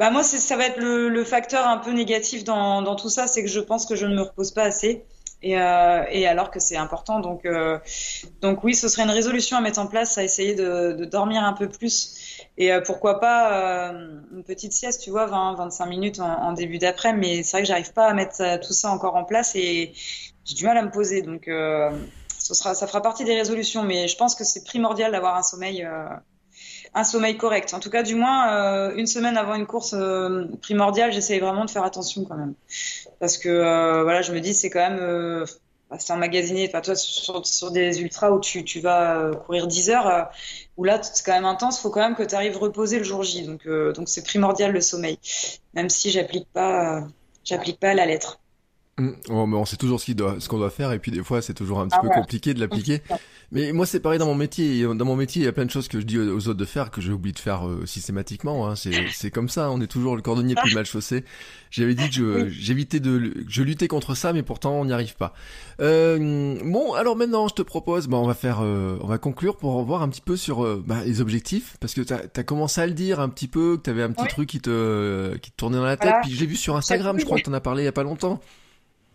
[0.00, 3.26] bah moi, ça va être le, le, facteur un peu négatif dans, dans tout ça,
[3.26, 5.04] c'est que je pense que je ne me repose pas assez.
[5.42, 7.20] Et, euh, et alors que c'est important.
[7.20, 7.78] Donc, euh,
[8.40, 11.44] donc oui, ce serait une résolution à mettre en place, à essayer de, de dormir
[11.44, 12.46] un peu plus.
[12.56, 16.52] Et euh, pourquoi pas euh, une petite sieste, tu vois, 20, 25 minutes en, en
[16.54, 17.12] début d'après.
[17.12, 19.92] Mais c'est vrai que j'arrive pas à mettre tout ça encore en place et
[20.46, 21.20] j'ai du mal à me poser.
[21.20, 23.82] Donc, ce sera, ça fera partie des résolutions.
[23.82, 25.86] Mais je pense que c'est primordial d'avoir un sommeil
[26.94, 27.74] un sommeil correct.
[27.74, 31.64] En tout cas, du moins, euh, une semaine avant une course euh, primordiale, j'essaye vraiment
[31.64, 32.54] de faire attention quand même.
[33.18, 35.46] Parce que, euh, voilà, je me dis, c'est quand même...
[35.90, 39.90] Bah, c'est emmagasiné, enfin, toi, sur, sur, des ultras où tu, tu vas courir 10
[39.90, 40.30] heures,
[40.76, 43.24] où là, c'est quand même intense, faut quand même que tu arrives reposer le jour
[43.24, 43.42] J.
[43.42, 45.18] Donc, donc c'est primordial le sommeil.
[45.74, 47.02] Même si j'applique pas,
[47.44, 48.39] j'applique pas la lettre.
[49.00, 49.12] Mmh.
[49.28, 51.80] mais on sait toujours ce qu'on doit, doit, faire et puis des fois c'est toujours
[51.80, 53.00] un petit ah peu compliqué de l'appliquer.
[53.52, 54.82] Mais moi c'est pareil dans mon métier.
[54.82, 56.64] Dans mon métier il y a plein de choses que je dis aux autres de
[56.64, 58.68] faire que j'ai oublié de faire euh, systématiquement.
[58.68, 58.74] Hein.
[58.76, 59.72] C'est comme ça.
[59.72, 61.24] On est toujours le cordonnier plus mal chaussé.
[61.70, 65.34] J'avais dit que j'évitais de je luttais contre ça, mais pourtant on n'y arrive pas.
[65.80, 69.56] Euh, bon alors maintenant je te propose, bah, on va faire, euh, on va conclure
[69.56, 72.80] pour voir un petit peu sur euh, bah, les objectifs parce que t'as as commencé
[72.80, 75.56] à le dire un petit peu, que t'avais un petit truc qui te qui te
[75.56, 76.14] tournait dans la tête.
[76.22, 78.04] Puis j'ai vu sur Instagram, je crois que t'en as parlé il y a pas
[78.04, 78.40] longtemps.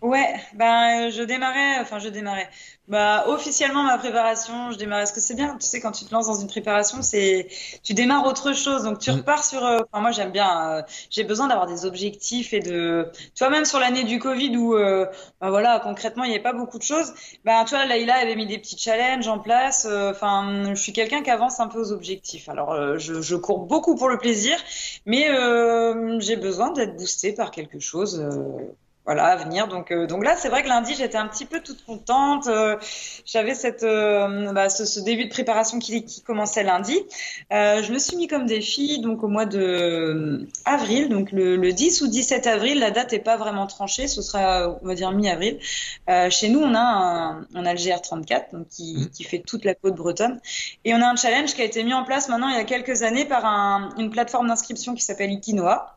[0.06, 2.48] Ouais, ben je démarrais, enfin je démarrais.
[2.88, 5.02] Bah officiellement ma préparation, je démarrais.
[5.02, 7.48] Parce que c'est bien, tu sais, quand tu te lances dans une préparation, c'est
[7.82, 8.84] tu démarres autre chose.
[8.84, 9.16] Donc tu mm.
[9.16, 9.66] repars sur.
[9.66, 10.70] Euh, enfin moi j'aime bien.
[10.70, 13.10] Euh, j'ai besoin d'avoir des objectifs et de.
[13.34, 15.08] Tu vois même sur l'année du Covid où, euh,
[15.42, 17.12] ben voilà, concrètement il n'y avait pas beaucoup de choses.
[17.44, 19.88] Ben tu vois, Laïla avait mis des petits challenges en place.
[19.88, 22.48] Enfin, je suis quelqu'un qui avance un peu aux objectifs.
[22.48, 24.56] Alors je, je cours beaucoup pour le plaisir,
[25.08, 25.28] mais
[26.20, 28.24] j'ai besoin d'être boosté par quelque chose
[29.06, 29.68] voilà à venir.
[29.68, 32.48] Donc euh, donc là c'est vrai que lundi j'étais un petit peu toute contente.
[32.48, 32.78] Euh,
[33.26, 36.98] j'avais cette euh, bah, ce, ce, début de préparation qui, qui commençait lundi.
[37.52, 42.02] Je me suis mis comme défi donc au mois de avril donc le, le 10
[42.02, 45.30] ou 17 avril la date est pas vraiment tranchée ce sera on va dire mi
[45.30, 45.60] avril
[46.30, 49.10] chez nous on a un, on a le GR34 donc qui, mmh.
[49.10, 50.40] qui fait toute la côte bretonne.
[50.84, 52.64] Et on a un challenge qui a été mis en place maintenant il y a
[52.64, 55.95] quelques années par un, une plateforme d'inscription qui s'appelle Ikinoa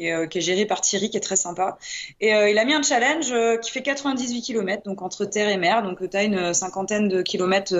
[0.00, 1.76] qui est, euh, qui est, géré par Thierry, qui est très sympa.
[2.20, 5.48] Et euh, il a mis un challenge euh, qui fait 98 km, donc entre terre
[5.48, 5.82] et mer.
[5.82, 7.74] Donc tu as une cinquantaine de kilomètres,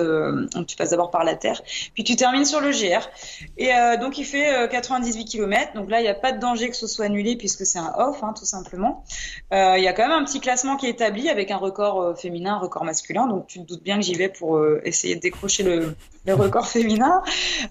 [0.53, 1.61] donc tu passes d'abord par la terre,
[1.93, 3.07] puis tu termines sur le GR.
[3.57, 5.73] Et donc il fait 98 km.
[5.73, 7.93] Donc là, il n'y a pas de danger que ce soit annulé puisque c'est un
[7.97, 9.03] off, hein, tout simplement.
[9.51, 12.55] Il y a quand même un petit classement qui est établi avec un record féminin,
[12.55, 13.27] un record masculin.
[13.27, 16.67] Donc tu te doutes bien que j'y vais pour essayer de décrocher le, le record
[16.67, 17.23] féminin.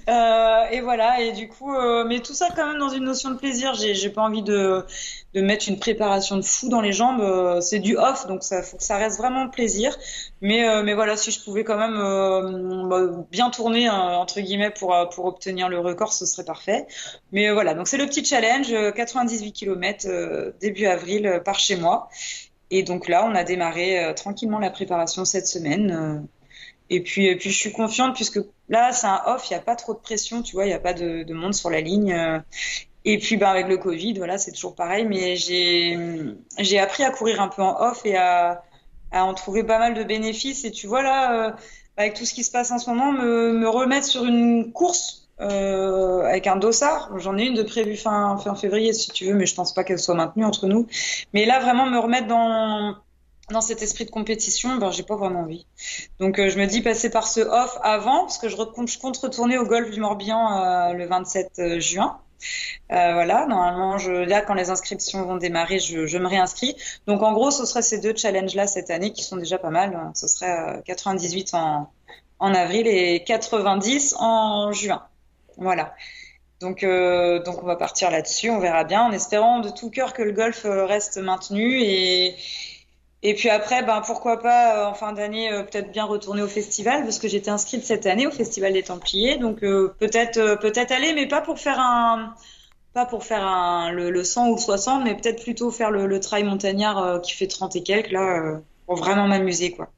[0.08, 1.20] et voilà.
[1.20, 1.72] Et du coup,
[2.06, 3.74] mais tout ça quand même dans une notion de plaisir.
[3.74, 4.84] J'ai pas envie de,
[5.34, 7.20] mettre une préparation de fou dans les jambes.
[7.20, 9.96] Euh, c'est du off, donc ça faut que ça reste vraiment plaisir.
[10.40, 14.70] Mais, euh, mais voilà, si je pouvais quand même euh, bah, bien tourner entre guillemets
[14.70, 16.86] pour pour obtenir le record, ce serait parfait.
[17.32, 20.06] Mais voilà, donc c'est le petit challenge, 98 km
[20.60, 22.08] début avril par chez moi.
[22.70, 26.26] Et donc là, on a démarré tranquillement la préparation cette semaine.
[26.90, 29.76] Et puis, puis je suis confiante puisque là, c'est un off, il n'y a pas
[29.76, 32.42] trop de pression, tu vois, il n'y a pas de, monde sur la ligne.
[33.04, 35.98] Et puis bah, avec le Covid, voilà, c'est toujours pareil, mais j'ai
[36.58, 38.62] j'ai appris à courir un peu en off et à,
[39.10, 40.64] à en trouver pas mal de bénéfices.
[40.64, 41.52] Et tu vois là, euh,
[41.96, 45.28] avec tout ce qui se passe en ce moment, me, me remettre sur une course
[45.40, 47.10] euh, avec un dossard.
[47.18, 49.84] J'en ai une de prévue fin, fin février si tu veux, mais je pense pas
[49.84, 50.86] qu'elle soit maintenue entre nous.
[51.32, 52.96] Mais là vraiment me remettre dans
[53.50, 55.66] dans cet esprit de compétition, ben j'ai pas vraiment envie.
[56.18, 59.16] Donc euh, je me dis passer par ce off avant, parce que je, je compte
[59.16, 62.20] retourner au golf du Morbihan euh, le 27 euh, juin.
[62.92, 66.76] Euh, voilà, normalement, je, là, quand les inscriptions vont démarrer, je, me réinscris.
[67.06, 70.10] Donc, en gros, ce serait ces deux challenges-là cette année qui sont déjà pas mal.
[70.14, 71.90] Ce serait 98 en,
[72.38, 75.02] en avril et 90 en juin.
[75.56, 75.94] Voilà.
[76.60, 80.12] Donc, euh, donc on va partir là-dessus, on verra bien, en espérant de tout cœur
[80.12, 82.36] que le golf reste maintenu et,
[83.22, 86.46] et puis après, ben pourquoi pas euh, en fin d'année euh, peut-être bien retourner au
[86.48, 90.90] festival parce que j'étais inscrite cette année au festival des Templiers, donc euh, peut-être peut-être
[90.90, 92.34] aller, mais pas pour faire un
[92.94, 96.06] pas pour faire un, le, le 100 ou le 60, mais peut-être plutôt faire le,
[96.06, 99.90] le trail montagnard qui fait 30 et quelques là pour vraiment m'amuser quoi.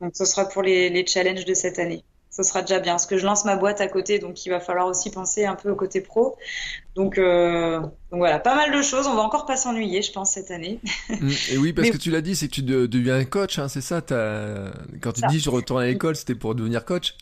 [0.00, 2.94] Donc ce sera pour les, les challenges de cette année ce sera déjà bien.
[2.94, 5.54] Parce que je lance ma boîte à côté, donc il va falloir aussi penser un
[5.54, 6.36] peu au côté pro.
[6.96, 9.06] Donc, euh, donc voilà, pas mal de choses.
[9.06, 10.80] On va encore pas s'ennuyer, je pense, cette année.
[11.08, 11.30] Mm.
[11.52, 14.00] et oui, parce que tu l'as dit, c'est que tu deviens coach, hein, c'est ça
[14.00, 17.14] Quand tu dis je retourne à l'école, c'était pour devenir coach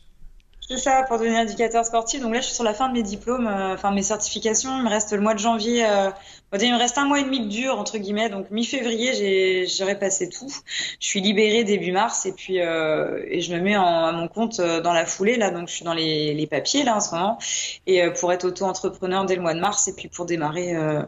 [0.70, 2.20] c'est ça, pour devenir éducateur sportif.
[2.22, 4.78] Donc là, je suis sur la fin de mes diplômes, euh, enfin mes certifications.
[4.78, 6.10] Il me reste le mois de janvier euh,
[6.58, 8.28] il me reste un mois et demi de dur, entre guillemets.
[8.28, 10.52] Donc, mi-février, j'aurais passé tout.
[10.98, 14.28] Je suis libérée début mars et puis euh, et je me mets en, à mon
[14.28, 15.36] compte euh, dans la foulée.
[15.36, 17.38] Là, donc, je suis dans les, les papiers, là, en ce moment.
[17.86, 21.02] Et euh, pour être auto-entrepreneur dès le mois de mars et puis pour démarrer euh,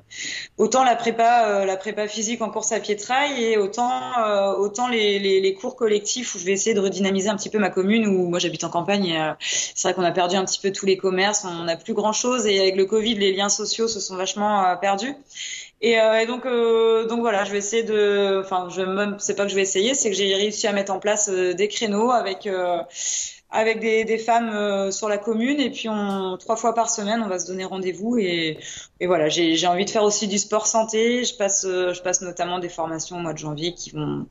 [0.59, 3.91] autant la prépa, euh, la prépa physique en course à pied trail et autant,
[4.59, 7.71] autant les, les, cours collectifs où je vais essayer de redynamiser un petit peu ma
[7.71, 9.35] commune où moi, j'habite en campagne.
[9.41, 11.45] c'est vrai qu'on a perdu un petit peu tous les commerces.
[11.45, 15.15] On n'a plus grand-chose et avec le Covid, les liens sociaux se sont vachement perdus.
[15.83, 19.51] Et, euh, euh, donc voilà, je vais essayer de, enfin, je même, c'est pas que
[19.51, 22.49] je vais essayer, c'est que j'ai réussi à mettre en place euh, des créneaux avec
[23.55, 25.89] avec des, femmes sur la commune et puis
[26.41, 28.59] trois fois par semaine, on va se donner rendez-vous et,
[28.99, 31.23] et voilà, j'ai, j'ai envie de faire aussi du sport santé.
[31.25, 34.27] Je passe, je passe notamment des formations au mois de janvier qui vont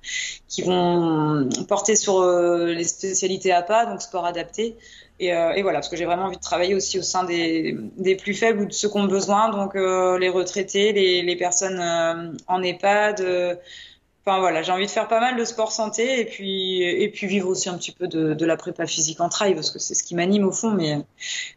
[0.48, 4.76] qui vont porter sur les spécialités APA, donc sport adapté.
[5.22, 7.78] Et, euh, et, voilà, parce que j'ai vraiment envie de travailler aussi au sein des,
[8.20, 12.34] plus faibles ou de ceux qui ont besoin, donc euh, les retraités, les, personnes euh,
[12.48, 13.60] en EHPAD.
[14.26, 17.70] Enfin voilà, j'ai envie de faire pas mal de sport santé et puis vivre aussi
[17.70, 20.48] un petit peu de, la prépa physique en trail parce que c'est ce qui m'anime
[20.48, 20.72] au fond.
[20.72, 20.98] Mais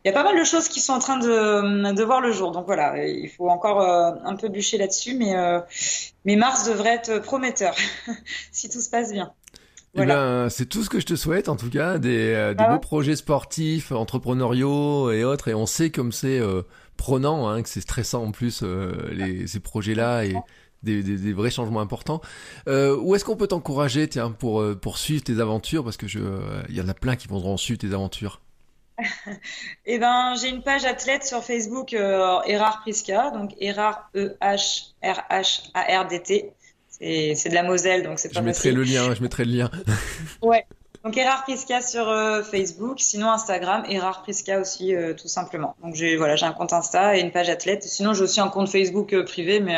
[0.05, 2.53] il y a pas mal de choses qui sont en train de, voir le jour.
[2.53, 7.75] Donc voilà, il faut encore un peu bûcher là-dessus, mais mars devrait être prometteur
[8.53, 9.33] si tout se passe bien.
[9.97, 12.65] Eh ben, c'est tout ce que je te souhaite, en tout cas, des, euh, des
[12.65, 15.49] ah beaux projets sportifs, entrepreneuriaux et autres.
[15.49, 16.63] Et on sait comme c'est euh,
[16.97, 20.35] prenant, hein, que c'est stressant en plus euh, les, ces projets-là et
[20.83, 22.21] des, des, des, vrais changements importants.
[22.69, 26.21] Euh, où est-ce qu'on peut t'encourager, tiens, pour pour suivre tes aventures, parce que je,
[26.69, 28.41] il y en a plein qui vont suivre tes aventures.
[29.87, 35.21] eh ben, j'ai une page athlète sur Facebook, Erard Priska, donc Erard E H R
[35.31, 36.53] H A R D T.
[37.05, 39.71] C'est de la Moselle, donc c'est pas Je mettrai le lien, je mettrai le lien.
[40.43, 40.65] ouais.
[41.05, 45.77] Donc Erard Priska sur euh, Facebook, sinon Instagram, Erard Priska aussi euh, tout simplement.
[45.83, 47.83] Donc j'ai voilà, j'ai un compte Insta et une page athlète.
[47.83, 49.77] Sinon j'ai aussi un compte Facebook euh, privé, mais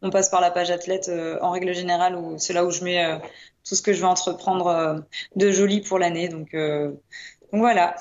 [0.00, 1.10] on passe par la page athlète
[1.42, 3.20] en règle générale où c'est là où je mets
[3.68, 5.04] tout ce que je vais entreprendre
[5.36, 6.28] de joli pour l'année.
[6.28, 7.94] Donc, donc voilà.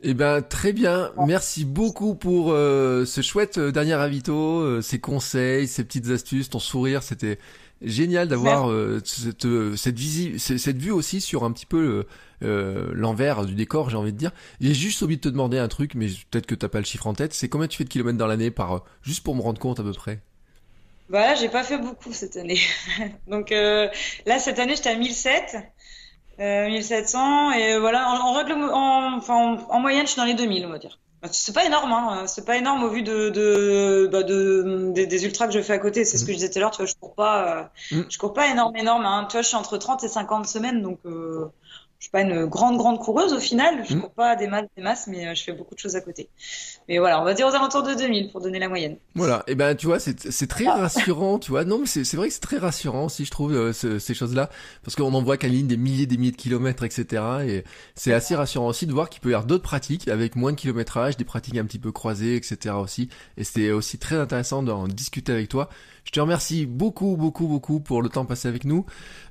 [0.00, 6.08] Eh ben très bien, merci beaucoup pour ce chouette dernier avito, ces conseils, ces petites
[6.08, 7.38] astuces, ton sourire, c'était
[7.84, 12.04] génial d'avoir euh, cette euh, cette, cette vue aussi sur un petit peu
[12.42, 14.32] euh, l'envers du décor, j'ai envie de dire.
[14.60, 17.06] J'ai juste envie de te demander un truc, mais peut-être que t'as pas le chiffre
[17.06, 17.34] en tête.
[17.34, 19.82] C'est combien tu fais de kilomètres dans l'année par juste pour me rendre compte à
[19.82, 20.20] peu près?
[21.08, 22.60] Bah j'ai pas fait beaucoup cette année.
[23.28, 25.56] Donc là cette année j'étais à 1007.
[26.38, 30.70] 1700 et voilà en, règle en, en, en, moyenne je suis dans les 2000 on
[30.70, 30.98] va dire
[31.30, 32.26] c'est pas énorme, hein.
[32.26, 35.72] c'est pas énorme au vu de, de, bah de des, des, ultras que je fais
[35.72, 36.04] à côté.
[36.04, 36.70] C'est ce que je disais tout à l'heure.
[36.72, 38.02] Tu vois, je cours pas, euh, mm.
[38.08, 39.06] je cours pas énorme, énorme.
[39.06, 39.26] Hein.
[39.28, 41.46] Tu vois, je suis entre 30 et 50 semaines, donc euh,
[42.02, 43.84] je suis pas une grande, grande coureuse au final.
[43.88, 44.00] Je Mm.
[44.00, 46.28] cours pas des masses, des masses, mais euh, je fais beaucoup de choses à côté.
[46.88, 48.96] Mais voilà, on va dire aux alentours de 2000 pour donner la moyenne.
[49.14, 51.64] Voilà, et ben tu vois, c'est très rassurant, tu vois.
[51.64, 54.50] Non, mais c'est vrai que c'est très rassurant aussi, je trouve, euh, ce- ces choses-là,
[54.82, 57.22] parce qu'on en voit qu'à ligne des milliers, des milliers de kilomètres, etc.
[57.46, 57.62] Et
[57.94, 60.56] c'est assez rassurant aussi de voir qu'il peut y avoir d'autres pratiques avec moins de
[60.56, 62.74] kilométrage, des pratiques un petit peu croisées, etc.
[62.80, 63.10] aussi.
[63.36, 65.68] Et c'était aussi très intéressant d'en discuter avec toi.
[66.04, 68.84] Je te remercie beaucoup, beaucoup, beaucoup pour le temps passé avec nous.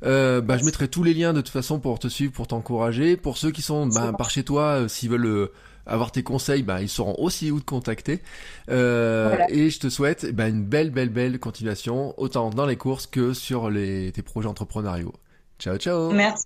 [0.04, 3.18] Euh, bah, je mettrai tous les liens de toute façon pour te suivre, pour t'encourager.
[3.18, 5.52] Pour ceux qui sont bah, par chez toi, euh, s'ils veulent euh,
[5.86, 8.22] avoir tes conseils, bah, ils sauront aussi où te contacter.
[8.68, 9.52] Voilà.
[9.52, 13.34] Et je te souhaite bah, une belle, belle, belle continuation, autant dans les courses que
[13.34, 15.14] sur les, tes projets entrepreneuriaux.
[15.60, 16.46] Ciao, ciao Merci.